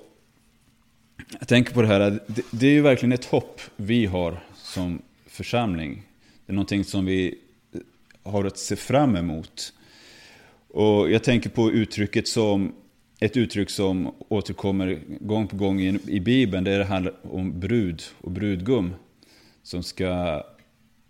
jag 1.38 1.48
tänker 1.48 1.74
på 1.74 1.82
det 1.82 1.88
här, 1.88 2.20
det, 2.26 2.42
det 2.50 2.66
är 2.66 2.70
ju 2.70 2.80
verkligen 2.80 3.12
ett 3.12 3.24
hopp 3.24 3.60
vi 3.76 4.06
har 4.06 4.38
som 4.54 5.02
församling. 5.26 6.02
Det 6.46 6.52
är 6.52 6.54
någonting 6.54 6.84
som 6.84 7.06
vi 7.06 7.38
har 8.22 8.44
att 8.44 8.58
se 8.58 8.76
fram 8.76 9.16
emot. 9.16 9.72
Och 10.68 11.10
jag 11.10 11.24
tänker 11.24 11.50
på 11.50 11.70
uttrycket 11.70 12.28
som, 12.28 12.72
ett 13.20 13.36
uttryck 13.36 13.70
som 13.70 14.14
återkommer 14.28 15.00
gång 15.20 15.48
på 15.48 15.56
gång 15.56 15.80
i, 15.80 15.98
i 16.06 16.20
Bibeln. 16.20 16.64
Det 16.64 16.84
handlar 16.84 17.14
om 17.22 17.60
brud 17.60 18.02
och 18.20 18.30
brudgum 18.30 18.94
som 19.66 19.82
ska 19.82 20.42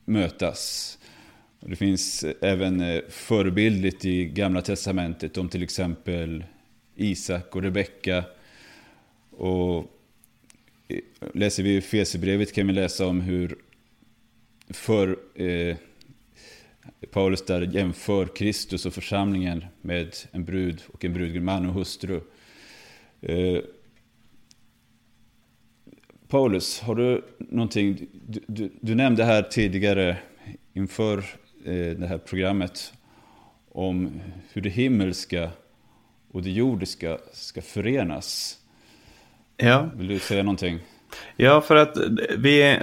mötas. 0.04 0.98
Det 1.60 1.76
finns 1.76 2.24
även 2.40 2.80
eh, 2.80 3.00
förebildligt 3.08 4.04
i 4.04 4.24
Gamla 4.24 4.62
Testamentet 4.62 5.38
om 5.38 5.48
till 5.48 5.62
exempel 5.62 6.44
Isak 6.94 7.56
och 7.56 7.62
Rebecka. 7.62 8.24
Och 9.30 9.78
eh, 10.88 10.98
läser 11.34 11.62
vi 11.62 11.80
Fesebrevet 11.80 12.54
kan 12.54 12.66
vi 12.66 12.72
läsa 12.72 13.06
om 13.06 13.20
hur 13.20 13.58
för, 14.68 15.18
eh, 15.34 15.76
Paulus 17.10 17.44
där 17.44 17.60
jämför 17.60 18.26
Kristus 18.26 18.86
och 18.86 18.94
församlingen 18.94 19.64
med 19.80 20.16
en 20.30 20.44
brud 20.44 20.82
och 20.92 21.04
en 21.04 21.12
brudgum, 21.12 21.44
man 21.44 21.66
och 21.66 21.74
hustru. 21.74 22.20
Eh, 23.20 23.58
Paulus, 26.28 26.80
har 26.80 26.94
du 26.94 27.24
någonting, 27.38 28.06
du, 28.26 28.40
du, 28.46 28.72
du 28.80 28.94
nämnde 28.94 29.24
här 29.24 29.42
tidigare 29.42 30.16
inför 30.74 31.18
eh, 31.64 31.98
det 31.98 32.06
här 32.06 32.18
programmet 32.18 32.92
om 33.72 34.20
hur 34.52 34.62
det 34.62 34.68
himmelska 34.68 35.50
och 36.32 36.42
det 36.42 36.50
jordiska 36.50 37.18
ska 37.32 37.62
förenas. 37.62 38.56
Ja. 39.56 39.90
Vill 39.96 40.08
du 40.08 40.18
säga 40.18 40.42
någonting? 40.42 40.80
Ja, 41.36 41.60
för 41.60 41.76
att 41.76 41.96
vi, 42.38 42.78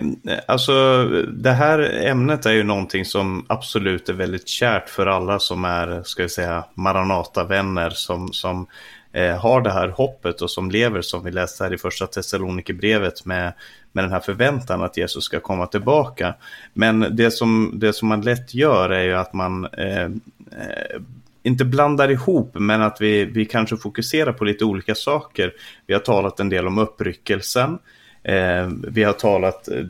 alltså 0.48 1.04
det 1.34 1.52
här 1.52 1.80
ämnet 2.06 2.46
är 2.46 2.52
ju 2.52 2.64
någonting 2.64 3.06
som 3.06 3.46
absolut 3.50 4.10
är 4.10 4.14
väldigt 4.14 4.48
kärt 4.48 4.90
för 4.90 5.08
alla 5.08 5.40
som 5.40 5.66
är, 5.66 6.04
ska 6.04 6.22
jag 6.22 6.32
säga, 6.32 6.66
Maranata-vänner 6.74 7.90
som, 7.90 8.34
som 8.34 8.68
eh, 9.14 9.38
har 9.38 9.62
det 9.62 9.72
här 9.72 9.88
hoppet 9.88 10.42
och 10.42 10.52
som 10.52 10.72
lever 10.72 11.02
som 11.02 11.24
vi 11.24 11.32
läste 11.32 11.64
här 11.64 11.74
i 11.74 11.78
första 11.78 12.08
Thessalonikerbrevet 12.08 13.26
med, 13.26 13.54
med 13.92 14.04
den 14.04 14.12
här 14.12 14.20
förväntan 14.20 14.84
att 14.84 14.98
Jesus 14.98 15.24
ska 15.24 15.40
komma 15.40 15.68
tillbaka. 15.68 16.36
Men 16.74 17.16
det 17.16 17.32
som, 17.32 17.72
det 17.74 17.94
som 17.94 18.08
man 18.08 18.22
lätt 18.22 18.54
gör 18.54 18.90
är 18.90 19.04
ju 19.04 19.14
att 19.14 19.34
man 19.34 19.66
eh, 19.66 20.04
eh, 20.04 21.02
inte 21.44 21.66
blandar 21.66 22.12
ihop, 22.12 22.52
men 22.54 22.82
att 22.82 23.02
vi, 23.02 23.26
vi 23.26 23.46
kanske 23.46 23.78
fokuserar 23.78 24.34
på 24.34 24.46
lite 24.46 24.66
olika 24.66 24.96
saker. 24.96 25.54
Vi 25.88 25.94
har 25.94 26.02
talat 26.02 26.40
en 26.40 26.50
del 26.50 26.68
om 26.68 26.78
uppryckelsen. 26.78 27.78
Eh, 28.24 28.70
vi 28.88 29.04
har 29.04 29.14
talat, 29.14 29.68
eh, 29.68 29.84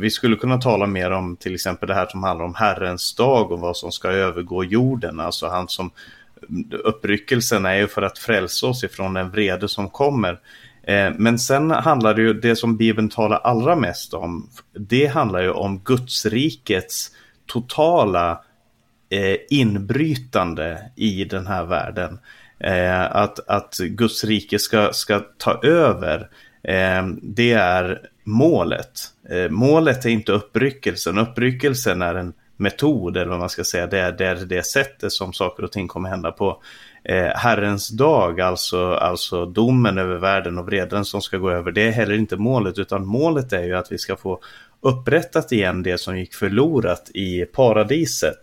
vi 0.00 0.10
skulle 0.10 0.36
kunna 0.36 0.58
tala 0.58 0.86
mer 0.86 1.10
om 1.10 1.36
till 1.36 1.54
exempel 1.54 1.88
det 1.88 1.94
här 1.94 2.06
som 2.06 2.22
handlar 2.22 2.44
om 2.44 2.54
Herrens 2.54 3.14
dag 3.14 3.52
och 3.52 3.60
vad 3.60 3.76
som 3.76 3.92
ska 3.92 4.08
övergå 4.08 4.64
jorden. 4.64 5.20
Alltså 5.20 5.46
han 5.46 5.68
som 5.68 5.90
uppryckelsen 6.84 7.66
är 7.66 7.74
ju 7.74 7.88
för 7.88 8.02
att 8.02 8.18
frälsa 8.18 8.66
oss 8.66 8.84
ifrån 8.84 9.14
den 9.14 9.30
vrede 9.30 9.68
som 9.68 9.88
kommer. 9.88 10.40
Eh, 10.82 11.12
men 11.16 11.38
sen 11.38 11.70
handlar 11.70 12.14
det 12.14 12.22
ju, 12.22 12.32
det 12.32 12.56
som 12.56 12.76
Bibeln 12.76 13.08
talar 13.08 13.36
allra 13.36 13.76
mest 13.76 14.14
om, 14.14 14.48
det 14.72 15.06
handlar 15.06 15.42
ju 15.42 15.50
om 15.50 15.78
Gudsrikets 15.78 17.10
totala 17.46 18.44
eh, 19.10 19.36
inbrytande 19.50 20.90
i 20.96 21.24
den 21.24 21.46
här 21.46 21.64
världen. 21.64 22.18
Eh, 22.58 23.16
att, 23.16 23.48
att 23.48 23.78
Guds 23.78 24.24
rike 24.24 24.58
ska, 24.58 24.92
ska 24.92 25.20
ta 25.38 25.60
över, 25.62 26.28
det 27.22 27.52
är 27.52 28.00
målet. 28.24 29.00
målet 29.50 30.04
är 30.04 30.08
inte 30.08 30.32
uppryckelsen, 30.32 31.18
uppryckelsen 31.18 32.02
är 32.02 32.14
en 32.14 32.32
metod, 32.56 33.16
eller 33.16 33.30
vad 33.30 33.38
man 33.38 33.48
ska 33.48 33.64
säga, 33.64 33.86
det 33.86 33.98
är 33.98 34.12
det, 34.12 34.44
det 34.44 34.66
sättet 34.66 35.12
som 35.12 35.32
saker 35.32 35.64
och 35.64 35.72
ting 35.72 35.88
kommer 35.88 36.08
hända 36.08 36.32
på. 36.32 36.62
Eh, 37.04 37.26
Herrens 37.26 37.88
dag, 37.88 38.40
alltså, 38.40 38.92
alltså 38.92 39.46
domen 39.46 39.98
över 39.98 40.16
världen 40.16 40.58
och 40.58 40.66
vreden 40.66 41.04
som 41.04 41.22
ska 41.22 41.38
gå 41.38 41.50
över, 41.50 41.72
det 41.72 41.82
är 41.82 41.90
heller 41.90 42.14
inte 42.14 42.36
målet, 42.36 42.78
utan 42.78 43.06
målet 43.06 43.52
är 43.52 43.64
ju 43.64 43.76
att 43.76 43.92
vi 43.92 43.98
ska 43.98 44.16
få 44.16 44.40
upprättat 44.80 45.52
igen 45.52 45.82
det 45.82 45.98
som 45.98 46.18
gick 46.18 46.34
förlorat 46.34 47.10
i 47.14 47.44
paradiset. 47.44 48.38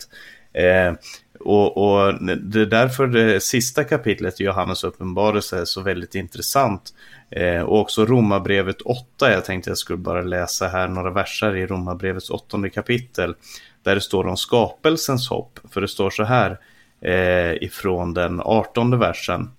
Eh, 0.54 0.94
och, 1.40 1.78
och, 1.78 2.14
det 2.24 2.62
är 2.62 2.66
därför 2.66 3.08
det 3.08 3.44
sista 3.44 3.84
kapitlet 3.84 4.42
i 4.42 4.44
Johannes 4.44 4.84
uppenbarelse 4.84 5.62
är 5.62 5.66
så 5.66 5.82
väldigt 5.82 6.16
intressant. 6.16 6.94
Eh, 7.32 7.62
och 7.62 7.80
också 7.80 8.06
Romarbrevet 8.06 8.82
8, 8.82 9.32
jag 9.32 9.46
tänkte 9.46 9.70
jag 9.70 9.78
skulle 9.78 9.98
bara 9.98 10.22
läsa 10.22 10.68
här 10.68 10.88
några 10.88 11.12
verser 11.12 11.56
i 11.56 11.68
Romarbrevets 11.68 12.30
åttonde 12.30 12.70
kapitel 12.70 13.36
där 13.84 13.96
det 13.96 14.02
står 14.02 14.28
om 14.28 14.38
skapelsens 14.38 15.30
hopp. 15.30 15.60
För 15.72 15.82
det 15.82 15.88
står 15.88 16.10
så 16.10 16.24
här 16.24 16.60
eh, 17.02 17.64
ifrån 17.64 18.14
den 18.14 18.42
artonde 18.42 18.98
versen. 18.98 19.52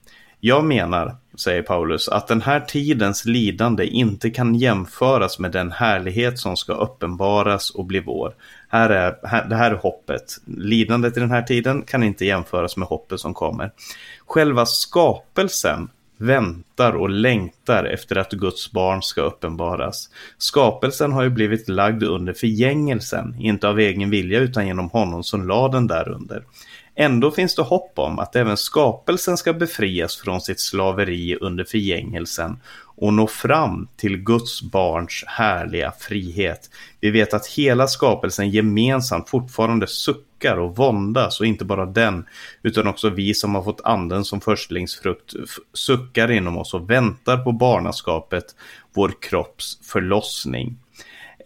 Jag 0.43 0.65
menar, 0.65 1.17
säger 1.37 1.63
Paulus, 1.63 2.09
att 2.09 2.29
den 2.29 2.43
här 2.43 2.61
tidens 2.61 3.25
lidande 3.25 3.87
inte 3.87 4.31
kan 4.31 4.55
jämföras 4.55 5.39
med 5.39 5.53
den 5.53 5.73
härlighet 5.73 6.39
som 6.39 6.57
ska 6.57 6.73
uppenbaras 6.73 7.71
och 7.71 7.85
bli 7.85 8.01
vår. 8.01 8.35
Här 8.69 8.91
är, 8.91 9.27
här, 9.27 9.49
det 9.49 9.57
här 9.57 9.71
är 9.71 9.77
hoppet. 9.77 10.37
Lidandet 10.47 11.17
i 11.17 11.21
den 11.21 11.31
här 11.31 11.43
tiden 11.43 11.83
kan 11.83 12.03
inte 12.03 12.25
jämföras 12.25 12.77
med 12.77 12.89
hoppet 12.89 13.21
som 13.21 13.35
kommer. 13.35 13.71
Själva 14.27 14.67
skapelsen 14.67 15.89
väntar 16.21 16.93
och 16.93 17.11
längtar 17.11 17.85
efter 17.85 18.17
att 18.17 18.33
Guds 18.33 18.73
barn 18.73 19.03
ska 19.03 19.21
uppenbaras. 19.21 20.11
Skapelsen 20.39 21.13
har 21.13 21.23
ju 21.23 21.31
blivit 21.31 21.69
lagd 21.69 22.03
under 22.03 22.33
förgängelsen, 22.33 23.37
inte 23.39 23.69
av 23.69 23.79
egen 23.79 24.11
vilja 24.11 24.39
utan 24.39 24.67
genom 24.67 24.91
honom 24.91 25.25
som 25.25 25.49
lade 25.49 25.77
den 25.77 25.87
därunder. 25.87 26.45
Ändå 26.95 27.31
finns 27.31 27.55
det 27.55 27.63
hopp 27.63 27.93
om 27.99 28.19
att 28.19 28.37
även 28.37 28.57
skapelsen 28.57 29.37
ska 29.37 29.53
befrias 29.53 30.17
från 30.17 30.41
sitt 30.41 30.61
slaveri 30.61 31.37
under 31.41 31.65
förgängelsen 31.65 32.61
och 33.01 33.15
nå 33.15 33.27
fram 33.27 33.89
till 33.97 34.17
Guds 34.17 34.63
barns 34.63 35.25
härliga 35.27 35.93
frihet. 35.99 36.71
Vi 37.01 37.11
vet 37.11 37.35
att 37.35 37.47
hela 37.47 37.87
skapelsen 37.87 38.51
gemensamt 38.51 39.29
fortfarande 39.29 39.87
suckar 39.87 40.57
och 40.57 40.77
våndas 40.77 41.41
och 41.41 41.47
inte 41.47 41.65
bara 41.65 41.87
den 41.87 42.25
utan 42.63 42.87
också 42.87 43.11
vi 43.11 43.35
som 43.35 43.55
har 43.55 43.63
fått 43.63 43.81
anden 43.85 44.25
som 44.25 44.41
förstlingsfrukt 44.41 45.35
suckar 45.73 46.31
inom 46.31 46.59
oss 46.59 46.75
och 46.75 46.91
väntar 46.91 47.37
på 47.37 47.53
barnaskapet, 47.53 48.45
vår 48.95 49.13
kropps 49.21 49.79
förlossning. 49.83 50.77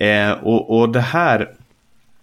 Eh, 0.00 0.30
och, 0.30 0.78
och 0.78 0.88
det 0.88 1.00
här 1.00 1.55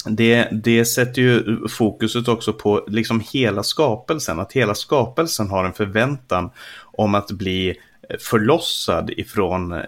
det, 0.05 0.47
det 0.51 0.85
sätter 0.85 1.21
ju 1.21 1.57
fokuset 1.67 2.27
också 2.27 2.53
på 2.53 2.85
liksom 2.87 3.23
hela 3.33 3.63
skapelsen, 3.63 4.39
att 4.39 4.53
hela 4.53 4.75
skapelsen 4.75 5.49
har 5.49 5.65
en 5.65 5.73
förväntan 5.73 6.49
om 6.83 7.15
att 7.15 7.31
bli 7.31 7.77
förlossad 8.19 9.09
ifrån, 9.09 9.71
eh, 9.71 9.81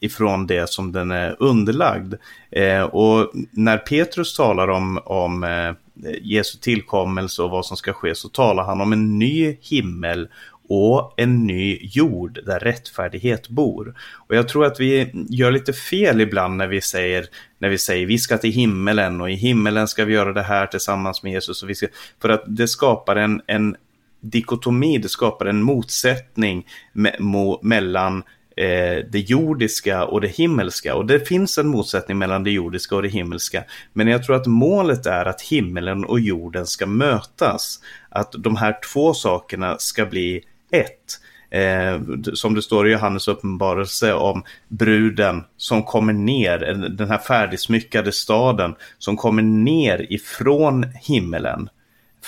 ifrån 0.00 0.46
det 0.46 0.70
som 0.70 0.92
den 0.92 1.10
är 1.10 1.36
underlagd. 1.38 2.14
Eh, 2.50 2.82
och 2.82 3.32
när 3.50 3.78
Petrus 3.78 4.36
talar 4.36 4.68
om, 4.68 5.00
om 5.04 5.44
eh, 5.44 5.72
Jesu 6.22 6.58
tillkommelse 6.58 7.42
och 7.42 7.50
vad 7.50 7.66
som 7.66 7.76
ska 7.76 7.92
ske 7.92 8.14
så 8.14 8.28
talar 8.28 8.64
han 8.64 8.80
om 8.80 8.92
en 8.92 9.18
ny 9.18 9.56
himmel 9.60 10.28
och 10.68 11.14
en 11.16 11.46
ny 11.46 11.78
jord 11.82 12.38
där 12.46 12.60
rättfärdighet 12.60 13.48
bor. 13.48 13.94
Och 14.28 14.36
jag 14.36 14.48
tror 14.48 14.64
att 14.64 14.80
vi 14.80 15.10
gör 15.28 15.50
lite 15.50 15.72
fel 15.72 16.20
ibland 16.20 16.56
när 16.56 16.66
vi 16.66 16.80
säger 16.80 17.26
när 17.58 17.68
vi 17.68 17.78
säger 17.78 18.06
vi 18.06 18.18
ska 18.18 18.38
till 18.38 18.52
himmelen 18.52 19.20
och 19.20 19.30
i 19.30 19.34
himmelen 19.34 19.88
ska 19.88 20.04
vi 20.04 20.14
göra 20.14 20.32
det 20.32 20.42
här 20.42 20.66
tillsammans 20.66 21.22
med 21.22 21.32
Jesus. 21.32 21.62
Och 21.62 21.70
vi 21.70 21.74
ska, 21.74 21.86
för 22.22 22.28
att 22.28 22.44
det 22.46 22.68
skapar 22.68 23.16
en, 23.16 23.42
en 23.46 23.76
dikotomi, 24.20 24.98
det 24.98 25.08
skapar 25.08 25.46
en 25.46 25.62
motsättning 25.62 26.66
me 26.92 27.16
mo 27.18 27.58
mellan 27.62 28.22
eh, 28.56 29.04
det 29.10 29.18
jordiska 29.18 30.04
och 30.04 30.20
det 30.20 30.28
himmelska. 30.28 30.94
Och 30.94 31.06
det 31.06 31.28
finns 31.28 31.58
en 31.58 31.68
motsättning 31.68 32.18
mellan 32.18 32.44
det 32.44 32.50
jordiska 32.50 32.96
och 32.96 33.02
det 33.02 33.08
himmelska. 33.08 33.64
Men 33.92 34.08
jag 34.08 34.24
tror 34.24 34.36
att 34.36 34.46
målet 34.46 35.06
är 35.06 35.24
att 35.24 35.42
himmelen 35.42 36.04
och 36.04 36.20
jorden 36.20 36.66
ska 36.66 36.86
mötas. 36.86 37.80
Att 38.08 38.32
de 38.38 38.56
här 38.56 38.76
två 38.92 39.14
sakerna 39.14 39.78
ska 39.78 40.06
bli 40.06 40.44
ett. 40.72 41.20
Eh, 41.50 42.00
som 42.34 42.54
det 42.54 42.62
står 42.62 42.88
i 42.88 42.92
Johannes 42.92 43.28
uppenbarelse 43.28 44.12
om 44.12 44.42
bruden 44.68 45.44
som 45.56 45.82
kommer 45.82 46.12
ner, 46.12 46.58
den 46.88 47.08
här 47.08 47.18
färdigsmyckade 47.18 48.12
staden 48.12 48.74
som 48.98 49.16
kommer 49.16 49.42
ner 49.42 50.12
ifrån 50.12 50.86
himmelen 51.02 51.68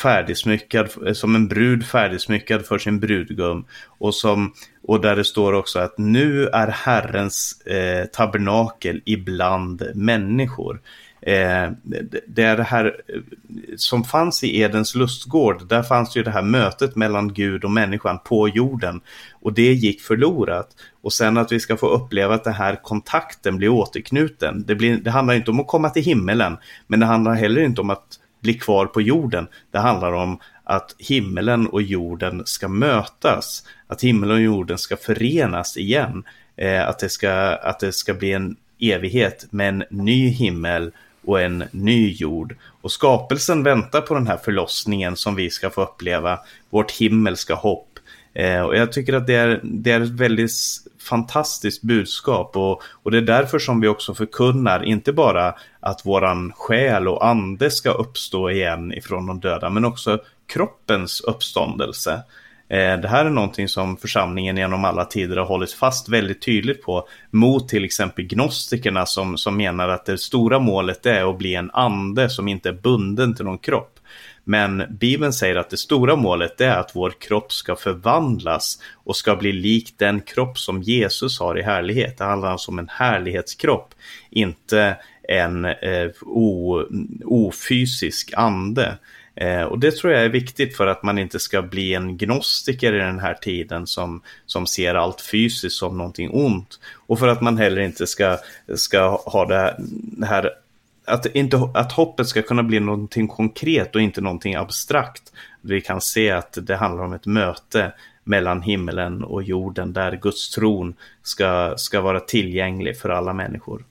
färdigsmyckad, 0.02 0.88
eh, 1.06 1.12
som 1.12 1.34
en 1.34 1.48
brud 1.48 1.86
färdigsmyckad 1.86 2.66
för 2.66 2.78
sin 2.78 3.00
brudgum. 3.00 3.64
Och, 3.98 4.14
som, 4.14 4.52
och 4.82 5.00
där 5.00 5.16
det 5.16 5.24
står 5.24 5.52
också 5.52 5.78
att 5.78 5.98
nu 5.98 6.46
är 6.46 6.68
Herrens 6.68 7.60
eh, 7.60 8.04
tabernakel 8.06 9.02
ibland 9.04 9.82
människor. 9.94 10.80
Eh, 11.20 11.70
det 12.26 12.42
är 12.42 12.56
det 12.56 12.62
här 12.62 12.86
eh, 13.08 13.20
som 13.76 14.04
fanns 14.04 14.44
i 14.44 14.60
Edens 14.60 14.94
lustgård. 14.94 15.68
Där 15.68 15.82
fanns 15.82 16.16
ju 16.16 16.22
det 16.22 16.30
här 16.30 16.42
mötet 16.42 16.96
mellan 16.96 17.32
Gud 17.32 17.64
och 17.64 17.70
människan 17.70 18.18
på 18.24 18.48
jorden. 18.48 19.00
Och 19.32 19.52
det 19.52 19.72
gick 19.72 20.00
förlorat. 20.00 20.68
Och 21.02 21.12
sen 21.12 21.38
att 21.38 21.52
vi 21.52 21.60
ska 21.60 21.76
få 21.76 21.88
uppleva 21.88 22.34
att 22.34 22.44
den 22.44 22.54
här 22.54 22.82
kontakten 22.82 23.56
blir 23.56 23.68
återknuten. 23.68 24.64
Det, 24.66 24.74
blir, 24.74 24.96
det 24.96 25.10
handlar 25.10 25.34
inte 25.34 25.50
om 25.50 25.60
att 25.60 25.66
komma 25.66 25.90
till 25.90 26.04
himmelen. 26.04 26.56
Men 26.86 27.00
det 27.00 27.06
handlar 27.06 27.34
heller 27.34 27.62
inte 27.62 27.80
om 27.80 27.90
att 27.90 28.18
bli 28.40 28.54
kvar 28.54 28.86
på 28.86 29.02
jorden. 29.02 29.48
Det 29.70 29.78
handlar 29.78 30.12
om 30.12 30.38
att 30.64 30.94
himmelen 30.98 31.66
och 31.66 31.82
jorden 31.82 32.42
ska 32.46 32.68
mötas. 32.68 33.62
Att 33.86 34.02
himmelen 34.04 34.36
och 34.36 34.42
jorden 34.42 34.78
ska 34.78 34.96
förenas 34.96 35.76
igen. 35.76 36.24
Eh, 36.56 36.88
att, 36.88 36.98
det 36.98 37.08
ska, 37.08 37.32
att 37.56 37.80
det 37.80 37.92
ska 37.92 38.14
bli 38.14 38.32
en 38.32 38.56
evighet 38.80 39.46
med 39.50 39.68
en 39.68 39.84
ny 39.90 40.28
himmel 40.28 40.92
och 41.24 41.40
en 41.40 41.64
ny 41.70 42.12
jord. 42.12 42.56
Och 42.80 42.92
skapelsen 42.92 43.62
väntar 43.62 44.00
på 44.00 44.14
den 44.14 44.26
här 44.26 44.36
förlossningen 44.36 45.16
som 45.16 45.34
vi 45.34 45.50
ska 45.50 45.70
få 45.70 45.82
uppleva. 45.82 46.38
Vårt 46.70 46.90
himmelska 46.90 47.54
hopp. 47.54 47.87
Eh, 48.38 48.60
och 48.60 48.76
jag 48.76 48.92
tycker 48.92 49.12
att 49.12 49.26
det 49.26 49.34
är, 49.34 49.60
det 49.62 49.90
är 49.90 50.00
ett 50.00 50.08
väldigt 50.08 50.50
fantastiskt 51.00 51.82
budskap 51.82 52.56
och, 52.56 52.82
och 53.02 53.10
det 53.10 53.16
är 53.16 53.22
därför 53.22 53.58
som 53.58 53.80
vi 53.80 53.88
också 53.88 54.14
förkunnar 54.14 54.84
inte 54.84 55.12
bara 55.12 55.54
att 55.80 56.06
våran 56.06 56.52
själ 56.56 57.08
och 57.08 57.26
ande 57.26 57.70
ska 57.70 57.90
uppstå 57.90 58.50
igen 58.50 58.92
ifrån 58.92 59.26
de 59.26 59.40
döda 59.40 59.70
men 59.70 59.84
också 59.84 60.18
kroppens 60.52 61.20
uppståndelse. 61.20 62.12
Eh, 62.68 63.00
det 63.00 63.08
här 63.08 63.24
är 63.24 63.30
någonting 63.30 63.68
som 63.68 63.96
församlingen 63.96 64.56
genom 64.56 64.84
alla 64.84 65.04
tider 65.04 65.36
har 65.36 65.46
hållit 65.46 65.72
fast 65.72 66.08
väldigt 66.08 66.42
tydligt 66.42 66.82
på 66.82 67.08
mot 67.30 67.68
till 67.68 67.84
exempel 67.84 68.24
gnostikerna 68.24 69.06
som, 69.06 69.38
som 69.38 69.56
menar 69.56 69.88
att 69.88 70.06
det 70.06 70.18
stora 70.18 70.58
målet 70.58 71.06
är 71.06 71.30
att 71.30 71.38
bli 71.38 71.54
en 71.54 71.70
ande 71.70 72.30
som 72.30 72.48
inte 72.48 72.68
är 72.68 72.72
bunden 72.72 73.34
till 73.34 73.44
någon 73.44 73.58
kropp. 73.58 73.97
Men 74.48 74.82
Bibeln 74.90 75.32
säger 75.32 75.56
att 75.56 75.70
det 75.70 75.76
stora 75.76 76.16
målet 76.16 76.60
är 76.60 76.70
att 76.70 76.90
vår 76.94 77.14
kropp 77.20 77.52
ska 77.52 77.76
förvandlas 77.76 78.78
och 78.94 79.16
ska 79.16 79.36
bli 79.36 79.52
lik 79.52 79.94
den 79.96 80.20
kropp 80.20 80.58
som 80.58 80.82
Jesus 80.82 81.40
har 81.40 81.58
i 81.58 81.62
härlighet. 81.62 82.18
Det 82.18 82.24
handlar 82.24 82.50
alltså 82.50 82.70
om 82.70 82.78
en 82.78 82.88
härlighetskropp, 82.88 83.94
inte 84.30 84.96
en 85.22 85.64
eh, 85.64 86.10
o, 86.22 86.82
ofysisk 87.24 88.32
ande. 88.36 88.98
Eh, 89.34 89.62
och 89.62 89.78
det 89.78 89.90
tror 89.90 90.12
jag 90.12 90.24
är 90.24 90.28
viktigt 90.28 90.76
för 90.76 90.86
att 90.86 91.02
man 91.02 91.18
inte 91.18 91.38
ska 91.38 91.62
bli 91.62 91.94
en 91.94 92.16
gnostiker 92.16 92.92
i 92.92 92.98
den 92.98 93.18
här 93.18 93.34
tiden 93.34 93.86
som, 93.86 94.22
som 94.46 94.66
ser 94.66 94.94
allt 94.94 95.20
fysiskt 95.20 95.76
som 95.76 95.98
någonting 95.98 96.30
ont. 96.30 96.80
Och 97.06 97.18
för 97.18 97.28
att 97.28 97.40
man 97.40 97.58
heller 97.58 97.80
inte 97.80 98.06
ska, 98.06 98.38
ska 98.74 99.16
ha 99.26 99.44
det, 99.44 99.76
det 99.78 100.26
här 100.26 100.50
att, 101.08 101.26
inte, 101.26 101.70
att 101.74 101.92
hoppet 101.92 102.28
ska 102.28 102.42
kunna 102.42 102.62
bli 102.62 102.80
någonting 102.80 103.28
konkret 103.28 103.94
och 103.94 104.02
inte 104.02 104.20
någonting 104.20 104.54
abstrakt. 104.54 105.32
Vi 105.60 105.80
kan 105.80 106.00
se 106.00 106.30
att 106.30 106.58
det 106.62 106.76
handlar 106.76 107.04
om 107.04 107.12
ett 107.12 107.26
möte 107.26 107.92
mellan 108.24 108.62
himmelen 108.62 109.24
och 109.24 109.42
jorden 109.42 109.92
där 109.92 110.16
Guds 110.22 110.50
tron 110.50 110.94
ska, 111.22 111.74
ska 111.76 112.00
vara 112.00 112.20
tillgänglig 112.20 112.98
för 112.98 113.08
alla 113.08 113.32
människor. 113.32 113.84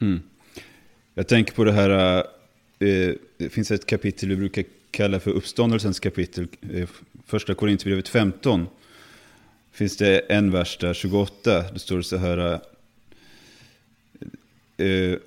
Mm. 0.00 0.20
Jag 1.14 1.28
tänker 1.28 1.54
på 1.54 1.64
det 1.64 1.72
här, 1.72 2.16
eh, 2.78 3.14
det 3.36 3.48
finns 3.50 3.70
ett 3.70 3.86
kapitel 3.86 4.28
vi 4.28 4.36
brukar 4.36 4.64
kalla 4.90 5.20
för 5.20 5.30
uppståndelsens 5.30 6.00
kapitel, 6.00 6.48
eh, 6.74 6.88
första 7.26 7.54
Korinthierbrevet 7.54 8.08
15. 8.08 8.66
Finns 9.72 9.96
det 9.96 10.18
en 10.18 10.50
vers 10.50 10.78
där, 10.80 10.94
28, 10.94 11.64
det 11.72 11.78
står 11.78 12.02
så 12.02 12.16
här, 12.16 12.60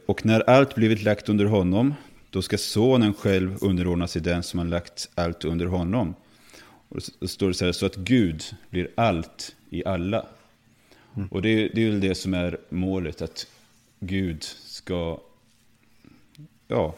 och 0.05 0.25
när 0.25 0.49
allt 0.49 0.75
blivit 0.75 1.03
lagt 1.03 1.29
under 1.29 1.45
honom, 1.45 1.93
då 2.29 2.41
ska 2.41 2.57
sonen 2.57 3.13
själv 3.13 3.57
underordna 3.61 4.07
sig 4.07 4.21
den 4.21 4.43
som 4.43 4.59
har 4.59 4.65
lagt 4.65 5.09
allt 5.15 5.45
under 5.45 5.65
honom. 5.65 6.15
Och 6.89 7.01
då 7.19 7.27
står 7.27 7.47
det 7.47 7.53
så 7.53 7.65
här, 7.65 7.71
så 7.71 7.85
att 7.85 7.95
Gud 7.95 8.43
blir 8.69 8.87
allt 8.95 9.55
i 9.69 9.85
alla. 9.85 10.25
Mm. 11.15 11.27
Och 11.31 11.41
det, 11.41 11.67
det 11.67 11.83
är 11.83 11.89
väl 11.89 11.99
det 11.99 12.15
som 12.15 12.33
är 12.33 12.57
målet, 12.69 13.21
att 13.21 13.47
Gud 13.99 14.43
ska 14.65 15.19
ja, 16.67 16.95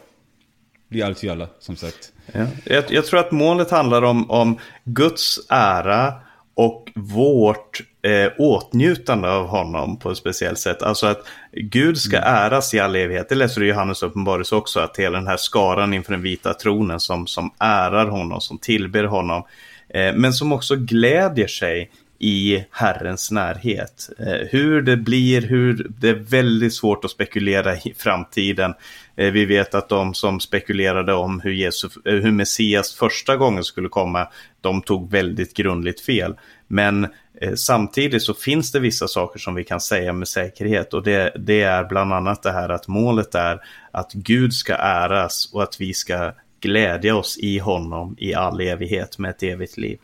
bli 0.88 1.02
allt 1.02 1.24
i 1.24 1.28
alla, 1.30 1.48
som 1.58 1.76
sagt. 1.76 2.12
Ja. 2.32 2.46
Jag, 2.64 2.84
jag, 2.92 3.06
tror 3.06 3.20
att 3.20 3.32
målet 3.32 3.70
handlar 3.70 4.02
om, 4.02 4.30
om 4.30 4.58
Guds 4.84 5.40
ära 5.48 6.14
och 6.58 6.90
vårt 6.94 7.80
eh, 8.02 8.32
åtnjutande 8.38 9.30
av 9.30 9.46
honom 9.46 9.98
på 9.98 10.10
ett 10.10 10.16
speciellt 10.16 10.58
sätt. 10.58 10.82
Alltså 10.82 11.06
att 11.06 11.20
Gud 11.52 11.98
ska 11.98 12.16
mm. 12.16 12.34
äras 12.34 12.74
i 12.74 12.80
all 12.80 12.96
evighet. 12.96 13.28
Det 13.28 13.34
läser 13.34 13.60
du 13.60 13.66
i 13.66 13.70
Johannes 13.70 14.02
uppenbarelse 14.02 14.54
också, 14.54 14.80
att 14.80 14.96
hela 14.96 15.18
den 15.18 15.26
här 15.26 15.36
skaran 15.36 15.94
inför 15.94 16.12
den 16.12 16.22
vita 16.22 16.54
tronen 16.54 17.00
som, 17.00 17.26
som 17.26 17.50
ärar 17.60 18.06
honom, 18.06 18.40
som 18.40 18.58
tillber 18.58 19.04
honom, 19.04 19.42
eh, 19.88 20.14
men 20.14 20.32
som 20.32 20.52
också 20.52 20.76
glädjer 20.76 21.48
sig 21.48 21.90
i 22.18 22.64
Herrens 22.70 23.30
närhet. 23.30 24.10
Eh, 24.18 24.48
hur 24.50 24.82
det 24.82 24.96
blir, 24.96 25.42
hur 25.42 25.86
det 25.88 26.08
är 26.08 26.14
väldigt 26.14 26.74
svårt 26.74 27.04
att 27.04 27.10
spekulera 27.10 27.76
i 27.76 27.94
framtiden. 27.96 28.74
Eh, 29.16 29.32
vi 29.32 29.44
vet 29.44 29.74
att 29.74 29.88
de 29.88 30.14
som 30.14 30.40
spekulerade 30.40 31.12
om 31.12 31.40
hur, 31.40 31.52
Jesus, 31.52 31.96
eh, 32.04 32.14
hur 32.14 32.30
Messias 32.30 32.94
första 32.94 33.36
gången 33.36 33.64
skulle 33.64 33.88
komma, 33.88 34.28
de 34.60 34.82
tog 34.82 35.10
väldigt 35.10 35.54
grundligt 35.54 36.00
fel. 36.00 36.34
Men 36.66 37.06
samtidigt 37.54 38.22
så 38.22 38.34
finns 38.34 38.72
det 38.72 38.80
vissa 38.80 39.08
saker 39.08 39.38
som 39.38 39.54
vi 39.54 39.64
kan 39.64 39.80
säga 39.80 40.12
med 40.12 40.28
säkerhet 40.28 40.94
och 40.94 41.02
det, 41.02 41.32
det 41.38 41.62
är 41.62 41.84
bland 41.84 42.12
annat 42.12 42.42
det 42.42 42.52
här 42.52 42.68
att 42.68 42.88
målet 42.88 43.34
är 43.34 43.60
att 43.90 44.12
Gud 44.12 44.52
ska 44.52 44.74
äras 44.74 45.50
och 45.52 45.62
att 45.62 45.80
vi 45.80 45.94
ska 45.94 46.32
glädja 46.60 47.16
oss 47.16 47.38
i 47.38 47.58
honom 47.58 48.16
i 48.18 48.34
all 48.34 48.60
evighet 48.60 49.18
med 49.18 49.30
ett 49.30 49.42
evigt 49.42 49.76
liv. 49.76 49.98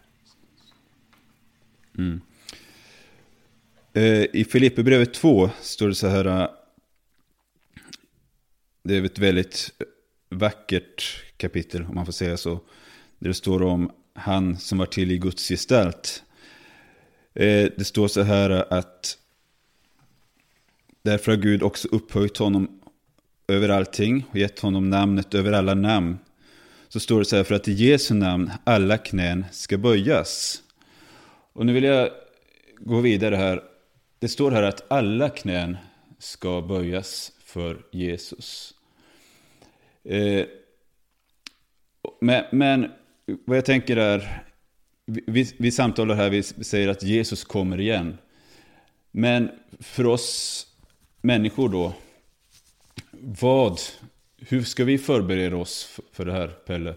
Mm. 1.99 2.20
I 4.32 4.45
Filipperbrevet 4.45 5.14
2 5.14 5.51
står 5.61 5.88
det 5.88 5.95
så 5.95 6.07
här. 6.07 6.24
Eh, 6.24 6.49
det 8.82 8.97
är 8.97 9.05
ett 9.05 9.18
väldigt 9.18 9.72
vackert 10.28 11.24
kapitel, 11.36 11.84
om 11.84 11.95
man 11.95 12.07
får 12.07 12.12
säga 12.12 12.36
så. 12.36 12.61
Där 13.18 13.28
det 13.28 13.34
står 13.34 13.62
om 13.62 13.90
han 14.14 14.59
som 14.59 14.78
var 14.78 14.86
till 14.86 15.11
i 15.11 15.18
Guds 15.18 15.49
gestalt. 15.49 16.24
Eh, 17.34 17.68
det 17.76 17.84
står 17.84 18.09
så 18.09 18.22
här 18.22 18.72
att 18.72 19.18
därför 21.03 21.32
har 21.32 21.38
Gud 21.38 21.62
också 21.62 21.88
upphöjt 21.88 22.36
honom 22.36 22.80
över 23.49 23.68
allting 23.68 24.24
och 24.30 24.38
gett 24.38 24.61
honom 24.61 24.90
namnet 24.90 25.34
över 25.34 25.53
alla 25.53 25.74
namn. 25.74 26.18
Så 26.88 27.01
står 27.01 27.18
det 27.18 27.24
så 27.24 27.36
här, 27.36 27.45
för 27.45 27.55
att 27.55 27.68
i 27.68 27.72
Jesu 27.72 28.14
namn 28.14 28.51
alla 28.64 28.99
knän 28.99 29.45
ska 29.53 29.78
böjas. 29.78 30.64
Och 31.55 31.66
nu 31.66 31.72
vill 31.72 31.84
jag 31.84 32.11
gå 32.78 33.00
vidare 33.00 33.36
här. 33.36 33.62
Det 34.18 34.28
står 34.28 34.50
här 34.50 34.62
att 34.62 34.92
alla 34.92 35.30
knän 35.30 35.76
ska 36.18 36.61
böjas 36.61 37.32
för 37.44 37.86
Jesus. 37.90 38.74
Eh, 40.05 40.46
men, 42.20 42.44
men 42.52 42.90
vad 43.44 43.57
jag 43.57 43.64
tänker 43.64 43.96
är, 43.96 44.44
vi, 45.05 45.55
vi 45.59 45.70
samtalar 45.70 46.14
här, 46.14 46.30
vi 46.30 46.42
säger 46.42 46.88
att 46.88 47.02
Jesus 47.02 47.44
kommer 47.44 47.80
igen. 47.80 48.18
Men 49.11 49.50
för 49.80 50.07
oss 50.07 50.66
människor 51.20 51.68
då, 51.68 51.92
vad, 53.40 53.80
hur 54.38 54.62
ska 54.62 54.84
vi 54.84 54.98
förbereda 54.98 55.57
oss 55.57 56.00
för 56.12 56.24
det 56.24 56.32
här, 56.32 56.48
Pelle? 56.48 56.94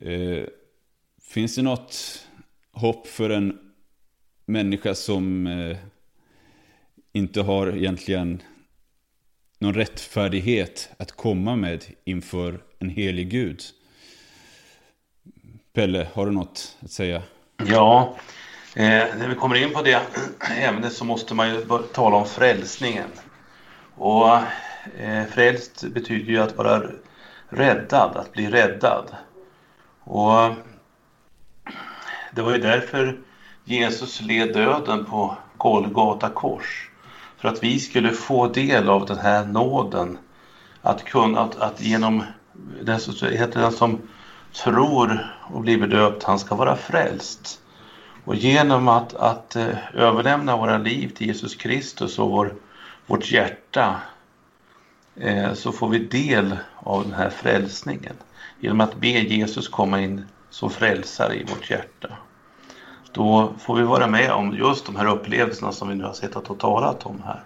Eh, 0.00 0.44
finns 1.22 1.54
det 1.54 1.62
något 1.62 2.26
hopp 2.72 3.06
för 3.06 3.30
en 3.30 3.58
människa 4.46 4.94
som 4.94 5.46
eh, 5.46 5.76
inte 7.12 7.42
har 7.42 7.76
egentligen 7.76 8.42
någon 9.58 9.74
rättfärdighet 9.74 10.90
att 10.96 11.12
komma 11.12 11.56
med 11.56 11.84
inför 12.04 12.60
en 12.78 12.90
helig 12.90 13.30
Gud? 13.30 13.62
Pelle, 15.72 16.08
har 16.12 16.26
du 16.26 16.32
något 16.32 16.78
att 16.80 16.90
säga? 16.90 17.22
Ja, 17.66 18.16
eh, 18.76 18.82
när 19.18 19.28
vi 19.28 19.34
kommer 19.34 19.56
in 19.56 19.72
på 19.72 19.82
det 19.82 20.00
ämnet 20.58 20.92
så 20.92 21.04
måste 21.04 21.34
man 21.34 21.54
ju 21.54 21.64
tala 21.92 22.16
om 22.16 22.26
frälsningen. 22.26 23.08
Och 23.96 24.36
eh, 24.98 25.24
frälst 25.30 25.84
betyder 25.84 26.32
ju 26.32 26.38
att 26.38 26.56
vara 26.56 26.82
räddad, 27.48 28.16
att 28.16 28.32
bli 28.32 28.50
räddad. 28.50 29.16
Och 30.00 30.54
det 32.30 32.42
var 32.42 32.52
ju 32.52 32.58
därför 32.58 33.18
Jesus 33.64 34.20
led 34.20 34.52
döden 34.54 35.04
på 35.04 35.36
Golgata 35.56 36.28
kors. 36.28 36.90
För 37.38 37.48
att 37.48 37.62
vi 37.62 37.78
skulle 37.78 38.12
få 38.12 38.48
del 38.48 38.88
av 38.88 39.06
den 39.06 39.18
här 39.18 39.44
nåden. 39.44 40.18
Att 40.82 41.04
kunna, 41.04 41.40
att, 41.40 41.56
att 41.56 41.80
genom 41.80 42.24
den, 42.82 43.00
heter 43.32 43.60
den 43.60 43.72
som 43.72 43.98
tror 44.64 45.34
och 45.40 45.60
blir 45.60 45.78
bedöpt, 45.78 46.22
han 46.22 46.38
ska 46.38 46.54
vara 46.54 46.76
frälst. 46.76 47.60
Och 48.24 48.34
genom 48.34 48.88
att, 48.88 49.14
att 49.14 49.56
eh, 49.56 49.94
överlämna 49.94 50.56
våra 50.56 50.78
liv 50.78 51.08
till 51.08 51.26
Jesus 51.26 51.54
Kristus 51.54 52.18
och 52.18 52.30
vår, 52.30 52.54
vårt 53.06 53.32
hjärta 53.32 53.96
eh, 55.16 55.52
så 55.54 55.72
får 55.72 55.88
vi 55.88 55.98
del 55.98 56.56
av 56.76 57.02
den 57.02 57.14
här 57.14 57.30
frälsningen. 57.30 58.14
Genom 58.60 58.80
att 58.80 58.96
be 58.96 59.08
Jesus 59.08 59.68
komma 59.68 60.00
in 60.00 60.24
som 60.50 60.70
frälsare 60.70 61.34
i 61.34 61.44
vårt 61.44 61.70
hjärta. 61.70 62.16
Då 63.12 63.54
får 63.58 63.76
vi 63.76 63.82
vara 63.82 64.06
med 64.06 64.32
om 64.32 64.56
just 64.56 64.86
de 64.86 64.96
här 64.96 65.06
upplevelserna 65.06 65.72
som 65.72 65.88
vi 65.88 65.94
nu 65.94 66.04
har 66.04 66.12
sett 66.12 66.36
och 66.36 66.58
talat 66.58 67.06
om 67.06 67.22
här. 67.22 67.42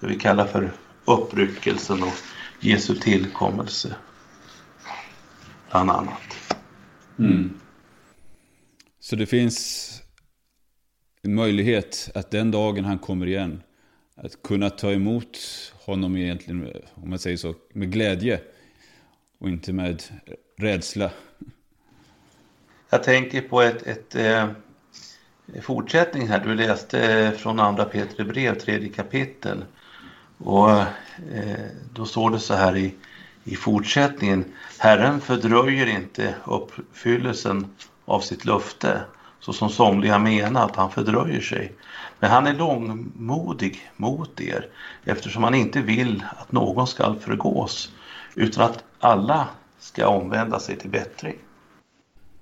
Det 0.00 0.06
vi 0.06 0.18
kallar 0.18 0.46
för 0.46 0.72
uppryckelsen 1.04 2.02
och 2.02 2.12
Jesu 2.60 2.94
tillkommelse 2.94 3.96
bland 5.70 5.90
annat. 5.90 6.56
Mm. 7.18 7.60
Så 9.00 9.16
det 9.16 9.26
finns 9.26 9.88
en 11.22 11.34
möjlighet 11.34 12.10
att 12.14 12.30
den 12.30 12.50
dagen 12.50 12.84
han 12.84 12.98
kommer 12.98 13.26
igen, 13.26 13.62
att 14.16 14.42
kunna 14.42 14.70
ta 14.70 14.92
emot 14.92 15.38
honom 15.84 16.16
egentligen, 16.16 16.72
om 16.94 17.10
man 17.10 17.18
säger 17.18 17.36
så, 17.36 17.54
med 17.72 17.92
glädje 17.92 18.40
och 19.38 19.48
inte 19.48 19.72
med 19.72 20.02
rädsla. 20.58 21.10
Jag 22.92 23.02
tänker 23.02 23.40
på 23.40 23.62
ett, 23.62 23.82
ett 23.82 24.14
eh, 24.14 24.48
fortsättning 25.62 26.28
här. 26.28 26.40
Du 26.40 26.54
läste 26.54 27.12
eh, 27.12 27.30
från 27.30 27.60
andra 27.60 27.84
Petri 27.84 28.24
brev, 28.24 28.58
tredje 28.58 28.88
kapitel. 28.88 29.64
Och 30.38 30.70
eh, 30.70 30.86
då 31.92 32.04
står 32.04 32.30
det 32.30 32.38
så 32.38 32.54
här 32.54 32.76
i 32.76 32.94
i 33.44 33.56
fortsättningen. 33.56 34.44
Herren 34.78 35.20
fördröjer 35.20 35.86
inte 35.86 36.34
uppfyllelsen 36.44 37.66
av 38.04 38.20
sitt 38.20 38.44
löfte 38.44 39.00
så 39.40 39.52
som 39.52 39.68
somliga 39.68 40.18
menar 40.18 40.64
att 40.64 40.76
han 40.76 40.90
fördröjer 40.90 41.40
sig. 41.40 41.72
Men 42.18 42.30
han 42.30 42.46
är 42.46 42.54
långmodig 42.54 43.90
mot 43.96 44.40
er 44.40 44.68
eftersom 45.04 45.44
han 45.44 45.54
inte 45.54 45.80
vill 45.80 46.24
att 46.38 46.52
någon 46.52 46.86
ska 46.86 47.14
förgås 47.14 47.92
utan 48.34 48.64
att 48.64 48.84
alla 49.00 49.48
ska 49.78 50.08
omvända 50.08 50.60
sig 50.60 50.76
till 50.76 50.90
bättring. 50.90 51.38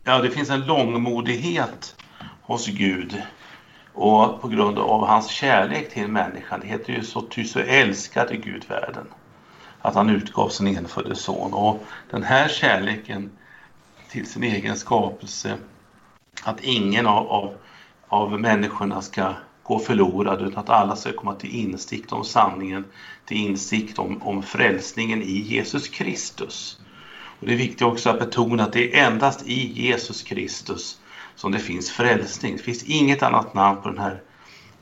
Ja, 0.05 0.19
det 0.19 0.31
finns 0.31 0.51
en 0.51 0.67
långmodighet 0.67 1.97
hos 2.43 2.67
Gud 2.67 3.23
och 3.95 4.41
på 4.41 4.49
grund 4.49 4.79
av 4.79 5.07
hans 5.07 5.31
kärlek 5.31 5.93
till 5.93 6.09
människan. 6.09 6.61
Det 6.61 6.67
heter 6.67 6.93
ju 6.93 7.05
så 7.05 7.21
ty 7.21 7.45
så 7.45 7.59
älskade 7.59 8.37
Gud 8.37 8.65
världen 8.69 9.07
att 9.81 9.95
han 9.95 10.11
utgav 10.11 10.49
sin 10.49 10.77
enfödde 10.77 11.17
son. 11.17 11.55
Och 11.55 11.85
den 12.11 12.23
här 12.23 12.49
kärleken 12.49 13.31
till 14.09 14.27
sin 14.27 14.43
egen 14.43 14.77
skapelse, 14.77 15.57
att 16.45 16.61
ingen 16.61 17.07
av, 17.07 17.29
av, 17.29 17.55
av 18.09 18.41
människorna 18.41 19.03
ska 19.03 19.35
gå 19.63 19.79
förlorad 19.79 20.43
utan 20.43 20.59
att 20.59 20.71
alla 20.71 20.97
ska 20.97 21.13
komma 21.13 21.35
till 21.35 21.55
insikt 21.55 22.13
om 22.13 22.25
sanningen, 22.25 22.85
till 23.25 23.37
insikt 23.37 23.99
om, 23.99 24.23
om 24.23 24.43
frälsningen 24.43 25.23
i 25.23 25.33
Jesus 25.33 25.89
Kristus. 25.89 26.80
Och 27.41 27.47
Det 27.47 27.53
är 27.53 27.57
viktigt 27.57 27.83
också 27.83 28.11
att 28.11 28.19
betona 28.19 28.63
att 28.65 28.73
det 28.73 28.95
är 28.95 29.07
endast 29.07 29.47
i 29.47 29.83
Jesus 29.83 30.23
Kristus 30.23 31.01
som 31.37 31.53
det 31.53 31.59
finns 31.59 31.91
frälsning. 31.91 32.57
Det 32.57 32.63
finns 32.63 32.83
inget 32.83 33.23
annat 33.23 33.55
namn 33.55 33.83
på 33.83 33.89
den 33.89 33.99
här 33.99 34.23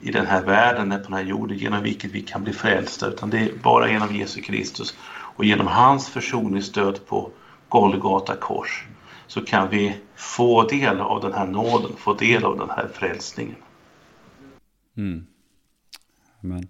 i 0.00 0.10
den 0.10 0.26
här 0.26 0.44
världen, 0.44 0.90
på 0.90 0.96
den 0.96 1.12
här 1.12 1.22
jorden, 1.22 1.58
genom 1.58 1.82
vilket 1.82 2.10
vi 2.10 2.22
kan 2.22 2.44
bli 2.44 2.52
frälsta, 2.52 3.06
utan 3.06 3.30
det 3.30 3.38
är 3.38 3.52
bara 3.62 3.90
genom 3.90 4.16
Jesus 4.16 4.44
Kristus 4.44 4.96
och 5.36 5.44
genom 5.44 5.66
hans 5.66 6.08
försoningsstöd 6.08 7.06
på 7.06 7.30
Golgata 7.68 8.36
kors 8.36 8.86
så 9.26 9.40
kan 9.40 9.70
vi 9.70 9.96
få 10.16 10.62
del 10.62 11.00
av 11.00 11.20
den 11.20 11.32
här 11.32 11.46
nåden, 11.46 11.90
få 11.96 12.14
del 12.14 12.44
av 12.44 12.58
den 12.58 12.70
här 12.70 12.88
frälsningen. 12.94 13.56
Mm. 14.96 15.26
Amen. 16.42 16.68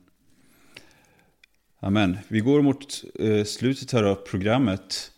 Amen. 1.80 2.18
Vi 2.28 2.40
går 2.40 2.62
mot 2.62 3.04
eh, 3.14 3.44
slutet 3.44 3.92
här 3.92 4.02
av 4.02 4.14
programmet. 4.14 5.12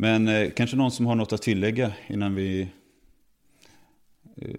Men 0.00 0.28
eh, 0.28 0.50
kanske 0.50 0.76
någon 0.76 0.90
som 0.90 1.06
har 1.06 1.14
något 1.14 1.32
att 1.32 1.42
tillägga 1.42 1.92
innan 2.06 2.34
vi 2.34 2.68
eh, 4.36 4.56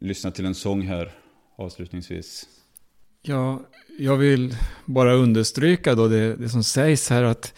lyssnar 0.00 0.30
till 0.30 0.46
en 0.46 0.54
sång 0.54 0.82
här 0.82 1.12
avslutningsvis? 1.56 2.48
Ja, 3.22 3.62
jag 3.98 4.16
vill 4.16 4.56
bara 4.84 5.12
understryka 5.12 5.94
då 5.94 6.08
det, 6.08 6.36
det 6.36 6.48
som 6.48 6.64
sägs 6.64 7.10
här 7.10 7.22
att 7.22 7.54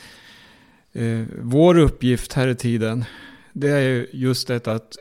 eh, 0.92 1.24
vår 1.42 1.78
uppgift 1.78 2.32
här 2.32 2.48
i 2.48 2.54
tiden 2.54 3.04
det 3.52 3.70
är 3.70 4.06
just 4.12 4.48
detta 4.48 4.72
att 4.72 4.96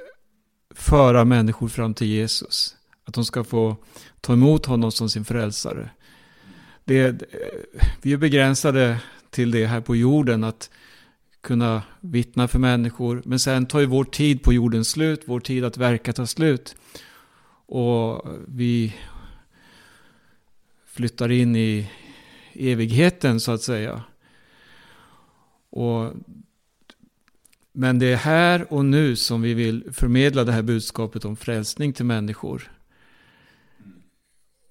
föra 0.75 1.25
människor 1.25 1.67
fram 1.67 1.93
till 1.93 2.07
Jesus. 2.07 2.75
Att 3.05 3.13
de 3.13 3.25
ska 3.25 3.43
få 3.43 3.77
ta 4.21 4.33
emot 4.33 4.65
honom 4.65 4.91
som 4.91 5.09
sin 5.09 5.25
frälsare. 5.25 5.89
Det, 6.85 7.05
eh, 7.07 7.15
vi 8.01 8.13
är 8.13 8.17
begränsade 8.17 8.97
till 9.29 9.51
det 9.51 9.65
här 9.65 9.81
på 9.81 9.95
jorden, 9.95 10.43
att 10.43 10.69
kunna 11.41 11.83
vittna 11.99 12.47
för 12.47 12.59
människor. 12.59 13.21
Men 13.25 13.39
sen 13.39 13.65
tar 13.65 13.79
ju 13.79 13.85
vår 13.85 14.03
tid 14.03 14.43
på 14.43 14.53
jorden 14.53 14.85
slut, 14.85 15.21
vår 15.25 15.39
tid 15.39 15.65
att 15.65 15.77
verka 15.77 16.13
tar 16.13 16.25
slut. 16.25 16.75
Och 17.65 18.27
vi 18.47 18.95
flyttar 20.85 21.31
in 21.31 21.55
i 21.55 21.91
evigheten 22.53 23.39
så 23.39 23.51
att 23.51 23.61
säga. 23.61 24.03
Och, 25.69 26.13
men 27.73 27.99
det 27.99 28.05
är 28.05 28.15
här 28.15 28.73
och 28.73 28.85
nu 28.85 29.15
som 29.15 29.41
vi 29.41 29.53
vill 29.53 29.93
förmedla 29.93 30.43
det 30.43 30.51
här 30.51 30.61
budskapet 30.61 31.25
om 31.25 31.35
frälsning 31.35 31.93
till 31.93 32.05
människor. 32.05 32.71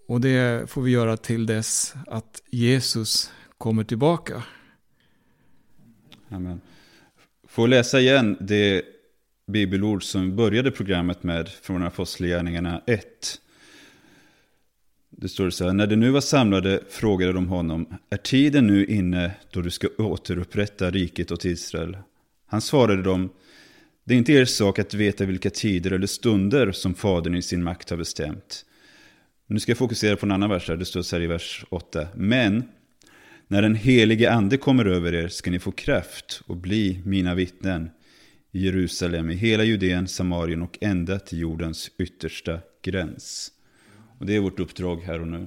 Och 0.07 0.21
det 0.21 0.71
får 0.71 0.83
vi 0.83 0.91
göra 0.91 1.17
till 1.17 1.47
dess 1.47 1.95
att 2.07 2.43
Jesus 2.47 3.33
kommer 3.59 3.85
tillbaka. 3.85 4.43
Amen. 6.31 6.61
Får 7.49 7.69
läsa 7.69 8.01
igen 8.01 8.37
det 8.41 8.85
bibelord 9.47 10.03
som 10.03 10.23
vi 10.25 10.33
började 10.33 10.71
programmet 10.71 11.23
med 11.23 11.49
från 11.49 11.83
Apostlagärningarna 11.83 12.83
1. 12.87 13.41
Det 15.11 15.29
står 15.29 15.51
så 15.51 15.65
här, 15.65 15.73
när 15.73 15.87
de 15.87 15.97
nu 15.97 16.11
var 16.11 16.21
samlade 16.21 16.81
frågade 16.91 17.33
de 17.33 17.49
honom, 17.49 17.99
är 18.11 18.17
tiden 18.17 18.67
nu 18.67 18.87
inne 18.87 19.31
då 19.51 19.61
du 19.61 19.71
ska 19.71 19.89
återupprätta 19.99 20.91
riket 20.91 21.31
åt 21.31 21.45
Israel? 21.45 21.97
Han 22.47 22.61
svarade 22.61 23.03
dem, 23.03 23.31
det 24.05 24.15
är 24.15 24.19
inte 24.19 24.33
er 24.33 24.45
sak 24.45 24.79
att 24.79 24.95
veta 24.95 25.25
vilka 25.25 25.51
tider 25.51 25.91
eller 25.91 26.07
stunder 26.07 26.73
som 26.73 26.95
Fadern 26.95 27.35
i 27.35 27.43
sin 27.43 27.63
makt 27.63 27.91
har 27.91 27.97
bestämt. 27.97 28.65
Nu 29.47 29.61
ska 29.61 29.71
jag 29.71 29.79
fokusera 29.79 30.17
på 30.17 30.27
en 30.27 30.33
annan 30.33 30.51
vers 30.51 30.69
här, 30.69 30.77
det 30.77 30.85
står 30.85 31.03
så 31.03 31.17
här 31.17 31.23
i 31.23 31.27
vers 31.27 31.65
8. 31.69 32.09
Men 32.15 32.63
när 33.49 33.63
den 33.63 33.75
helige 33.75 34.33
ande 34.33 34.57
kommer 34.57 34.85
över 34.85 35.15
er 35.15 35.29
ska 35.29 35.51
ni 35.51 35.59
få 35.59 35.73
kraft 35.73 36.43
och 36.47 36.57
bli 36.57 37.01
mina 37.05 37.35
vittnen 37.35 37.91
i 38.53 38.65
Jerusalem, 38.65 39.31
i 39.31 39.35
hela 39.35 39.65
Judeen, 39.65 40.09
Samarien 40.09 40.63
och 40.63 40.79
ända 40.81 41.19
till 41.19 41.39
jordens 41.39 41.91
yttersta 41.99 42.61
gräns. 42.83 43.53
Och 44.19 44.27
det 44.27 44.37
är 44.37 44.41
vårt 44.41 44.61
uppdrag 44.61 44.97
här 44.97 45.21
och 45.21 45.29
nu. 45.29 45.47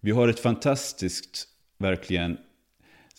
Vi 0.00 0.10
har 0.10 0.28
ett 0.28 0.40
fantastiskt, 0.40 1.48
verkligen, 1.78 2.38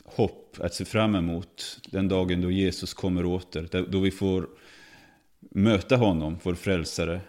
hopp 0.04 0.58
att 0.60 0.74
se 0.74 0.86
fram 0.86 1.16
emot 1.16 1.80
den 1.92 2.08
dagen 2.08 2.42
då 2.42 2.52
Jesus 2.52 2.94
kommer 2.94 3.26
åter. 3.26 3.88
Då 3.90 4.00
vi 4.00 4.12
får 4.12 4.50
möta 5.40 5.96
honom, 5.96 6.38
vår 6.44 6.56
frälsare. 6.56 7.22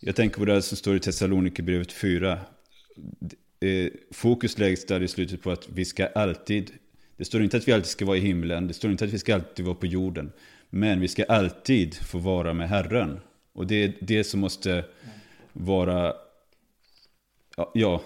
Jag 0.00 0.16
tänker 0.16 0.38
på 0.38 0.44
det 0.44 0.62
som 0.62 0.76
står 0.76 0.96
i 0.96 1.00
Thessalonikerbrevet 1.00 1.92
4. 1.92 2.40
Eh, 3.64 3.90
fokus 4.10 4.58
läggs 4.58 4.86
där 4.86 5.02
i 5.02 5.08
slutet 5.08 5.42
på 5.42 5.50
att 5.50 5.68
vi 5.68 5.84
ska 5.84 6.06
alltid, 6.06 6.70
det 7.16 7.24
står 7.24 7.42
inte 7.42 7.56
att 7.56 7.68
vi 7.68 7.72
alltid 7.72 7.90
ska 7.90 8.04
vara 8.04 8.16
i 8.16 8.20
himlen, 8.20 8.68
det 8.68 8.74
står 8.74 8.90
inte 8.90 9.04
att 9.04 9.12
vi 9.12 9.18
ska 9.18 9.34
alltid 9.34 9.64
vara 9.64 9.74
på 9.74 9.86
jorden. 9.86 10.32
Men 10.70 11.00
vi 11.00 11.08
ska 11.08 11.24
alltid 11.24 11.94
få 11.94 12.18
vara 12.18 12.54
med 12.54 12.68
Herren. 12.68 13.20
Och 13.52 13.66
det 13.66 13.84
är 13.84 13.92
det 14.00 14.24
som 14.24 14.40
måste 14.40 14.84
vara, 15.52 16.14
ja, 17.74 18.02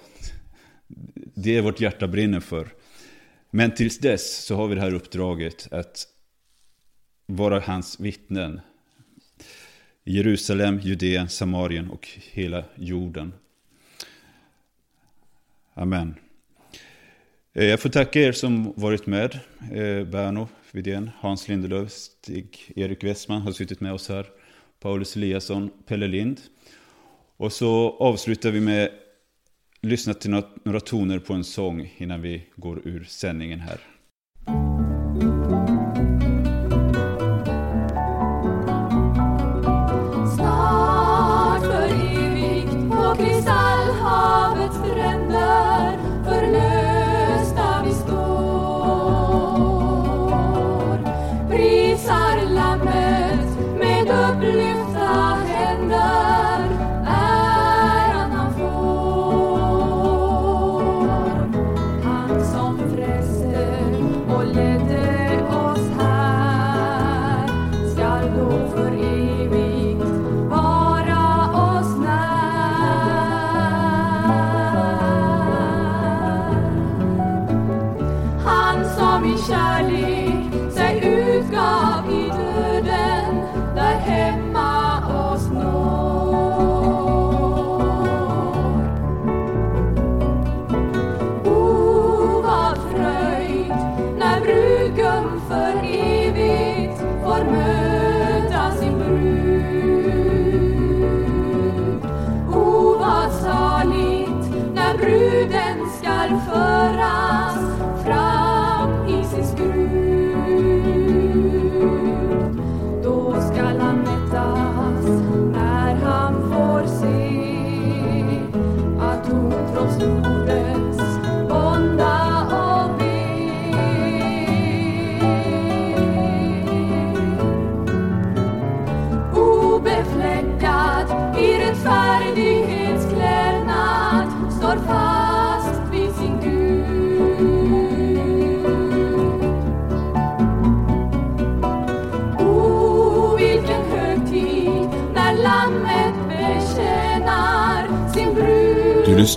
det 1.35 1.57
är 1.57 1.63
vårt 1.63 1.81
hjärta 1.81 2.09
brinner 2.09 2.41
för. 2.41 2.69
Men 3.51 3.75
tills 3.75 3.99
dess 3.99 4.45
så 4.45 4.55
har 4.55 4.69
vi 4.69 4.75
det 4.75 4.81
här 4.81 4.95
uppdraget 4.95 5.69
att 5.71 6.07
vara 7.27 7.61
hans 7.61 8.01
vittnen. 8.01 8.61
Jerusalem, 10.05 10.81
Judeen, 10.81 11.29
Samarien 11.29 11.91
och 11.91 12.09
hela 12.33 12.65
jorden. 12.75 13.33
Amen. 15.79 16.15
Eh, 17.55 17.65
jag 17.65 17.81
får 17.81 17.89
tacka 17.89 18.21
er 18.21 18.33
som 18.33 18.73
varit 18.77 19.07
med. 19.07 19.39
Eh, 19.73 20.05
Berno 20.05 20.49
Widén, 20.73 21.11
Hans 21.21 21.49
Lindelöf, 21.49 21.91
Stig-Erik 21.91 23.05
Westman 23.05 23.43
har 23.43 23.53
suttit 23.53 23.81
med 23.81 23.93
oss 23.93 24.09
här. 24.09 24.27
Paulus 24.81 25.17
Eliasson, 25.17 25.71
Pelle 25.87 26.07
Lind. 26.07 26.41
Och 27.37 27.53
så 27.53 27.97
avslutar 28.01 28.51
vi 28.51 28.61
med 28.61 28.85
att 28.85 28.93
lyssna 29.81 30.15
till 30.15 30.43
några 30.65 30.81
toner 30.81 31.19
på 31.19 31.35
en 31.35 31.45
sång 31.45 31.95
innan 31.97 32.23
vi 32.23 32.47
går 32.57 32.81
ur 32.85 33.05
sändningen 33.05 33.61
här. 33.61 33.79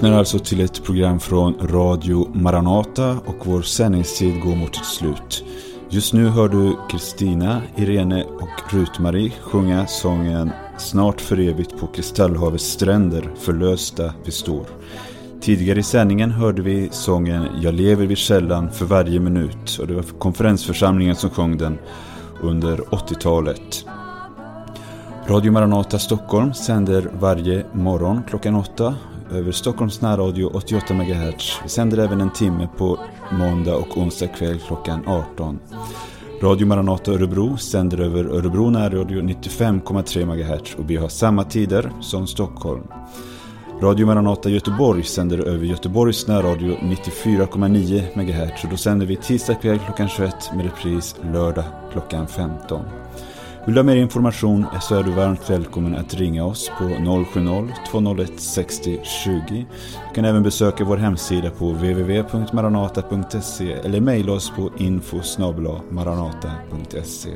Lyssnar 0.02 0.12
alltså 0.12 0.40
till 0.40 0.62
ett 0.62 0.84
program 0.84 1.20
från 1.20 1.54
Radio 1.62 2.30
Maranata 2.34 3.12
och 3.26 3.48
vår 3.48 3.62
sändningstid 3.62 4.42
går 4.42 4.56
mot 4.56 4.76
sitt 4.76 4.86
slut. 4.86 5.44
Just 5.90 6.14
nu 6.14 6.28
hör 6.28 6.50
du 6.50 6.78
Kristina, 6.92 7.62
Irene 7.76 8.24
och 8.24 8.74
Rut-Marie 8.74 9.32
sjunga 9.42 9.88
sången 9.88 10.52
Snart 10.78 11.22
för 11.22 11.40
evigt 11.40 11.80
på 11.80 11.88
Kristallhavets 11.88 12.64
stränder 12.64 13.32
förlösta 13.40 14.14
vi 14.26 14.32
står. 14.32 14.66
Tidigare 15.42 15.80
i 15.80 15.84
sändningen 15.84 16.32
hörde 16.32 16.62
vi 16.62 16.90
sången 16.92 17.48
Jag 17.62 17.74
lever 17.74 18.06
vid 18.06 18.18
källan 18.18 18.72
för 18.72 18.86
varje 18.86 19.20
minut 19.20 19.78
och 19.82 19.88
det 19.88 19.94
var 19.94 20.04
konferensförsamlingen 20.04 21.16
som 21.16 21.30
sjöng 21.30 21.58
den 21.58 21.78
under 22.42 22.78
80-talet. 22.78 23.86
Radio 25.28 25.52
Maranata 25.52 26.00
Stockholm 26.00 26.54
sänder 26.54 27.10
varje 27.20 27.66
morgon 27.74 28.22
klockan 28.30 28.56
8 28.56 28.96
över 29.32 29.52
Stockholms 29.52 30.02
närradio 30.02 30.46
88 30.46 30.94
MHz. 30.94 31.60
Vi 31.64 31.70
sänder 31.70 31.98
även 31.98 32.22
en 32.22 32.34
timme 32.34 32.68
på 32.78 33.00
måndag 33.32 33.76
och 33.76 33.98
onsdag 33.98 34.28
kväll 34.28 34.60
klockan 34.68 35.08
18. 35.08 35.60
Radio 36.42 36.68
Maranata 36.68 37.12
Örebro 37.12 37.58
sänder 37.58 38.00
över 38.00 38.26
Örebro 38.26 38.70
närradio 38.70 39.22
95,3 39.22 40.26
MHz 40.26 40.76
och 40.76 40.90
vi 40.90 40.96
har 40.96 41.10
samma 41.10 41.44
tider 41.44 41.92
som 42.02 42.28
Stockholm. 42.28 42.84
Radio 43.82 44.06
Maranata 44.06 44.50
Göteborg 44.50 45.04
sänder 45.04 45.48
över 45.48 45.66
Göteborgs 45.66 46.28
närradio 46.28 46.76
94,9 46.76 48.04
MHz 48.16 48.64
och 48.64 48.70
då 48.70 48.78
sänder 48.78 49.06
vi 49.06 49.16
tisdag 49.16 49.56
kväll 49.56 49.80
klockan 49.80 50.10
21 50.10 50.36
med 50.56 50.66
repris 50.66 51.16
lördag 51.34 51.66
klockan 51.92 52.28
15. 52.28 52.82
Vill 53.66 53.76
du 53.76 53.80
ha 53.80 53.84
mer 53.84 53.96
information 53.96 54.66
så 54.82 54.96
är 54.96 55.04
du 55.04 55.12
varmt 55.12 55.50
välkommen 55.50 55.96
att 55.96 56.14
ringa 56.14 56.46
oss 56.46 56.72
på 56.78 56.84
070-201 56.84 58.38
60 58.38 59.00
20. 59.04 59.66
Du 60.10 60.16
kan 60.16 60.26
även 60.26 60.44
besöka 60.44 60.84
vår 60.84 60.98
hemsida 60.98 61.50
på 61.50 61.72
www.maranata.se 61.72 63.74
eller 63.74 64.02
mejla 64.02 64.32
oss 64.32 64.52
på 64.56 64.72
info 64.78 65.22
maranata.se. 65.90 67.30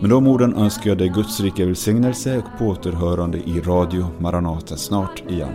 Med 0.00 0.10
de 0.10 0.26
orden 0.26 0.54
önskar 0.54 0.90
jag 0.90 0.98
dig 0.98 1.08
Guds 1.08 1.40
rika 1.40 1.66
välsignelse 1.66 2.38
och 2.38 2.58
på 2.58 2.64
återhörande 2.64 3.38
i 3.38 3.60
Radio 3.60 4.06
Maranata 4.18 4.76
snart 4.76 5.22
igen. 5.30 5.52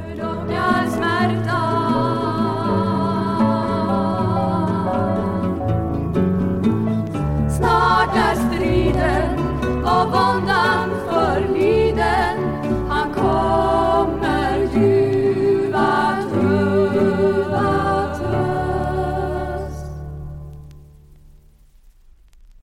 Snart 7.50 8.16
är 8.16 8.36
striden 8.36 9.40
och 9.84 10.06
våndan 10.12 10.81